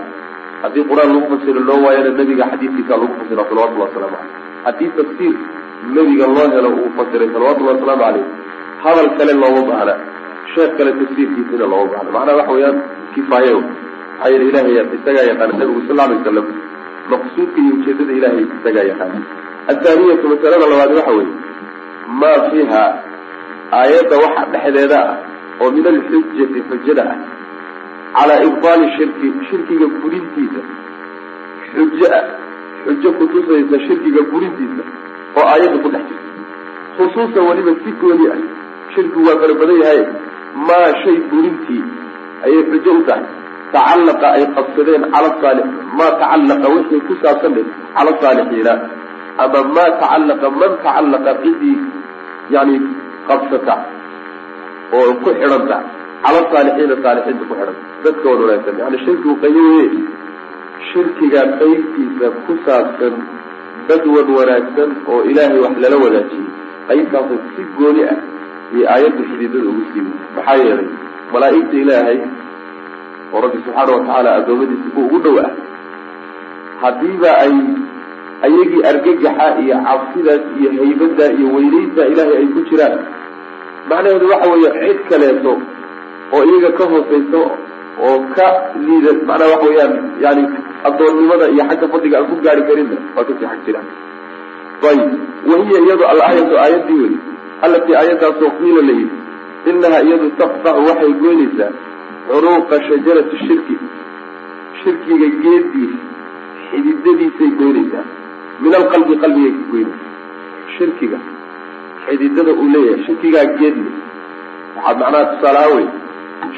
haddii 0.62 0.84
qur'aan 0.90 1.10
lagu 1.14 1.26
fasiro 1.32 1.60
loo 1.68 1.78
waayana 1.86 2.10
nebiga 2.20 2.44
xadiidkiisa 2.52 2.94
lagu 3.02 3.14
fasiraa 3.20 3.46
salawatullahi 3.50 3.88
wasalaamu 3.88 4.16
caleyh 4.16 4.64
haddii 4.66 4.90
tafsiir 4.98 5.34
nebiga 5.96 6.26
loo 6.36 6.48
helo 6.56 6.70
uu 6.80 6.90
fasiray 6.98 7.28
salawatullahi 7.36 7.76
wasalaamu 7.76 8.02
caleyh 8.06 8.24
hadal 8.84 9.08
kale 9.18 9.32
looma 9.42 9.62
baahna 9.70 9.94
sheekh 10.54 10.72
kale 10.78 10.90
tafsiirkiisina 11.00 11.64
looma 11.72 11.86
baahna. 11.92 12.10
Macnaha 12.16 12.36
waxa 12.40 12.52
weeyaan 12.56 12.76
kifaayo. 13.14 13.58
Maxaa 13.62 14.28
yeele 14.32 14.44
ilahay 14.50 14.74
isagaa 14.96 15.24
yaqaana 15.30 15.54
nebigu 15.60 15.80
sal 15.88 16.00
alay 16.04 16.16
wasalam 16.20 16.46
maqsuudka 17.12 17.58
iyo 17.64 17.72
ujeedada 17.78 18.12
ilahay 18.18 18.44
isagaa 18.56 18.84
yaqaana 18.90 19.18
athaaniyatu 19.72 20.24
masalada 20.32 20.66
labaad 20.72 20.92
waxa 20.98 21.12
weeye 21.18 21.34
maa 22.20 22.38
fiiha 22.50 22.82
aayadda 23.80 24.16
waxa 24.24 24.42
dhexdeeda 24.52 24.98
ah 25.10 25.16
oo 25.62 25.70
min 25.76 25.86
alxujati 25.92 26.58
xujada 26.70 27.02
ah 27.12 27.16
calaa 28.16 28.40
ibtaali 28.48 28.86
shirki 28.96 29.28
shirkiga 29.50 29.86
burintiisa 30.00 30.60
xujo 31.74 32.06
ah 32.18 32.24
xujo 32.84 33.10
kutusaysa 33.18 33.76
shirkiga 33.86 34.22
burintiisa 34.32 34.82
oo 35.38 35.46
aayadda 35.52 35.78
ku 35.84 35.88
dhex 35.94 36.04
jirta 36.10 36.30
khusuusan 36.96 37.46
weliba 37.50 37.72
si 37.84 37.90
gooni 38.00 38.26
ah 38.34 38.40
shirkigu 38.94 39.28
waa 39.28 39.38
fara 39.42 39.54
badan 39.60 39.78
yahay 39.84 40.02
maa 40.68 40.88
shay 41.04 41.16
burintii 41.30 41.84
ayay 42.46 42.62
xujo 42.72 42.90
u 42.98 43.04
tahay 43.08 43.24
tacallaqa 43.74 44.26
ay 44.36 44.44
qabsadeen 44.56 45.04
cala 45.14 45.30
saalix 45.42 45.68
maa 46.00 46.10
tacallaqa 46.22 46.74
wixii 46.74 47.02
ku 47.08 47.14
saabsan 47.22 47.56
dhe 47.56 47.62
cala 47.96 48.12
saalixiina 48.24 48.74
ama 49.44 49.60
maa 49.76 49.88
tacallaqa 50.02 50.54
man 50.60 50.72
tacallaqa 50.84 51.32
cidii 51.42 51.78
yani 52.54 52.76
qabsata 53.28 53.74
oo 54.98 55.10
ku 55.24 55.28
xidhanta 55.40 55.78
cala 56.24 56.40
saalixiina 56.52 56.96
saalixiinta 57.04 57.44
ku 57.50 57.54
xidhanta 57.54 57.72
dadka 58.04 58.26
wan 58.30 58.40
wanaagsan. 58.44 58.74
Yani 58.82 58.96
shirkigu 59.04 59.34
qayo 59.42 59.62
weye 59.70 59.86
shirkiga 60.90 61.40
qaybtiisa 61.60 62.26
ku 62.46 62.52
saabsan 62.66 63.14
dad 63.88 64.04
wan 64.14 64.28
wanaagsan 64.38 64.90
oo 65.12 65.20
ilaahay 65.30 65.58
wax 65.64 65.74
lala 65.84 65.96
wadaajiyey 66.04 66.46
qaybtaasoo 66.88 67.38
si 67.56 67.62
gooni 67.78 68.02
ah 68.12 68.18
iyo 68.74 68.84
aayadda 68.94 69.22
xididada 69.30 69.68
ugu 69.72 69.82
siibay 69.92 70.14
maxaa 70.36 70.56
yeelay 70.64 70.88
malaa'igta 71.34 71.76
ilaahay 71.84 72.18
oo 73.32 73.40
rabbi 73.44 73.58
subxaana 73.64 73.90
watacaala 73.96 74.30
addoommadiisa 74.38 74.88
ku 74.94 75.00
ugu 75.06 75.18
dhow 75.24 75.36
ah 75.44 75.50
haddiiba 76.82 77.30
ay 77.44 77.54
ayagii 78.46 78.82
argagaxa 78.90 79.46
iyo 79.64 79.76
cabsidaas 79.88 80.42
iyo 80.60 80.68
haybadda 80.78 81.24
iyo 81.38 81.46
weynaynta 81.56 82.02
ilaahay 82.12 82.36
ay 82.42 82.48
ku 82.54 82.60
jiraan 82.70 82.96
macnaheedu 83.90 84.26
waxa 84.32 84.48
weeye 84.54 84.70
cid 84.82 85.00
kaleeto 85.10 85.52
oo 86.34 86.42
iyaga 86.50 86.70
ka 86.78 86.84
hoosayso 86.92 87.40
oo 88.06 88.18
ka 88.34 88.46
liida 88.86 89.10
macnaha 89.28 89.50
waxa 89.52 89.66
weeyaan 89.70 89.92
yani 90.24 90.42
addoonnimada 90.88 91.46
iyo 91.54 91.64
xagga 91.70 91.86
fadliga 91.92 92.16
aan 92.18 92.26
ku 92.30 92.36
gaari 92.44 92.62
karinna 92.68 92.96
waa 93.16 93.24
ka 93.28 93.32
sii 93.38 93.46
xag 93.50 93.60
jiraan. 93.66 93.88
Ayib. 94.90 95.10
Wahiya 95.50 95.78
iyadu 95.86 96.04
alaayatu 96.12 96.54
aayaddii 96.64 97.00
wey 97.02 97.14
allatii 97.66 97.94
aayaddaasoo 98.00 98.50
qiila 98.60 98.80
la 98.88 98.94
yidhi 99.00 99.16
inaha 99.70 99.98
iyadu 100.08 100.26
taqtacu 100.40 100.80
waxay 100.88 101.12
goynaysaa 101.22 101.70
curuuqa 102.28 102.76
shajarati 102.88 103.36
shirki. 103.46 103.76
Shirkiga 104.82 105.28
geediisa 105.42 105.98
xididadiisay 106.70 107.50
goynaysaa. 107.60 108.04
Min 108.62 108.72
alqalbi 108.80 109.14
qalbigay 109.22 109.52
ka 109.58 109.64
goyna 109.72 109.96
shirkiga 110.76 111.18
xididada 112.06 112.52
uu 112.60 112.68
leeyahay 112.74 113.04
shirkigaa 113.06 113.46
geedle 113.58 113.90
waxaad 114.76 114.96
macnaha 115.02 115.24
tusaalahaan 115.32 115.76
wey 115.76 115.86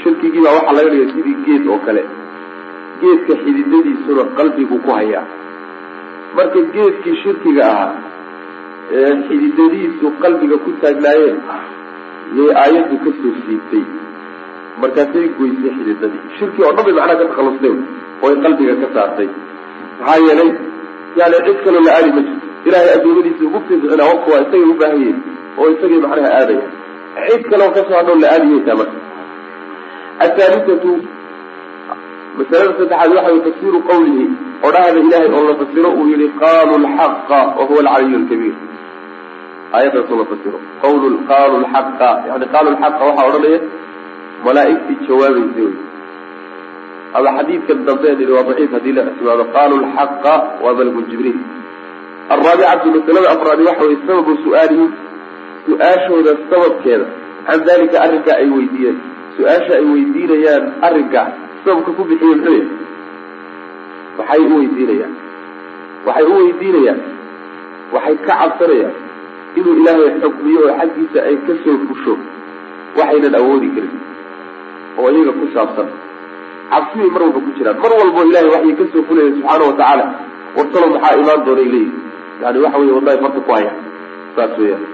shirkigii 0.03 0.43
baa 0.47 0.55
waxaa 0.59 0.75
laga 0.79 0.91
dhigay 0.93 1.09
sidii 1.15 1.37
geed 1.47 1.65
oo 1.73 1.79
kale. 1.87 2.03
Geedka 3.01 3.35
xididadiisuna 3.43 4.23
qalbigu 4.39 4.77
ku 4.85 4.91
hayaa. 4.99 5.25
Marka 6.37 6.61
geedkii 6.75 7.17
shirkiga 7.23 7.63
ahaa 7.73 7.95
ee 8.99 9.13
xididadiisu 9.29 10.07
qalbiga 10.23 10.57
ku 10.65 10.71
taagnaayeen 10.83 11.39
yay 12.39 12.51
aayaddu 12.63 12.97
ka 13.05 13.11
soo 13.21 13.33
siibtay. 13.47 13.85
Markaasay 14.83 15.27
goysay 15.39 15.73
xididadii. 15.79 16.23
Shirki 16.39 16.61
oo 16.67 16.73
dhan 16.77 16.85
bay 16.87 16.95
macnaha 16.99 17.19
ka 17.21 17.27
takhalustay 17.31 17.75
ooy 18.25 18.35
qalbiga 18.45 18.75
ka 18.83 18.89
saartay. 18.95 19.29
Maxaa 20.01 20.19
yeelay 20.27 20.51
yani 21.19 21.37
cid 21.47 21.59
kaloo 21.65 21.83
la 21.87 21.93
aadi 21.99 22.11
ma 22.17 22.23
jirto. 22.27 22.47
Ilahay 22.69 22.89
addoomadiisa 22.97 23.43
ugu 23.49 23.59
fiicina 23.69 24.05
waqti 24.11 24.29
waa 24.33 24.41
isagay 24.45 24.65
u 24.73 24.75
baahan 24.81 25.17
oo 25.61 25.67
isagay 25.75 25.99
macnaha 26.05 26.31
aadaya. 26.41 26.67
Cid 27.29 27.43
kaloo 27.51 27.71
ka 27.77 27.81
soo 27.89 27.97
hadhow 28.01 28.17
la 28.23 28.29
aadiyaysaa 28.35 28.77
marka 28.81 28.99
athaalithatu 30.19 30.91
masalada 32.39 32.73
saddexaad 32.79 33.11
waxa 33.15 33.33
way 33.33 33.41
tafsiru 33.47 33.79
qawlihi 33.91 34.25
odhahda 34.63 35.01
ilahay 35.01 35.29
oo 35.39 35.45
la 35.49 35.55
fasiro 35.61 35.91
uu 35.99 36.07
yihi 36.13 36.29
qaalu 36.43 36.75
lxaqa 36.85 37.41
wahuwa 37.59 37.81
alcaliy 37.81 38.19
lkabiir 38.25 38.55
aayaddaasoo 39.73 40.19
la 40.19 40.27
fasiro 40.33 40.59
qawlu 40.83 41.19
qaalu 41.31 41.57
lxaqa 41.65 42.11
yani 42.29 42.47
qaalu 42.55 42.69
lxaqa 42.77 43.03
waxaa 43.09 43.27
odhanaya 43.31 43.61
malaaigtii 44.47 44.99
jawaabaysa 45.09 45.63
wey 45.67 45.75
ama 47.15 47.31
xadiidkan 47.39 47.79
dambe 47.87 48.15
nihi 48.19 48.33
waa 48.37 48.47
daciif 48.51 48.71
haddii 48.77 48.93
la 48.99 49.03
ictimaado 49.11 49.45
qaalu 49.57 49.75
lxaqa 49.87 50.35
waa 50.65 50.75
malakul 50.79 51.07
jibriil 51.11 51.39
alraabicatu 52.35 52.87
masalada 52.97 53.31
afraadi 53.35 53.63
waxa 53.71 53.85
weye 53.89 53.99
sababu 54.07 54.33
su'aalihim 54.45 54.91
su'aashooda 55.67 56.33
sababkeeda 56.51 57.07
can 57.47 57.61
dalika 57.69 57.97
arrinkaa 58.05 58.37
ay 58.43 58.49
weydiiyeen 58.57 58.99
su'aasha 59.37 59.73
ay 59.81 59.85
weydiinayaan 59.93 60.65
arrinkaa 60.87 61.27
sababka 61.65 61.91
ku 61.99 62.03
bixiye 62.11 62.35
muxuu 62.35 62.55
yahay? 62.55 62.67
Waxay 64.19 64.41
u 64.47 64.57
weydiinayaan. 64.61 65.13
Waxay 66.07 66.25
u 66.31 66.35
weydiinayaan. 66.39 67.01
Waxay 67.95 68.17
ka 68.27 68.33
cabsanayaan 68.41 68.95
inuu 69.59 69.75
ilaahay 69.81 70.11
xukmiyo 70.23 70.61
oo 70.69 70.75
xaggiisa 70.81 71.19
ay 71.29 71.37
ka 71.47 71.53
soo 71.65 71.77
fusho. 71.89 72.15
Waxaynan 72.99 73.35
awoodi 73.41 73.69
karin 73.75 73.95
oo 74.99 75.09
iyaga 75.15 75.33
ku 75.41 75.47
saabsan. 75.55 75.89
Cabsibay 76.71 77.11
mar 77.15 77.23
walba 77.27 77.41
ku 77.47 77.51
jiraan. 77.59 77.77
Mar 77.83 77.93
walbo 77.99 78.21
ilahay 78.29 78.49
waxay 78.55 78.75
ka 78.81 78.85
soo 78.93 79.03
fulaya 79.09 79.31
subxaana 79.37 79.65
watacaala 79.71 80.05
wartalo 80.57 80.87
maxaa 80.95 81.19
imaan 81.23 81.41
doonay 81.47 81.69
leeyihi 81.75 81.99
yani 82.43 82.59
waxa 82.65 82.79
wey 82.83 82.91
wallahi 82.97 83.19
marka 83.25 83.41
ku 83.47 83.51
haya 83.57 83.73
saas 84.37 84.53
weyaan 84.59 84.85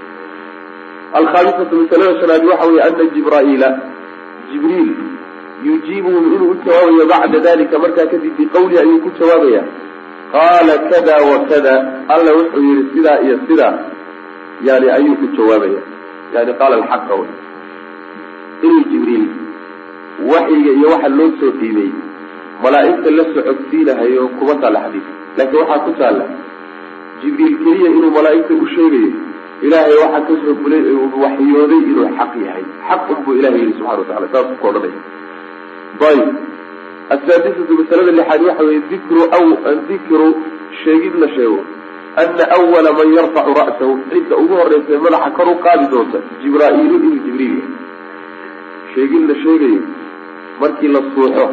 alkhaamisatu 1.19 1.73
masalada 1.81 2.13
shanaad 2.21 2.43
waxa 2.49 2.65
wey 2.71 2.79
ana 2.87 3.03
jibraa'iila 3.15 3.69
jibriil 4.51 4.91
yujiibuhum 5.67 6.25
inuu 6.35 6.51
u 6.53 6.55
jawaabayo 6.65 7.05
bacda 7.13 7.39
dalika 7.47 7.79
markaa 7.83 8.05
kadib 8.11 8.33
biqawli 8.37 8.75
ayuu 8.83 8.99
ku 9.05 9.09
jawaabaya 9.19 9.61
qaala 10.35 10.75
kada 10.91 11.15
wa 11.29 11.37
kada. 11.49 11.73
Alla 12.13 12.31
wuxuu 12.37 12.63
yihi 12.67 12.83
sidaa 12.93 13.19
iyo 13.25 13.39
sidaa. 13.47 13.73
Yani 14.67 14.87
ayuu 14.97 15.15
ku 15.21 15.27
jawaabaya 15.37 15.81
yani 16.33 16.53
qaala 16.59 16.75
alxaqa 16.81 17.13
wey 17.21 17.29
inuu 18.67 18.83
jibriil 18.91 19.25
waxyiga 20.31 20.71
iyo 20.79 20.87
waxa 20.93 21.09
loo 21.17 21.29
soo 21.39 21.51
dhiibay 21.59 21.89
malaa'igta 22.63 23.09
la 23.17 23.23
socodsiinahayo 23.35 24.27
kuma 24.39 24.55
taalla 24.61 24.79
xadiid 24.85 25.05
laakiin 25.37 25.59
waxaa 25.61 25.83
ku 25.85 25.91
taalla 26.01 26.25
jibriil 27.21 27.55
keliya 27.63 27.89
inuu 27.97 28.11
malaa'igta 28.17 28.53
u 28.53 28.67
sheegayo 28.75 29.11
ilaahay 29.65 29.95
waxaa 30.03 30.21
ka 30.27 30.33
soo 30.43 30.55
fulay 30.61 30.81
uu 30.93 31.21
waxyooday 31.23 31.81
inuu 31.91 32.07
xaq 32.17 32.33
yahay. 32.45 32.65
Xaq 32.89 33.01
unbuu 33.13 33.33
ilahay 33.39 33.59
yihi 33.61 33.73
subxana 33.77 33.99
watacala 34.01 34.27
saas 34.33 34.47
ku 34.61 34.67
odhanaya 34.67 34.99
ayb 36.11 36.27
asaadisatu 37.15 37.73
masalada 37.79 38.11
lixaad 38.19 38.41
waxa 38.49 38.63
weye 38.67 38.81
dikru 38.91 39.21
dikru 39.89 40.27
sheegid 40.83 41.15
la 41.21 41.27
sheego. 41.35 41.59
Ana 42.21 42.43
awala 42.57 42.91
man 42.99 43.07
yarfacu 43.17 43.51
ra'sahu. 43.55 43.93
Cidda 44.11 44.35
ugu 44.35 44.53
horeysa 44.59 44.99
madaxa 45.05 45.29
kor 45.37 45.47
u 45.47 45.55
qaadi 45.65 45.85
doonta 45.91 46.19
jibraa'iilu 46.41 46.95
inuu 46.99 47.19
jibriil. 47.25 47.55
Yahay 47.59 47.75
sheegid 48.93 49.23
la 49.29 49.35
sheegayo. 49.43 49.81
Markii 50.61 50.91
la 50.95 51.01
suuxo 51.13 51.45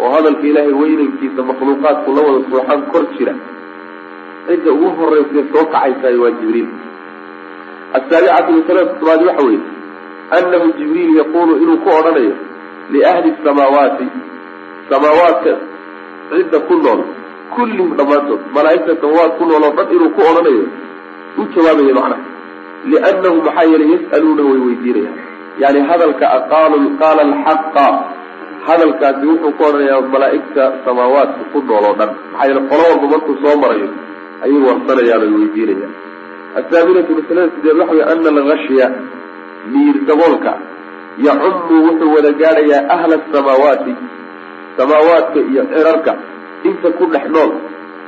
oo 0.00 0.10
hadalka 0.14 0.46
ilaahay 0.50 0.72
weynankiisa 0.82 1.40
makhluuqaadku 1.50 2.10
la 2.16 2.22
wada 2.26 2.40
suuxan 2.50 2.80
kor 2.92 3.04
jira 3.16 3.34
cidda 4.46 4.70
ugu 4.72 4.88
horeysa 4.98 5.40
soo 5.52 5.64
kacaysaay 5.72 6.16
waa 6.22 6.32
jibriil 6.40 6.68
asaabicatu 7.98 8.50
masalada 8.58 8.86
toddobaad 8.92 9.22
waxa 9.28 9.44
weeye 9.48 9.62
annahu 10.36 10.66
jibriil 10.78 11.12
yaquulu 11.20 11.52
inuu 11.62 11.78
ku 11.84 11.88
odhanayo 11.98 12.34
liahli 12.94 13.30
samaawaati 13.44 14.06
samaawaadka 14.90 15.52
cidda 16.30 16.58
ku 16.68 16.74
nool 16.84 17.00
kullihim 17.56 17.90
dhammaantood 17.98 18.40
malaa'igta 18.56 18.92
samaawaad 19.02 19.32
ku 19.38 19.44
nool 19.50 19.64
oo 19.68 19.72
dhan 19.78 19.88
inuu 19.96 20.10
ku 20.16 20.20
odhanayo 20.30 20.64
u 21.40 21.44
jawaabayo 21.54 21.94
macnaha 21.98 22.22
liannahu 22.92 23.36
maxaa 23.46 23.66
yeelay 23.72 23.90
yas'aluuna 23.94 24.42
way 24.50 24.60
weydiinayaan 24.66 25.18
yani 25.62 25.80
hadalka 25.90 26.26
qaalu 26.52 26.78
qaala 27.02 27.22
alxaqa 27.28 27.86
hadalkaasi 28.68 29.24
wuxuu 29.30 29.52
ku 29.58 29.62
odhanayaa 29.68 30.00
malaa'igta 30.14 30.64
samaawaadka 30.86 31.42
ku 31.52 31.58
nool 31.68 31.84
oo 31.90 31.94
dhan 32.00 32.10
maxaa 32.32 32.48
yeele 32.48 32.62
qolo 32.70 32.82
walba 32.90 33.06
markuu 33.14 33.36
soo 33.44 33.56
marayo 33.62 33.88
ayay 34.44 34.60
warsanayaan 34.68 35.22
oy 35.26 35.32
weydiinayaan 35.40 35.92
asaaminatu 36.60 37.10
masalada 37.18 37.52
sideed 37.56 37.76
waxa 37.80 37.94
wey 37.94 38.04
ana 38.12 38.28
algashya 38.34 38.86
miir 39.72 39.96
daboolka 40.08 40.52
yacumu 41.26 41.76
wuxuu 41.86 42.14
wada 42.16 42.30
gaadhayaa 42.32 42.88
ahla 42.94 43.14
asamaawaati 43.22 43.94
samaawaadka 44.76 45.38
iyo 45.50 45.62
cirarka 45.72 46.12
inta 46.68 46.88
ku 46.98 47.04
dhex 47.12 47.24
nool 47.34 47.50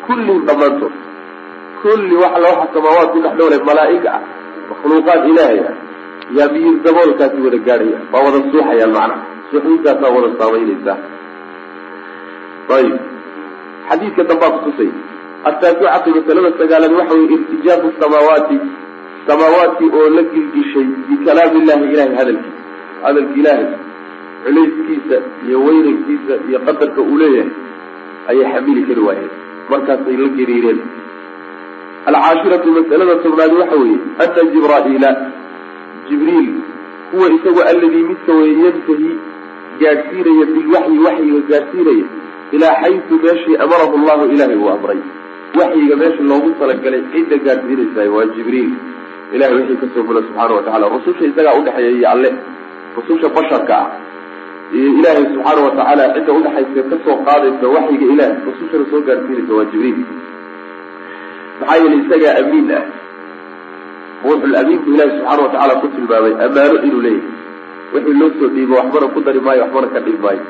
kullihim 0.07 0.47
dhammaantood 0.47 0.93
kulli 1.83 2.15
waxa 2.23 2.39
la 2.39 2.49
waxa 2.55 2.67
samaawaad 2.75 3.09
ku 3.15 3.19
dhex 3.25 3.35
noole 3.39 3.57
malaa'ig 3.69 4.07
ah 4.07 4.21
makhluuqaad 4.71 5.21
ilaahay 5.31 5.61
ah 5.71 5.75
yaa 6.39 6.49
miir 6.55 6.75
daboolkaasi 6.87 7.39
wada 7.47 7.59
gaadhaya 7.69 7.99
waa 8.13 8.23
wada 8.27 8.39
suuxayaan 8.51 8.93
macnaha 8.97 9.25
suuxintaasaa 9.51 10.15
wada 10.17 10.29
saamaynaysaa 10.41 10.99
ayib 12.79 12.97
xadiidka 13.89 14.23
dambaa 14.31 14.51
kutusay 14.57 14.91
ataasicatu 15.49 16.11
masalada 16.17 16.51
sagaalaad 16.61 16.93
waxa 17.01 17.15
weye 17.19 17.35
irtijaafu 17.37 17.89
samaawaati 18.01 18.59
samaawaadkii 19.29 19.91
oo 19.99 20.09
la 20.17 20.23
gilgishay 20.33 20.87
bikalaami 21.09 21.59
illahi 21.63 21.85
ilahay 21.95 22.15
hadalkiisa 22.21 22.63
hadalka 23.07 23.35
ilaahay 23.41 23.67
culayskiisa 24.45 25.17
iyo 25.47 25.59
weynankiisa 25.67 26.35
iyo 26.49 26.59
qadarka 26.67 27.01
uu 27.09 27.19
leeyahay 27.23 27.51
ayay 28.31 28.47
xamili 28.53 28.83
kari 28.89 29.01
waayeen 29.09 29.31
markaasay 29.71 30.17
la 30.23 30.29
gariireen 30.39 30.81
alcaashiratu 32.11 32.69
masalada 32.79 33.15
tobnaad 33.25 33.53
waxa 33.61 33.77
weeye 33.83 33.99
ana 34.25 34.45
jibraa'iila 34.55 35.11
jibriil 36.09 36.49
huwa 37.13 37.29
isagu 37.37 37.61
alladii 37.71 38.05
midka 38.11 38.33
weye 38.41 38.55
yantahi 38.65 39.11
gaadhsiinaya 39.81 40.47
bilwaxyi 40.55 40.99
waxyiga 41.07 41.41
gaadhsiinaya 41.51 42.07
ilaa 42.57 42.75
xaysu 42.83 43.15
meeshii 43.25 43.57
amarahu 43.65 43.99
llahu 44.07 44.33
ilahay 44.35 44.57
uu 44.57 44.71
amray 44.77 44.99
waxyiga 45.59 45.97
meesha 46.03 46.23
loogu 46.31 46.51
talagalay 46.61 47.03
cidda 47.13 47.37
gaadhsiinaysaay 47.47 48.09
waa 48.17 48.27
jibriil. 48.37 48.73
Ilahay 49.35 49.55
wixii 49.59 49.79
ka 49.83 49.87
soo 49.95 50.05
fula 50.09 50.21
subxaana 50.27 50.55
watacala 50.59 50.87
rususha 50.95 51.25
isagaa 51.31 51.55
udhexeeya 51.61 51.91
iyo 51.99 52.09
alle. 52.15 52.31
Rususha 52.97 53.29
basharka 53.37 53.75
ah. 53.85 53.89
Iyo 54.77 54.89
ilaahay 54.99 55.25
subxaana 55.33 55.61
watacaala 55.67 56.05
cidda 56.15 56.33
udhexaysa 56.39 56.83
ka 56.91 56.97
soo 57.05 57.17
qaadaysa 57.27 57.67
waxyiga 57.77 58.07
ilaah. 58.15 58.31
Rusushana 58.49 58.85
soo 58.91 59.01
gaadhsiinaysa 59.09 59.53
waa 59.59 59.67
jibriil. 59.73 59.99
Maxaa 61.61 61.77
yeelay 61.83 62.01
isagaa 62.05 62.35
amiin 62.43 62.71
ah. 62.79 62.85
Ruuxulamiinku 64.25 64.89
ilahi 64.95 65.11
subxaana 65.17 65.43
watacaala 65.47 65.75
ku 65.81 65.87
tilmaamay 65.95 66.35
ammaano 66.47 66.77
inuu 66.87 67.03
leeyahay. 67.07 67.35
Wixii 67.95 68.17
loo 68.21 68.31
soo 68.39 68.49
dhiibo 68.55 68.75
waxbana 68.81 69.07
ku 69.15 69.21
dari 69.27 69.41
maayo 69.47 69.63
waxbana 69.65 69.89
ka 69.95 70.01
dhib 70.07 70.21
maayo. 70.25 70.45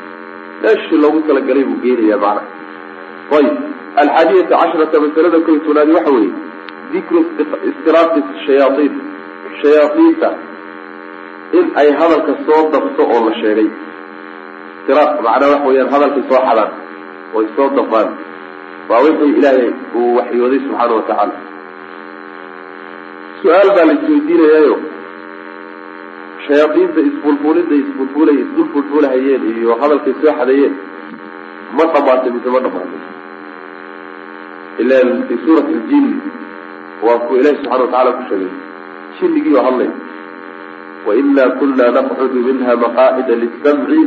Meeshii 0.63 0.99
loogu 1.03 1.21
talagalay 1.29 1.65
buu 1.69 1.79
geenaya 1.85 2.17
macna 2.25 2.43
ayib 3.37 3.57
alxaadiyata 4.03 4.55
casharata 4.63 4.97
masalada 5.05 5.39
koy 5.47 5.59
tobnaadi 5.67 5.93
waxa 5.99 6.13
weeye 6.17 6.33
dikru 6.93 7.21
istiraati 7.71 8.21
shayaaiin 8.47 8.95
shayaaiinta 9.63 10.29
in 11.59 11.67
ay 11.81 11.89
hadalka 12.01 12.33
soo 12.47 12.63
dabto 12.75 13.03
oo 13.15 13.21
la 13.29 13.35
sheegay 13.41 13.69
istiraaq 14.79 15.13
macnaa 15.27 15.51
waxa 15.55 15.67
weyaan 15.69 15.91
hadalkay 15.95 16.25
soo 16.31 16.41
xadaan 16.49 16.71
oy 17.39 17.47
soo 17.57 17.69
dabaan 17.79 18.09
waa 18.91 19.01
wixii 19.07 19.33
ilaahay 19.39 19.69
uu 20.01 20.11
waxyooday 20.19 20.61
subxaana 20.67 20.95
watacaala 20.99 21.35
su'aal 23.43 23.71
baa 23.77 23.87
la 23.91 23.95
isweydiinayaayo 23.99 24.77
shayaaiinta 26.47 27.01
isfulfulidda 27.11 27.75
isfulfulay 27.83 28.37
isdul 28.45 28.69
fulfulahayeen 28.75 29.43
iyo 29.53 29.71
hadalkay 29.83 30.15
soo 30.23 30.35
xadayeen 30.41 30.75
ma 31.79 31.85
dhamaatay 31.95 32.31
mise 32.37 32.49
ma 32.57 32.61
dhamaatay 32.67 33.01
ilan 34.83 35.09
fi 35.29 35.35
suurati 35.45 35.75
ljin 35.89 36.07
waa 37.07 37.19
kuwa 37.25 37.41
ilahi 37.41 37.57
subxana 37.61 37.83
watacala 37.85 38.13
ku 38.19 38.23
sheegay 38.31 38.51
jinnigii 39.21 39.55
oo 39.59 39.65
hadlay 39.69 39.91
waina 41.07 41.45
kuna 41.61 41.87
naqcudu 41.97 42.39
minha 42.49 42.73
maqaacida 42.85 43.35
lisamci 43.43 44.01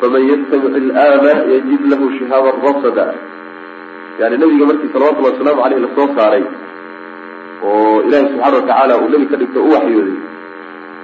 faman 0.00 0.22
yastamic 0.32 0.74
ilaana 0.82 1.32
yajid 1.54 1.82
lahu 1.92 2.06
shihaaban 2.18 2.56
rasada 2.68 3.06
yani 4.20 4.36
nabiga 4.42 4.64
markii 4.70 4.90
salawatullahi 4.94 5.34
wasalaamu 5.34 5.64
aleyh 5.66 5.80
la 5.84 5.90
soo 5.96 6.08
saaray 6.18 6.44
oo 7.68 8.02
ilaahi 8.06 8.26
subxaana 8.32 8.56
watacaala 8.58 8.94
uu 9.02 9.08
nebi 9.14 9.26
ka 9.32 9.36
dhigto 9.42 9.60
u 9.66 9.70
waxyooday 9.74 10.16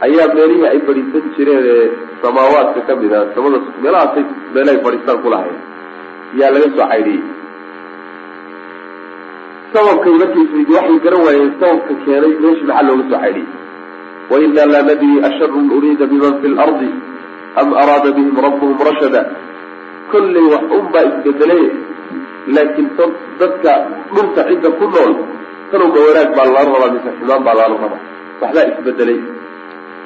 ayaa 0.07 0.29
meelihii 0.37 0.67
ay 0.73 0.81
fadhiisan 0.89 1.25
jireen 1.37 1.67
ee 1.75 1.85
samaawaadka 2.23 2.81
ka 2.89 2.97
mid 3.03 3.13
a 3.19 3.21
samada 3.35 3.59
meelahaasay 3.85 4.25
meelahay 4.55 4.79
fadhiistaan 4.87 5.23
kulahayn 5.27 5.57
yaa 6.41 6.51
laga 6.55 6.69
soo 6.77 6.87
caydhiyey 6.93 7.23
sababkay 9.73 10.15
markiis 10.23 10.51
waxay 10.77 10.99
garan 11.05 11.23
waayeen 11.27 11.53
sababka 11.61 11.93
keenay 12.05 12.33
meeshii 12.43 12.67
maxaa 12.69 12.87
looga 12.89 13.05
soo 13.11 13.21
caydhiyey 13.25 13.49
wainaa 14.33 14.67
laa 14.75 14.85
nadri 14.89 15.13
asharun 15.29 15.67
uriida 15.77 16.05
biman 16.13 16.35
fi 16.43 16.49
lardi 16.59 16.91
am 17.61 17.69
araada 17.83 18.11
bihim 18.17 18.37
rabbuhum 18.47 18.79
rashada. 18.89 19.21
Kollay 20.13 20.45
wax 20.53 20.65
unbaa 20.79 21.05
isbedelay 21.11 21.63
laakiin 22.55 22.89
dadka 23.41 23.73
dhulka 24.15 24.41
cidda 24.49 24.69
ku 24.79 24.85
nool 24.95 25.13
tanowba 25.71 25.99
wanaag 26.07 26.31
baa 26.37 26.47
lala 26.55 26.61
rabaa 26.75 26.91
mise 26.95 27.11
xumaan 27.19 27.43
baa 27.47 27.55
lala 27.61 27.77
rabaa. 27.85 28.01
Waxbaa 28.43 28.65
isbedelay 28.73 29.19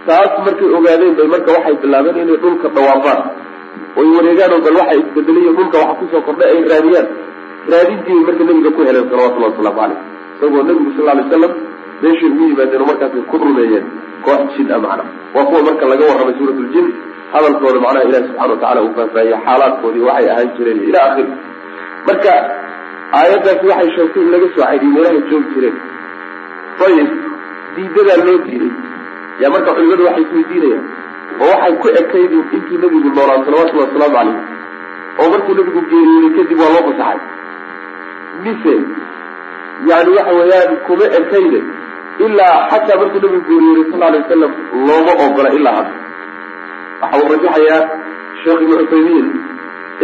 taas 0.09 0.33
markay 0.47 0.69
ogaadeen 0.79 1.15
bay 1.19 1.29
marka 1.35 1.51
waxay 1.57 1.75
bilaabeen 1.83 2.17
inay 2.23 2.39
dhulka 2.45 2.67
dhawaafaan 2.77 3.21
oy 4.01 4.09
wareegaan 4.17 4.53
oo 4.57 4.61
bal 4.67 4.77
waxa 4.81 4.95
isbedelayo 5.03 5.51
dhulka 5.59 5.77
waxa 5.83 5.95
ku 6.01 6.05
soo 6.13 6.23
kordhay 6.27 6.49
ay 6.55 6.61
raadiyaan 6.73 7.07
raadintii 7.73 8.21
marka 8.29 8.45
nabiga 8.49 8.71
ku 8.77 8.81
heleen 8.89 9.09
salawatullahi 9.11 9.53
wasalaamu 9.53 9.81
caleyh 9.81 9.99
isagoo 10.37 10.63
nabigu 10.69 10.91
sal 10.97 11.09
alay 11.15 11.25
slam 11.31 11.53
meeshay 12.03 12.29
ugu 12.33 12.45
yimaadeen 12.51 12.83
oo 12.83 12.89
markaasay 12.91 13.23
ku 13.31 13.37
rumeeyeen 13.45 13.87
koox 14.27 14.41
jin 14.57 14.71
a 14.77 14.79
macna 14.85 15.05
waa 15.35 15.45
kuwa 15.49 15.63
marka 15.69 15.85
laga 15.93 16.05
warramay 16.11 16.35
suurat 16.39 16.59
ljin 16.73 16.87
hadalkooda 17.35 17.81
macnaha 17.85 18.05
ilahi 18.09 18.25
subxana 18.29 18.53
watacala 18.55 18.81
uu 18.87 18.93
faahfaahiyey 18.99 19.39
xaalaadkoodii 19.47 20.05
waxay 20.09 20.29
ahaan 20.35 20.51
jireen 20.57 20.81
ila 20.89 20.99
akhiri 21.09 21.33
marka 22.09 22.33
aayaddaasi 23.21 23.67
waxay 23.73 23.91
sheegtay 23.97 24.23
in 24.27 24.31
laga 24.35 24.49
soo 24.55 24.63
caydiy 24.69 24.91
meelahay 24.97 25.21
joogi 25.31 25.49
jireen. 25.55 25.77
Ayib 26.87 27.11
diidadaa 27.77 28.19
loo 28.29 28.39
diiday 28.47 28.73
yaa 29.43 29.51
marka 29.55 29.71
culimadu 29.77 30.03
waxay 30.09 30.25
isweydiinayaan 30.27 30.85
oo 31.45 31.51
waxay 31.53 31.75
ku 31.83 31.89
ekayd 32.03 32.33
intuu 32.57 32.79
nebigu 32.83 33.09
noolaa 33.17 33.39
salawatullahi 33.47 33.89
wasalaamu 33.89 34.17
calayh. 34.19 34.37
Oo 35.21 35.29
markuu 35.35 35.55
nebigu 35.59 35.81
geeriyooday 35.91 36.33
kadib 36.39 36.59
waa 36.63 36.71
loo 36.75 36.85
fasaxay 36.89 37.19
mise 38.45 38.75
yani 39.91 40.11
waxa 40.19 40.33
weeyaan 40.41 40.73
kuma 40.87 41.07
ekayne 41.19 41.61
ilaa 42.27 42.57
xataa 42.71 42.97
markuu 43.01 43.21
nabigu 43.25 43.41
geeriyooday 43.49 43.91
sal 43.93 44.03
alay 44.09 44.21
wasalam 44.25 44.53
looma 44.87 45.13
ogola 45.27 45.51
ilaa 45.59 45.75
hadda. 45.79 45.93
Waxa 47.03 47.17
uu 47.23 47.29
rajaxayaa 47.33 47.83
sheekh 48.43 48.61
ibnu 48.65 48.77
cuthaymiin 48.81 49.27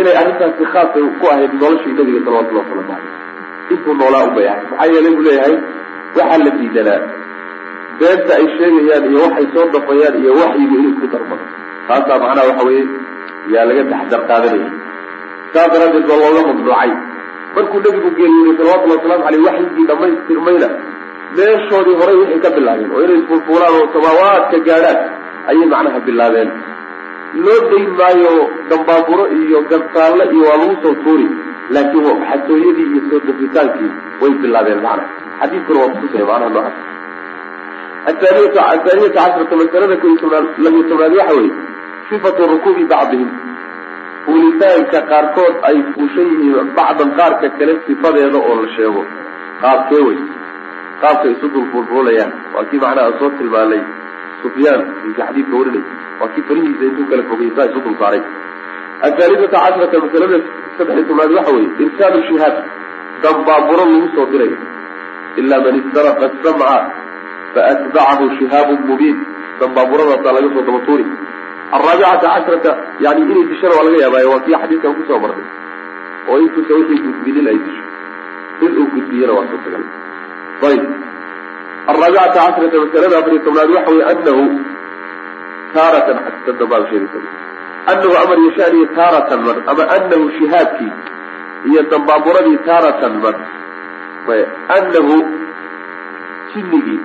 inay 0.00 0.14
arrintaasi 0.20 0.64
khaasay 0.74 1.04
ku 1.20 1.24
ahayd 1.32 1.52
noloshii 1.62 1.94
nabiga 1.98 2.20
salawatullahi 2.26 2.66
waslamu 2.68 2.86
caleyh 2.90 3.72
intuu 3.72 3.94
noolaa 4.00 4.22
unbay 4.28 4.46
ahayd 4.52 4.66
maxaa 4.70 4.88
yeelay 4.94 5.12
buu 5.16 5.24
leeyahay 5.28 5.54
waxaa 6.18 6.38
la 6.44 6.50
diidanaa. 6.58 7.00
Beenta 7.98 8.32
ay 8.40 8.46
sheegayaan 8.58 9.04
iyo 9.10 9.20
waxay 9.26 9.46
soo 9.54 9.66
dhafayaan 9.74 10.14
iyo 10.22 10.32
waxyigu 10.40 10.74
inuu 10.80 10.92
isku 10.94 11.06
darmado. 11.14 11.44
Taasaa 11.88 12.18
macnaha 12.22 12.46
waxa 12.50 12.64
weeye 12.68 12.84
yaa 13.54 13.64
laga 13.70 13.84
taxdar 13.92 14.20
qaadanaya 14.30 14.68
saas 15.54 15.68
daraaddeed 15.74 16.06
baa 16.10 16.18
looga 16.24 16.42
mamnuucay 16.48 16.90
markuu 17.56 17.80
nebigu 17.84 18.10
geeriyooday 18.18 18.56
salawatullahi 18.58 18.98
waslamu 19.00 19.24
caleyh 19.26 19.44
waxyigii 19.48 19.86
dhamaystirmayna 19.90 20.68
meeshoodii 21.38 21.96
horay 22.00 22.16
waxay 22.22 22.40
ka 22.44 22.50
bilaabeen 22.56 22.90
oo 22.96 23.02
inay 23.06 23.18
isfulfuulaan 23.22 23.74
oo 23.80 23.86
samaawaadka 23.96 24.58
gaadhaan 24.68 24.98
ayay 25.50 25.66
macnaha 25.74 26.00
bilaabeen 26.08 26.50
loo 27.46 27.58
dayn 27.72 27.90
maayo 28.00 28.32
dambaaburo 28.70 29.24
iyo 29.40 29.58
gantaalle 29.72 30.24
iyo 30.34 30.44
waa 30.50 30.58
lagu 30.62 30.76
soo 30.84 30.94
tuuri 31.04 31.26
laakiin 31.74 32.24
xatooyadii 32.30 32.86
iyo 32.92 33.02
soo 33.10 33.20
dafitaankii 33.28 33.90
way 34.22 34.32
bilaabeen 34.42 34.80
macna 34.86 35.04
xadiidkuna 35.40 35.78
waa 35.84 35.92
kutusaya 35.94 36.26
macnaha 36.30 36.50
noocaas 36.56 36.76
athaaniyata 38.10 38.60
athaaniyata 38.74 39.20
cashrata 39.20 39.54
masalada 39.62 39.96
ko 40.02 40.06
iyo 40.10 40.18
tobnaad 40.22 40.46
labiyo 40.64 40.84
tobnaad 40.90 41.14
waxa 41.20 41.34
weeye 41.38 41.52
sifatu 42.08 42.42
rukuubi 42.52 42.84
bacdihim 42.92 43.28
fuulitaanka 44.24 44.98
qaarkood 45.10 45.54
ay 45.68 45.76
fuushan 45.94 46.28
yihiin 46.32 46.68
bacdan 46.76 47.10
qaarka 47.18 47.48
kale 47.58 47.74
sifadeeda 47.86 48.38
oo 48.38 48.54
la 48.62 48.68
sheego. 48.76 49.02
Qaabkee 49.62 50.02
wey? 50.06 50.18
Qaabka 51.02 51.26
isu 51.34 51.46
dulfuulfuulayaan 51.54 52.32
waa 52.54 52.64
kii 52.70 52.80
macnaha 52.84 53.18
soo 53.18 53.30
tilmaanay 53.38 53.82
sufyaan 54.42 54.80
ninka 55.04 55.22
xadiidka 55.28 55.54
warinay. 55.60 55.84
Waa 56.20 56.30
kii 56.34 56.44
farihiisa 56.48 56.84
intuu 56.90 57.06
kala 57.10 57.22
fogeysaa 57.30 57.66
isu 57.70 57.80
dul 57.84 57.96
saaray 58.02 58.22
athaalithata 59.06 59.58
cashrata 59.64 59.96
masalada 60.04 60.38
saddexiy 60.78 61.04
tobnaad 61.08 61.32
waxa 61.38 61.52
weeye 61.56 61.70
irsaalu 61.84 62.20
shihaab 62.28 62.56
dambaaburo 63.22 63.84
lagu 63.92 64.08
soo 64.16 64.26
diray. 64.32 64.52
Ilaa 65.40 65.60
man 65.66 65.74
istaraqa 65.82 66.26
samca 66.44 66.72
faatbacahu 67.54 68.24
shihaabun 68.38 68.80
mubiin. 68.90 69.18
Dambaaburadaasaa 69.60 70.34
laga 70.36 70.48
soo 70.54 70.64
daba 70.68 70.80
tuuri 71.72 72.04
alraabicata 72.04 72.28
cashrata 72.34 72.72
yani 73.00 73.20
inay 73.22 73.44
dishana 73.50 73.74
waa 73.78 73.84
laga 73.84 73.98
yaabaayo 74.04 74.30
waa 74.30 74.40
kii 74.46 74.54
xadiidkan 74.62 74.94
ku 74.94 75.02
soo 75.08 75.18
marnay 75.18 75.46
oo 76.28 76.38
intuusa 76.44 76.74
wixii 76.74 77.00
gudbinin 77.06 77.48
ay 77.52 77.58
disho 77.64 77.84
in 78.64 78.72
uu 78.80 78.86
gudbiyana 78.94 79.32
waa 79.38 79.46
suurtagal 79.50 79.84
ayb 80.68 80.82
alraabicata 81.90 82.40
cashrata 82.46 82.76
masalada 82.84 83.16
afariy 83.18 83.40
tobnaad 83.46 83.70
waxa 83.76 83.90
weye 83.92 84.04
anahu 84.12 84.44
taaratan 85.74 86.18
xadiiska 86.24 86.52
dambaaba 86.60 86.86
sheegaysa 86.90 87.18
anahu 87.92 88.14
amar 88.22 88.38
yashaaniyo 88.46 88.86
taaratan 89.00 89.40
man 89.48 89.58
ama 89.72 89.82
anahu 89.96 90.30
shihaabkii 90.38 90.92
iyo 91.70 91.82
dambaaburadii 91.92 92.58
taaratan 92.68 93.14
man 93.24 93.36
anahu 94.76 95.16
jinnigii 96.54 97.00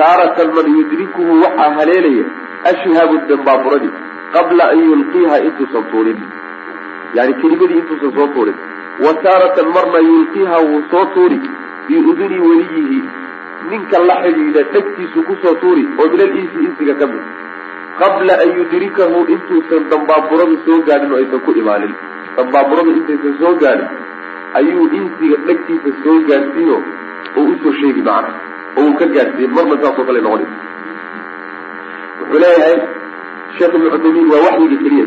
taaratan 0.00 0.48
man 0.56 0.66
yudrikuhu 0.78 1.32
waxaa 1.44 1.70
haleelaya 1.78 2.26
ashihaabu 2.72 3.16
dambaaburadii 3.30 3.92
qabla 4.36 4.64
an 4.72 4.78
yulqiiha 4.90 5.36
intuusan 5.48 5.84
tuurin 5.92 6.20
yani 7.18 7.34
kelimadii 7.42 7.78
intuusan 7.82 8.12
soo 8.18 8.26
tuurin 8.34 8.56
wa 9.06 9.12
taaratan 9.26 9.68
marna 9.76 10.00
yulqiiha 10.08 10.58
wuu 10.68 10.82
soo 10.90 11.04
tuuri 11.14 11.38
biuduni 11.88 12.38
weliyihi 12.48 13.00
ninka 13.70 13.98
la 14.08 14.16
xidhiidha 14.24 14.62
dhegtiisu 14.74 15.22
ku 15.28 15.36
soo 15.42 15.54
tuuri 15.62 15.84
oo 15.98 16.08
min 16.14 16.20
alinsi 16.26 16.58
insiga 16.68 16.94
ka 17.00 17.06
mid 17.12 17.22
qabla 18.02 18.34
an 18.44 18.50
yudrikahu 18.58 19.24
intuusan 19.36 19.88
dambaaburadu 19.94 20.56
soo 20.66 20.78
gaadhin 20.90 21.12
oo 21.16 21.20
aysan 21.22 21.40
ku 21.48 21.56
imaanin 21.62 21.94
dambaaburadu 22.36 22.90
intaysan 22.98 23.34
soo 23.42 23.54
gaadhin 23.62 23.88
ayuu 24.60 24.86
insiga 25.00 25.36
dhegtiisa 25.48 25.90
soo 26.04 26.18
gaadhsiino 26.30 26.76
oo 27.36 27.44
u 27.52 27.58
soo 27.62 27.72
sheegi 27.80 28.02
macna 28.10 28.34
oo 28.78 28.84
uu 28.88 28.94
ka 29.02 29.06
gaadhsiiye 29.16 29.48
marna 29.58 29.76
saasoo 29.84 30.04
kale 30.10 30.20
noqoni 30.26 30.46
wuxuu 32.28 32.40
leeyahay 32.44 32.76
sheekh 33.58 33.74
ibnu 33.78 33.88
cuthaymiin 33.94 34.28
waa 34.32 34.42
waxyiga 34.46 34.76
keliya. 34.84 35.06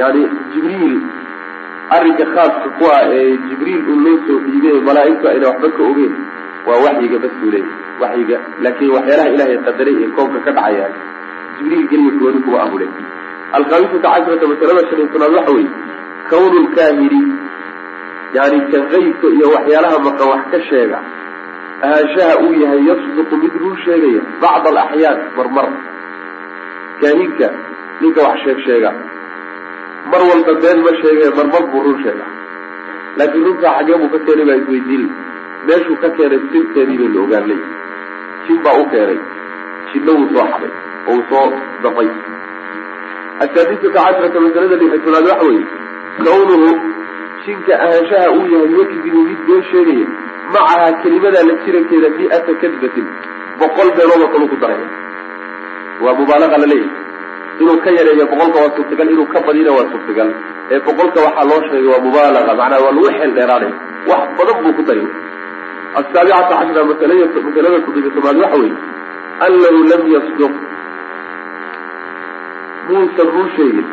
Yani 0.00 0.22
jibriil 0.52 0.94
arrinka 1.96 2.24
khaaska 2.34 2.68
ku 2.78 2.84
ah 2.96 3.02
ee 3.18 3.36
jibriil 3.48 3.80
uu 3.92 3.98
loo 4.06 4.16
soo 4.26 4.38
dhiibay 4.46 4.78
malaa'igtu 4.88 5.26
ayna 5.32 5.46
waxba 5.52 5.68
ka 5.76 5.82
ogeyn 5.90 6.12
waa 6.68 6.78
waxyiga 6.86 7.18
bas 7.24 7.34
buu 7.40 7.50
leeyahay 7.54 8.00
waxyiga. 8.02 8.36
Laakiin 8.64 8.90
waxyaalaha 8.96 9.28
ilaahay 9.34 9.58
qadaray 9.68 9.96
ee 10.04 10.10
koonka 10.16 10.38
ka 10.46 10.50
dhacayaan 10.58 10.94
jibriil 11.58 11.86
keliya 11.92 12.12
gooni 12.20 12.40
kuma 12.46 12.58
ahule 12.66 12.86
alkhamisata 13.58 14.08
cashrata 14.14 14.44
masalada 14.52 14.82
shan 14.88 14.98
iyo 15.00 15.08
tobnaad 15.14 15.34
waxa 15.38 15.52
weeye 15.56 15.70
kawnu 16.30 16.58
lkaahiri 16.66 17.22
yani 18.36 18.58
ka 18.72 18.78
qaybka 18.92 19.26
iyo 19.36 19.46
waxyaalaha 19.56 19.96
maqan 20.08 20.28
wax 20.32 20.42
ka 20.54 20.58
sheega 20.70 20.98
ahaanshaha 21.86 22.34
uu 22.44 22.52
yahay 22.62 22.82
yasduqu 22.90 23.34
mid 23.42 23.54
run 23.62 23.76
sheegaya 23.84 24.20
bacda 24.42 24.68
alaxyaan 24.72 25.18
marmar. 25.36 25.66
Kaahinka 27.00 27.48
ninka 28.00 28.20
wax 28.26 28.38
sheeg 28.44 28.58
sheega. 28.66 28.90
Mar 30.12 30.22
walba 30.30 30.52
been 30.62 30.78
ma 30.86 30.92
sheegay 31.02 31.30
marmar 31.38 31.62
buu 31.72 31.82
run 31.86 31.98
sheega 32.04 32.26
laakiin 33.18 33.44
runtaa 33.46 33.72
xaggee 33.78 33.98
buu 34.02 34.10
ka 34.14 34.18
keenay 34.26 34.46
baa 34.50 34.58
isweydiin 34.62 35.04
meeshuu 35.66 35.96
ka 36.02 36.08
keenay 36.18 36.40
sirteedii 36.52 36.98
bay 37.00 37.10
la 37.14 37.20
ogaanay. 37.26 37.60
Jin 38.46 38.58
baa 38.64 38.76
u 38.82 38.86
keenay. 38.94 39.18
Jinna 39.92 40.12
wuu 40.18 40.28
soo 40.34 40.46
xaday 40.52 40.72
oo 41.08 41.14
uu 41.16 41.24
soo 41.30 41.46
dafay. 41.82 42.08
Asaadisata 43.44 43.90
cashrata 43.98 44.38
masalada 44.46 44.76
lixitolaad 44.82 45.26
waxa 45.30 45.46
weeye 45.50 45.64
kawnuhu 46.24 46.70
jinka 47.44 47.72
ahaanshaha 47.84 48.28
uu 48.36 48.46
yahay 48.54 48.72
yakdibu 48.80 49.20
mid 49.28 49.40
been 49.48 49.62
sheegaya 49.70 50.06
macaha 50.54 50.88
kelimadaa 51.02 51.44
la 51.48 51.54
jirankeeda 51.64 52.08
mi'ata 52.18 52.52
kadbatin 52.62 53.06
boqol 53.60 53.88
beenoodoo 53.96 54.28
kalu 54.34 54.46
ku 54.52 54.56
daraya 54.62 54.86
waa 56.04 56.14
mubaalaqa 56.20 56.56
la 56.62 56.66
leeyahay. 56.72 57.00
Inuu 57.60 57.78
ka 57.84 57.90
yareeyo 57.98 58.24
boqolka 58.32 58.58
waa 58.64 58.74
suurtagal 58.76 59.08
inuu 59.14 59.26
ka 59.32 59.38
badina 59.46 59.70
waa 59.76 59.86
suurtagal. 59.92 60.28
Ee 60.72 60.80
boqolka 60.86 61.18
waxaa 61.26 61.44
loo 61.50 61.60
sheegay 61.68 61.88
waa 61.92 62.02
mubaalaga 62.06 62.52
macnaa 62.60 62.80
waa 62.84 62.94
lagu 62.96 63.10
xeel 63.18 63.32
dheeraanaya 63.38 63.74
wax 64.10 64.22
badan 64.38 64.56
buu 64.62 64.72
ku 64.78 64.82
dari 64.88 65.04
asaabicata 66.00 66.54
cashra 66.60 66.82
masalada 66.90 67.78
somaali 68.16 68.40
waxa 68.44 68.58
weeye 68.62 68.76
annahu 69.46 69.80
lam 69.92 70.02
yasduq. 70.14 70.54
Muusan 72.88 73.28
ruu 73.34 73.48
sheegin 73.56 73.86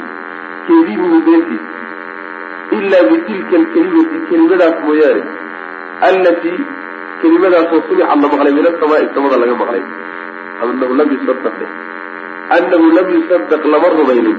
kedibuhu 0.68 1.18
beentiisa 1.28 1.70
ilaa 2.78 3.04
bitilka 3.12 3.56
alkelimati 3.62 4.18
kelimadaas 4.30 4.78
mooyaane 4.88 5.22
allatii 6.08 6.60
kelimadaasoo 7.22 7.82
sumicad 7.88 8.22
la 8.24 8.28
maqlay 8.34 8.54
min 8.60 8.68
asamaai 8.72 9.10
samada 9.16 9.38
laga 9.42 9.56
maqlay 9.62 9.84
anahu 10.64 10.94
lam 11.00 11.10
yusadaq 11.16 11.58
annahu 12.58 12.88
lam 12.98 13.08
yusadaq 13.16 13.64
lama 13.74 13.90
rumaynin 13.98 14.38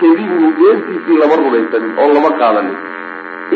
kedibuhu 0.00 0.52
beentiisii 0.60 1.18
lama 1.22 1.40
rumaysanin 1.42 1.92
oo 2.02 2.08
lama 2.16 2.30
qaadanin 2.40 2.78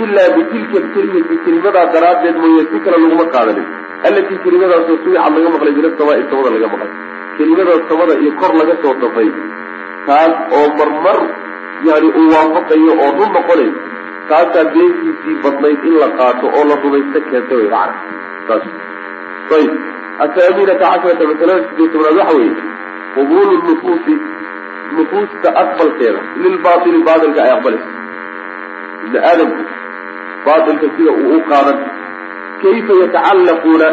ilaa 0.02 0.28
bitilka 0.36 0.76
alkelimati 0.82 1.40
kelimadaa 1.46 1.86
daraaddeed 1.94 2.36
mooye 2.44 2.66
si 2.72 2.84
kale 2.84 2.98
laguma 3.04 3.26
qaadanin 3.36 3.66
allatii 4.10 4.42
kelimadaasoo 4.44 4.98
sumicad 5.04 5.38
laga 5.38 5.54
maqlay 5.56 5.74
min 5.78 5.90
asamaai 5.92 6.26
samada 6.30 6.54
laga 6.56 6.68
maqlay 6.74 6.92
kelimada 7.38 7.80
samada 7.90 8.14
iyo 8.22 8.32
kor 8.42 8.52
laga 8.60 8.74
soo 8.82 8.94
dafay 9.04 9.30
taas 10.08 10.34
oo 10.58 10.68
marmar 10.80 11.18
yani 11.88 12.08
uu 12.20 12.28
waafaqayo 12.34 12.92
oo 13.04 13.10
run 13.18 13.30
noqonay 13.36 13.70
taasaa 14.30 14.64
beentiisii 14.74 15.36
badnayd 15.46 15.84
in 15.90 15.96
la 16.02 16.08
qaato 16.20 16.46
oo 16.58 16.64
la 16.70 16.76
rumaysto 16.84 17.20
keenta 17.30 17.54
way 17.60 17.68
macana 17.74 17.94
saas 18.48 18.64
ayib 19.58 19.72
athaaminata 20.26 20.84
casharata 20.92 21.24
masalada 21.32 21.62
sideed 21.70 21.90
tobnaad 21.94 22.16
waxa 22.20 22.36
weeye 22.38 22.54
qubuulu 23.16 23.54
nufuusi 23.68 24.14
nufuusta 24.96 25.48
aqbalkeeda 25.62 26.20
lilbaatili 26.44 26.98
baatilka 27.08 27.40
ay 27.46 27.52
aqbalayso. 27.56 27.88
Ibni 29.06 29.18
aadamku 29.30 29.62
baatilka 30.46 30.86
sida 30.96 31.12
uu 31.22 31.36
u 31.36 31.40
qaadan 31.50 31.78
kayfa 32.62 32.94
yatacallaquuna 33.02 33.88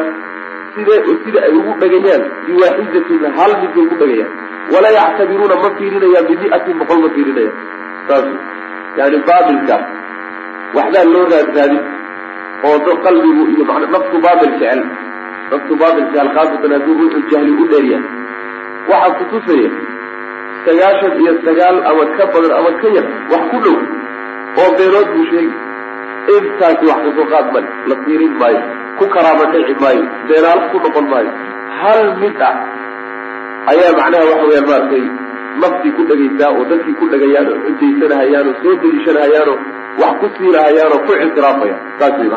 side 0.75 0.95
sida 1.25 1.39
ay 1.47 1.53
ugu 1.59 1.71
dhegayaan 1.81 2.23
biwaaxidatin 2.47 3.23
hal 3.37 3.51
mid 3.61 3.71
bay 3.77 3.85
ku 3.91 3.95
dhegayaan. 4.01 4.31
Walaa 4.73 4.93
yactabiruuna 4.99 5.55
ma 5.63 5.69
fiirinayaan 5.79 6.25
bimiatin 6.31 6.75
boqol 6.81 6.99
ma 7.05 7.09
fiirinayaan. 7.15 7.55
Saas 8.07 8.25
yani 8.99 9.17
baatilka 9.31 9.75
waxbaa 10.77 11.05
loo 11.13 11.25
raadraadin 11.33 11.81
oo 12.69 12.77
da 12.87 12.93
qalbigu 13.05 13.43
iyo 13.53 13.63
man 13.69 13.83
naftu 13.95 14.17
baatil 14.25 14.53
jecel 14.61 14.81
naftu 15.51 15.73
baatil 15.81 16.05
jecel 16.11 16.29
khaasatan 16.35 16.71
hadduu 16.75 16.95
ruuxu 16.99 17.19
jahli 17.31 17.51
u 17.63 17.65
dheeryahay 17.71 18.05
waxaa 18.91 19.15
kutusaya 19.19 19.69
sagaashan 20.65 21.13
iyo 21.23 21.33
sagaal 21.47 21.77
ama 21.89 22.03
ka 22.17 22.23
badan 22.33 22.53
ama 22.59 22.71
ka 22.81 22.87
yar 22.97 23.05
wax 23.31 23.43
ku 23.51 23.57
dhow 23.65 23.77
oo 24.61 24.69
beenood 24.77 25.07
buu 25.15 25.25
sheegi 25.31 25.53
intaasi 26.35 26.83
wax 26.91 26.99
ka 27.05 27.11
soo 27.17 27.27
qaad 27.33 27.47
male 27.55 27.69
la 27.89 27.95
fiirin 28.05 28.33
maayo 28.41 28.61
ku 28.99 29.05
karaama 29.15 29.45
dhici 29.53 29.73
maayo 29.83 30.03
beenaal 30.29 30.59
ku 30.71 30.77
noqon 30.85 31.05
maayo. 31.13 31.31
Hal 31.81 32.01
mid 32.21 32.37
ah 32.49 32.55
ayaa 33.73 33.91
macnaha 33.99 34.23
waxa 34.31 34.45
weyaan 34.49 34.67
maaragtay 34.71 35.03
naftii 35.61 35.93
ku 35.97 36.01
dhegaysaa 36.09 36.49
oo 36.57 36.63
dadkii 36.71 36.95
ku 36.99 37.05
dhegayaan 37.13 37.47
oo 37.53 37.59
xujaysanahayaan 37.67 38.47
oo 38.51 38.55
soo 38.63 38.73
deliishanahayaan 38.83 39.49
oo 39.53 39.57
wax 39.99 40.13
ku 40.21 40.27
siilahayaan 40.37 40.93
oo 40.95 41.01
ku 41.07 41.11
ictiraafayaan 41.25 41.81
saas 41.99 42.15
way 42.19 42.29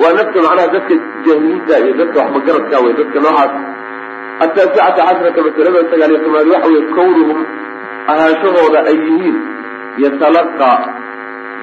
waa 0.00 0.12
nafta 0.18 0.38
macnaha 0.46 0.68
dadka 0.74 0.94
jahiliinta 1.26 1.74
iyo 1.84 1.92
dadka 2.00 2.18
waxmagaradka 2.22 2.76
wey 2.84 2.92
dadka 3.00 3.18
noocaas. 3.24 3.52
Ataasicata 4.44 5.02
cashrata 5.08 5.40
masalada 5.46 5.80
sagaal 5.90 6.10
iyo 6.12 6.20
tobnaad 6.24 6.48
waxa 6.54 6.68
weye 6.68 6.82
kawnuhum 6.96 7.38
ahaanshahooda 8.12 8.78
ay 8.90 8.96
yihiin 9.06 9.36
yatalaqaa 10.04 10.78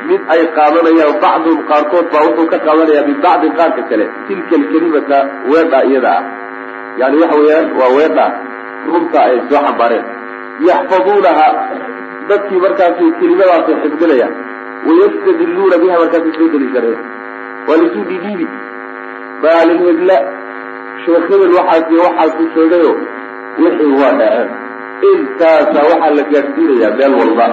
mid 0.10 0.22
ay 0.34 0.42
qaadanayaan 0.58 1.18
bacduhum 1.24 1.60
qaarkood 1.72 2.06
baa 2.14 2.24
wuxuu 2.28 2.48
ka 2.54 2.58
qaadanayaa 2.68 3.08
min 3.10 3.18
bacdin 3.26 3.52
qaarka 3.60 3.82
kale. 3.90 4.06
Tilka 4.28 4.54
alkelimata 4.62 5.18
weedha 5.52 5.80
iyada 5.90 6.12
ah. 6.20 6.24
Yani 7.02 7.16
waxa 7.24 7.38
weeyaan 7.44 7.68
waa 7.80 7.92
weedha 7.98 8.26
runta 8.88 9.20
ay 9.28 9.38
soo 9.50 9.62
xambaareen. 9.68 10.06
Yaxfaduunaha 10.70 11.48
dadkii 12.32 12.60
markaasi 12.66 13.06
kelimadaasay 13.20 13.76
xifdinayaan 13.84 14.34
wayastadiluuna 14.88 15.78
biha 15.84 15.96
markaasay 16.04 16.34
soo 16.38 16.48
deliishanayaan 16.54 17.06
waa 17.68 17.78
laisuu 17.82 18.04
dhidhiibi 18.10 18.48
maalin 19.44 19.80
hebla 19.88 20.18
sheekh 21.06 21.26
hebel 21.34 21.54
waxaasi 21.60 21.96
waxaasu 22.06 22.44
sheegayo 22.56 22.92
wixii 23.64 23.94
waa 24.02 24.14
dhaceen. 24.20 24.50
Intaasa 25.12 25.80
waxaa 25.90 26.12
la 26.18 26.24
gaadhsiinayaa 26.32 26.92
meel 27.00 27.14
walba. 27.20 27.46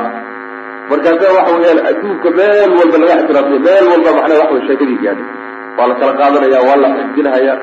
Markaasa 0.91 1.27
waxa 1.37 1.55
weyaan 1.61 1.81
adduunka 1.91 2.31
meel 2.41 2.71
walba 2.81 2.97
laga 3.03 3.15
ictiraafsay 3.23 3.61
meel 3.69 3.85
walba 3.93 4.11
macnaha 4.19 4.41
waxa 4.43 4.55
wey 4.57 4.63
sheekadii 4.69 4.99
gaadhay. 5.05 5.27
Waa 5.79 5.87
la 5.91 5.95
kala 6.01 6.13
qaadanaya 6.21 6.61
waa 6.69 6.79
la 6.83 6.89
xifdinahaya 6.99 7.55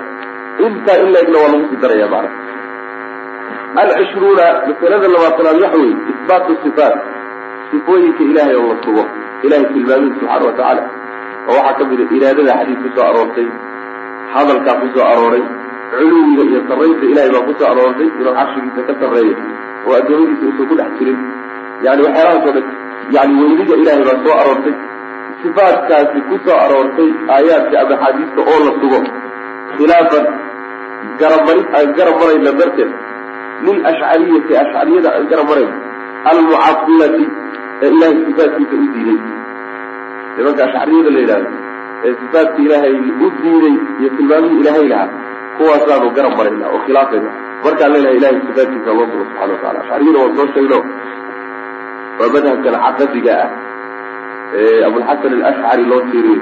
intaa 0.68 0.98
in 1.04 1.10
laegna 1.16 1.38
waa 1.44 1.52
lagu 1.54 1.66
sii 1.70 1.80
daraya 1.84 2.08
macna 2.14 2.30
alcishruuna 3.82 4.46
masalada 4.68 5.08
labaatanaad 5.16 5.58
waxa 5.64 5.78
weeye 5.82 5.96
isbaatu 6.14 6.58
sifaat 6.64 6.96
sifooyinka 7.72 8.24
ilaahay 8.32 8.56
oo 8.62 8.68
la 8.74 8.78
sugo 8.86 9.04
ilahay 9.46 9.66
tilmaamihi 9.74 10.12
subxaana 10.20 10.46
watacaala 10.50 10.84
oo 11.50 11.58
waxaa 11.68 11.78
ka 11.80 11.84
mid 11.92 12.00
a 12.04 12.08
iraadada 12.18 12.54
xadiis 12.60 12.80
ku 12.84 12.90
soo 12.96 13.06
aroortay 13.10 13.48
hadalkaa 14.36 14.76
ku 14.82 14.88
soo 14.96 15.06
arooray 15.12 15.44
culuwiga 15.98 16.44
iyo 16.52 16.62
sarraynta 16.70 17.06
ilahay 17.12 17.30
baa 17.36 17.44
ku 17.50 17.54
soo 17.60 17.68
aroortay 17.74 18.08
inuu 18.20 18.34
carshigiisa 18.40 18.82
ka 18.90 18.94
sarreeyo 19.02 19.36
oo 19.88 19.94
addoomadiisa 20.00 20.46
uusan 20.50 20.68
ku 20.72 20.76
dhex 20.80 20.92
jirin. 21.00 21.20
Yani 21.86 22.02
waxyaalahaas 22.08 22.48
oo 22.50 22.54
dhan 22.58 22.66
yani 23.16 23.34
weynida 23.42 23.76
ilahay 23.84 24.04
baa 24.10 24.18
soo 24.26 24.36
aroortay. 24.42 24.76
Sifaatkaasi 25.44 26.20
ku 26.30 26.36
soo 26.46 26.58
aroortay 26.66 27.10
aayaadka 27.36 27.76
ama 27.84 27.94
axaadiista 27.98 28.42
oo 28.52 28.60
la 28.68 28.72
sugo 28.82 29.00
khilaafan 29.78 30.26
garabmarid 31.22 31.68
aan 31.78 31.90
garab 31.98 32.16
marayna 32.22 32.52
darteed 32.60 32.92
lilashcariyati 33.64 34.54
ashcariyada 34.64 35.10
aan 35.16 35.28
garab 35.32 35.48
marayno 35.52 35.76
almucailati 36.32 37.26
ee 37.84 37.90
ilahay 37.96 38.16
sifaatkiisa 38.28 38.76
u 38.84 38.88
diiday 38.96 39.20
nimanka 40.38 40.62
ashcariyada 40.68 41.10
la 41.16 41.20
yidhahdo 41.24 41.50
ee 42.06 42.14
sifaatka 42.22 42.60
ilaahay 42.66 42.96
u 43.26 43.30
diiday 43.42 43.76
iyo 44.00 44.10
tilmaamihii 44.18 44.60
ilaahay 44.64 44.88
lahaa 44.94 45.10
kuwaasaanu 45.58 46.10
garab 46.18 46.34
marayna 46.40 46.66
oo 46.74 46.80
khilaafayna 46.86 47.30
markaan 47.66 47.92
leenahay 47.94 48.18
ilahay 48.20 48.40
sifaatkiisa 48.48 48.92
loo 48.98 49.08
sugo 49.12 49.24
subxana 49.30 49.54
watacala 49.54 49.80
ashcariyada 49.84 50.20
waan 50.24 50.36
soo 50.40 50.48
sheegno 50.56 50.80
waa 52.20 52.30
madhabkan 52.36 52.76
caqadiga 52.86 53.34
ah 53.44 53.50
ee 54.60 54.84
abulxasan 54.90 55.34
alashcari 55.40 55.86
loo 55.92 56.02
tiiriyo 56.12 56.42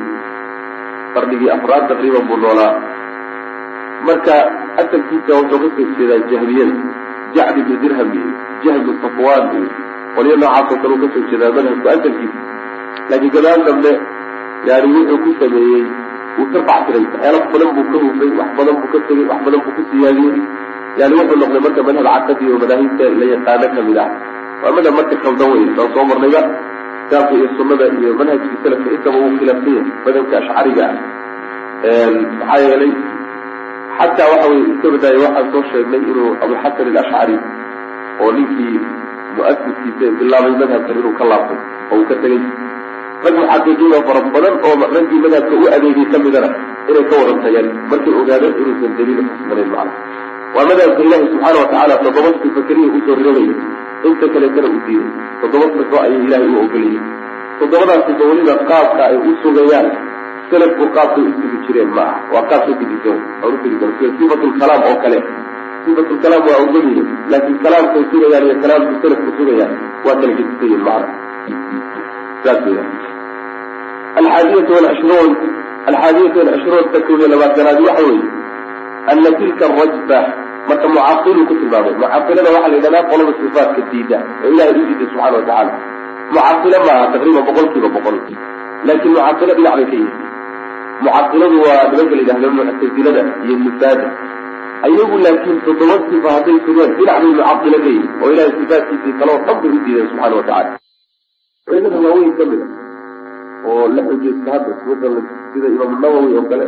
qarnigii 1.16 1.52
afraad 1.58 1.84
taqriiban 1.92 2.26
buu 2.30 2.40
noolaa 2.46 2.74
marka 4.08 4.36
asalkiisa 4.82 5.32
wuxuu 5.40 5.60
ka 5.64 5.70
soo 5.78 5.88
jeedaa 6.00 6.22
jahmiyada 6.32 6.76
jacd 7.36 7.58
ibnu 7.64 7.76
dirham 7.84 8.10
iyo 8.18 8.30
jahmu 8.64 8.92
safwan 9.04 9.44
iyo 9.58 9.68
qolyo 10.16 10.36
noocaasoo 10.42 10.80
kale 10.84 10.96
ka 11.04 11.08
soo 11.14 11.24
jeedaa 11.30 11.52
madhabku 11.58 11.88
asalkiisa 11.94 12.40
laakiin 13.10 13.32
gadaal 13.36 13.62
dambe 13.70 13.92
yani 14.70 14.88
wuxuu 14.96 15.20
ku 15.24 15.32
sameeyey 15.40 15.86
wuu 16.38 16.48
ka 16.54 16.60
bactiray 16.68 17.06
waxyaala 17.14 17.40
badan 17.54 17.72
buu 17.78 17.86
ka 17.94 17.98
hufay 18.04 18.30
wax 18.40 18.50
badan 18.60 18.76
buu 18.82 18.92
ka 18.94 19.00
tegey 19.08 19.26
wax 19.32 19.40
badan 19.46 19.60
buu 19.66 19.74
ku 19.78 19.82
siyaadiyey. 19.90 20.38
Yani 21.00 21.14
wuxuu 21.20 21.38
noqday 21.42 21.62
marka 21.66 21.82
madhab 21.88 22.06
caqadi 22.14 22.46
oo 22.54 22.60
madaahibta 22.64 23.06
la 23.20 23.26
yaqaano 23.34 23.68
ka 23.76 23.82
mid 23.88 23.98
ah. 24.04 24.10
Waa 24.64 24.72
madhab 24.78 24.94
marka 25.00 25.16
khaldan 25.24 25.50
wey 25.54 25.66
saan 25.78 25.90
soo 25.96 26.06
marnayba 26.12 26.42
kitaabka 27.06 27.34
iyo 27.40 27.48
sunada 27.58 27.86
iyo 28.00 28.12
manhajkii 28.20 28.58
salafka 28.64 28.90
intaba 28.98 29.18
uu 29.26 29.34
khilaafsan 29.40 29.74
yahay 29.78 29.92
madhabka 30.06 30.36
ashcariga 30.42 30.86
ah. 30.90 30.96
Maxaa 32.40 32.60
yeelay 32.66 32.92
xataa 34.00 34.28
waxa 34.34 34.48
weye 34.52 34.64
iska 34.74 34.88
badaaya 34.96 35.20
waxaan 35.26 35.48
soo 35.54 35.64
sheegnay 35.72 36.02
inuu 36.12 36.30
abulxasan 36.44 36.88
alashcari 36.94 37.36
oo 38.24 38.32
ninkii 38.38 38.78
mu'asiskiisa 39.38 40.06
bilaabay 40.20 40.54
madhabkan 40.62 40.96
inuu 41.02 41.14
ka 41.20 41.26
laabtay 41.32 41.60
oo 41.92 41.98
uu 42.00 42.06
ka 42.10 42.16
tegey 42.24 42.42
rag 43.26 43.36
muxaqiqiin 43.42 43.94
oo 43.98 44.02
fara 44.08 44.22
badan 44.36 44.56
oo 44.68 44.74
raggii 44.96 45.22
madhabka 45.26 45.54
u 45.64 45.66
adeegay 45.78 46.06
ka 46.14 46.18
midana 46.26 46.50
inay 46.90 47.06
ka 47.12 47.16
wadan 47.22 47.38
tageen 47.46 47.68
markay 47.92 48.14
ogaadeen 48.22 48.56
inuusan 48.62 48.92
daliil 49.00 49.20
uxusnayn 49.26 49.70
macna 49.76 49.94
waa 50.56 50.66
madhabka 50.72 51.02
ilaahi 51.08 51.26
subxaana 51.34 51.60
watacaala 51.64 51.96
toddoba 52.06 52.30
sifa 52.44 52.62
keliya 52.70 52.90
u 52.98 53.00
soo 53.08 53.16
rirobayay 53.20 53.56
inta 54.08 54.26
kaleetana 54.34 54.68
u 54.76 54.80
diiday. 54.86 55.12
Toddoba 55.42 55.66
sifo 55.76 55.96
ayay 56.06 56.20
ilaahay 56.28 56.50
u 56.56 56.58
ogolayay 56.64 57.00
toddobadaas 57.60 58.02
sifo 58.08 58.24
weliba 58.32 58.54
qaabka 58.70 59.02
ay 59.10 59.16
u 59.30 59.32
sugayaan 59.44 59.88
salafku 60.54 60.84
qaabkay 60.98 61.24
u 61.30 61.32
sugi 61.38 61.58
jireen 61.68 61.90
ma 61.98 62.04
aha. 62.10 62.18
Waa 62.34 62.44
qaab 62.52 62.62
ka 62.68 62.74
gedisan 62.82 63.18
aan 63.44 63.54
utegi 63.56 63.76
sida 63.82 64.10
sifatulkalaam 64.20 64.82
oo 64.90 64.96
kale. 65.04 65.20
Sifatulkalaam 65.86 66.44
waa 66.50 66.60
ogolyihin 66.64 67.08
laakiin 67.32 67.58
kalaamkay 67.66 68.04
sugayaan 68.12 68.46
iyo 68.48 68.56
kalaamkay 68.64 68.98
salafku 69.04 69.30
sugayaan 69.40 69.74
waa 70.06 70.16
kala 70.20 70.32
gedisan 70.38 70.68
yihiin 70.70 70.84
macna 70.88 71.08
saas 72.44 72.60
weya 72.68 72.84
alxaadiyatu 74.22 74.72
walcishruun 74.78 75.32
alxaadiyatu 75.90 76.38
walcishruun 76.40 76.86
koob 76.94 77.20
iyo 77.20 77.28
labaatanaad 77.34 77.80
waxa 77.88 78.04
weeye. 78.08 78.26
Ana 79.12 79.30
tilka 79.40 79.66
arajfa 79.72 80.20
marka 80.70 80.88
mucailuu 80.96 81.46
ku 81.50 81.54
tilmaamay. 81.60 81.94
Mucailada 82.02 82.50
waxaa 82.56 82.72
la 82.72 82.76
yidhahdaa 82.78 83.04
qolada 83.12 83.34
sifaatka 83.40 83.82
diida 83.92 84.18
oo 84.44 84.52
ilahay 84.54 84.76
u 84.82 84.86
diiday 84.90 85.08
subxana 85.12 85.38
watacaala 85.38 85.74
mucailo 86.36 86.78
maaha 86.88 87.06
taqriiban 87.14 87.44
boqol 87.48 87.90
boqol. 87.96 88.16
Laakin 88.88 89.10
mucailo 89.16 89.54
dhinac 89.58 89.76
bay 89.80 89.86
ka 89.92 89.96
yihi 90.02 90.12
mucailadu 91.06 91.58
waa 91.66 91.82
nimanka 91.92 92.16
la 92.16 92.22
yidhahdo 92.22 92.48
muctasilada 92.60 93.22
iyo 93.46 93.56
nufaada 93.64 94.08
ayagu 94.86 95.18
laakiin 95.26 95.58
toddoba 95.66 95.96
sifa 96.10 96.30
hadday 96.36 96.58
sugeen 96.66 96.92
dhinac 96.98 97.18
bay 97.24 97.34
mucailo 97.34 97.78
ka 97.84 97.90
yihi 97.90 98.08
oo 98.22 98.32
ilahay 98.34 98.52
sifaatkiisii 98.60 99.14
kaleo 99.20 99.38
dhan 99.46 99.58
bay 99.62 99.72
u 99.76 99.80
diideen 99.86 100.08
subxana 100.12 100.36
watacala 100.40 100.72
waaweyn 102.06 102.34
ka 102.38 102.46
mida 102.52 102.66
oo 103.70 103.88
la 103.96 104.02
xujaysta 104.08 104.50
hadda 104.56 104.72
sida 105.54 105.68
imaam 105.76 105.94
nawowi 106.02 106.36
oo 106.40 106.46
kale 106.52 106.66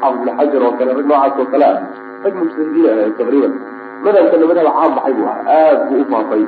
xaafid 0.00 0.28
xajar 0.38 0.62
oo 0.66 0.72
kale 0.78 0.90
rag 0.98 1.06
noocaas 1.10 1.38
oo 1.40 1.46
kale 1.52 1.64
ah 1.72 1.78
rag 2.24 2.34
mujtahidiin 2.40 2.86
ahayn 2.92 3.14
taqriiban. 3.20 3.52
Madhabkana 4.04 4.46
madhab 4.50 4.66
caam 4.76 4.92
baxay 4.96 5.14
buu 5.18 5.26
ahaa 5.32 5.56
aad 5.58 5.78
buu 5.88 6.00
u 6.02 6.04
faafay. 6.10 6.42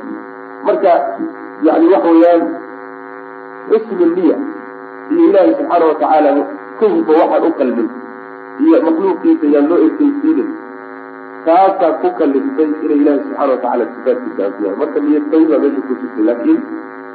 Marka 0.66 0.92
yani 1.66 1.86
waxa 1.92 2.10
weeyaan 2.14 2.42
xusnu 3.70 4.06
niya 4.16 4.36
iyo 5.12 5.22
ilaahay 5.28 5.52
subxaana 5.58 5.84
watacaala 5.90 6.30
ka 6.80 6.86
hufa 6.94 7.12
waxaan 7.20 7.48
u 7.48 7.52
qalmin 7.60 7.88
iyo 8.66 8.78
makhluuqiisa 8.86 9.46
yaan 9.54 9.66
loo 9.70 9.80
ekeysiinin 9.88 10.48
taasaa 11.46 11.92
ku 12.02 12.08
kaliftay 12.18 12.68
inay 12.84 12.98
ilaahay 13.02 13.20
subxaana 13.24 13.52
watacaala 13.54 13.84
sifaadkiisa 13.94 14.46
anfiyaan 14.48 14.78
marka 14.82 14.98
niyadsayn 15.06 15.46
baa 15.50 15.60
meesha 15.64 15.82
ku 15.88 15.92
jirtay 16.00 16.24
laakiin 16.28 16.60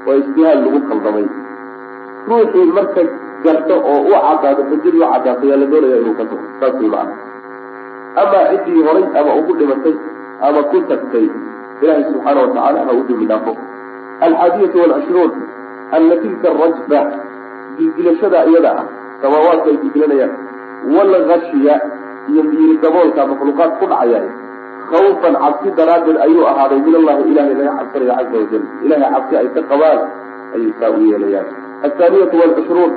waa 0.05 0.17
ijtihaad 0.21 0.59
lagu 0.65 0.79
qaldamay 0.91 1.25
ruuxii 2.29 2.67
marka 2.79 3.01
garto 3.43 3.75
oo 3.93 3.99
u 4.11 4.13
cadaato 4.25 4.61
xujadii 4.69 5.01
u 5.05 5.11
cadaato 5.13 5.43
yaa 5.51 5.59
la 5.63 5.67
doonaya 5.73 5.97
inuu 6.03 6.15
ka 6.19 6.25
tago 6.31 6.45
saas 6.59 6.75
way 6.81 6.89
macana 6.95 7.13
ama 8.21 8.39
ciddii 8.51 8.83
horay 8.87 9.05
ama 9.19 9.31
ugu 9.39 9.53
dhimatay 9.59 9.95
ama 10.47 10.63
ku 10.71 10.77
tagtay 10.91 11.27
ilahay 11.81 12.03
subxaana 12.11 12.39
watacaala 12.45 12.79
ha 12.87 12.91
u 12.99 13.03
dimi 13.07 13.25
dhaafo. 13.31 13.53
Alxaadiyatu 14.27 14.77
walcishruun 14.83 15.31
ana 15.97 16.15
tilka 16.23 16.47
arajfa 16.53 17.01
dilgilashada 17.77 18.39
iyada 18.51 18.71
ah 18.81 18.85
samaawaadka 19.21 19.67
ay 19.71 19.77
dilgilanayaan 19.83 20.31
walgashiya 20.95 21.75
iyo 22.31 22.41
miiri 22.49 22.75
daboolka 22.83 23.21
makhluuqaad 23.31 23.71
ku 23.79 23.85
dhacayaan. 23.91 24.27
Khawfan 24.89 25.33
cabsi 25.37 25.69
daraaddeed 25.77 26.17
ayuu 26.25 26.45
ahaaday 26.49 26.79
min 26.85 26.93
allahi 26.99 27.21
ilahay 27.31 27.53
laga 27.59 27.71
cabsanayo 27.79 28.13
caza 28.17 28.37
wajal 28.41 28.63
ilahay 28.85 29.09
cabsi 29.13 29.33
ay 29.41 29.47
ka 29.55 29.61
qabaan 29.71 29.99
ayay 30.55 30.71
saa 30.79 30.91
u 30.93 30.99
yeelayaan. 31.09 31.47
Athaaniyatu 31.87 32.35
walcishruun 32.41 32.91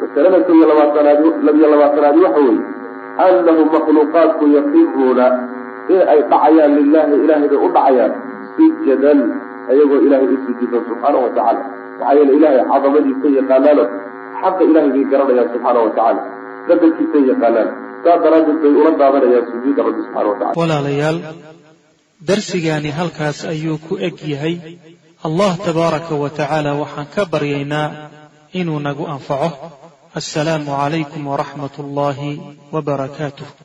masalada 0.00 0.38
ko 0.46 0.50
iyo 0.58 0.66
labaatanaad 0.70 1.20
labiyo 1.46 1.66
labaatanaadi 1.74 2.18
waxa 2.26 2.40
weeye. 2.46 2.62
Annahu 3.26 3.62
makhluuqaadku 3.74 4.44
yaqiruuna 4.56 5.26
in 5.94 6.00
ay 6.12 6.20
dhacayaan 6.30 6.72
lilahi 6.78 7.14
ilahay 7.24 7.46
bay 7.50 7.58
u 7.66 7.68
dhacayaan 7.76 8.12
sujadan 8.56 9.18
ayagoo 9.70 10.00
ilahay 10.06 10.28
u 10.34 10.38
sujuudan 10.46 10.82
subxaana 10.88 11.18
wa 11.24 11.30
tacala 11.34 11.62
maxaa 11.98 12.14
yeele 12.18 12.32
ilahay 12.38 12.58
cadamadiisa 12.70 13.28
yaqaanaano 13.38 13.84
xaqa 14.44 14.62
ilahay 14.68 14.90
bay 14.94 15.04
garanayaan 15.12 15.48
subxaana 15.54 15.80
wa 15.86 15.90
tacaala. 15.96 16.22
Yaqaanaan. 17.30 17.68
Saas 18.04 18.20
daraaddeed 18.24 18.58
bay 18.62 18.72
ula 18.80 18.90
daadanayaan 19.00 19.46
sujuuda 19.52 19.80
rabbi 19.86 20.02
subxana 20.06 20.28
wa 20.30 20.52
walaalayaal 20.60 21.18
darsigaani 22.28 22.90
halkaas 22.98 23.38
ayuu 23.52 23.78
ku 23.86 23.94
eg 24.08 24.16
yahay. 24.32 24.54
Allah 25.28 25.52
tabaaraka 25.66 26.14
wa 26.22 26.28
tacaala 26.38 26.78
waxaan 26.82 27.08
ka 27.14 27.22
baryaynaa 27.32 27.88
inuu 28.60 28.80
nagu 28.86 29.04
anfaco. 29.16 29.50
Assalaamu 30.20 30.70
calaykum 30.80 31.26
waraxmat 31.32 31.74
ullaahi 31.82 32.40
wabarakaatuh 32.74 33.63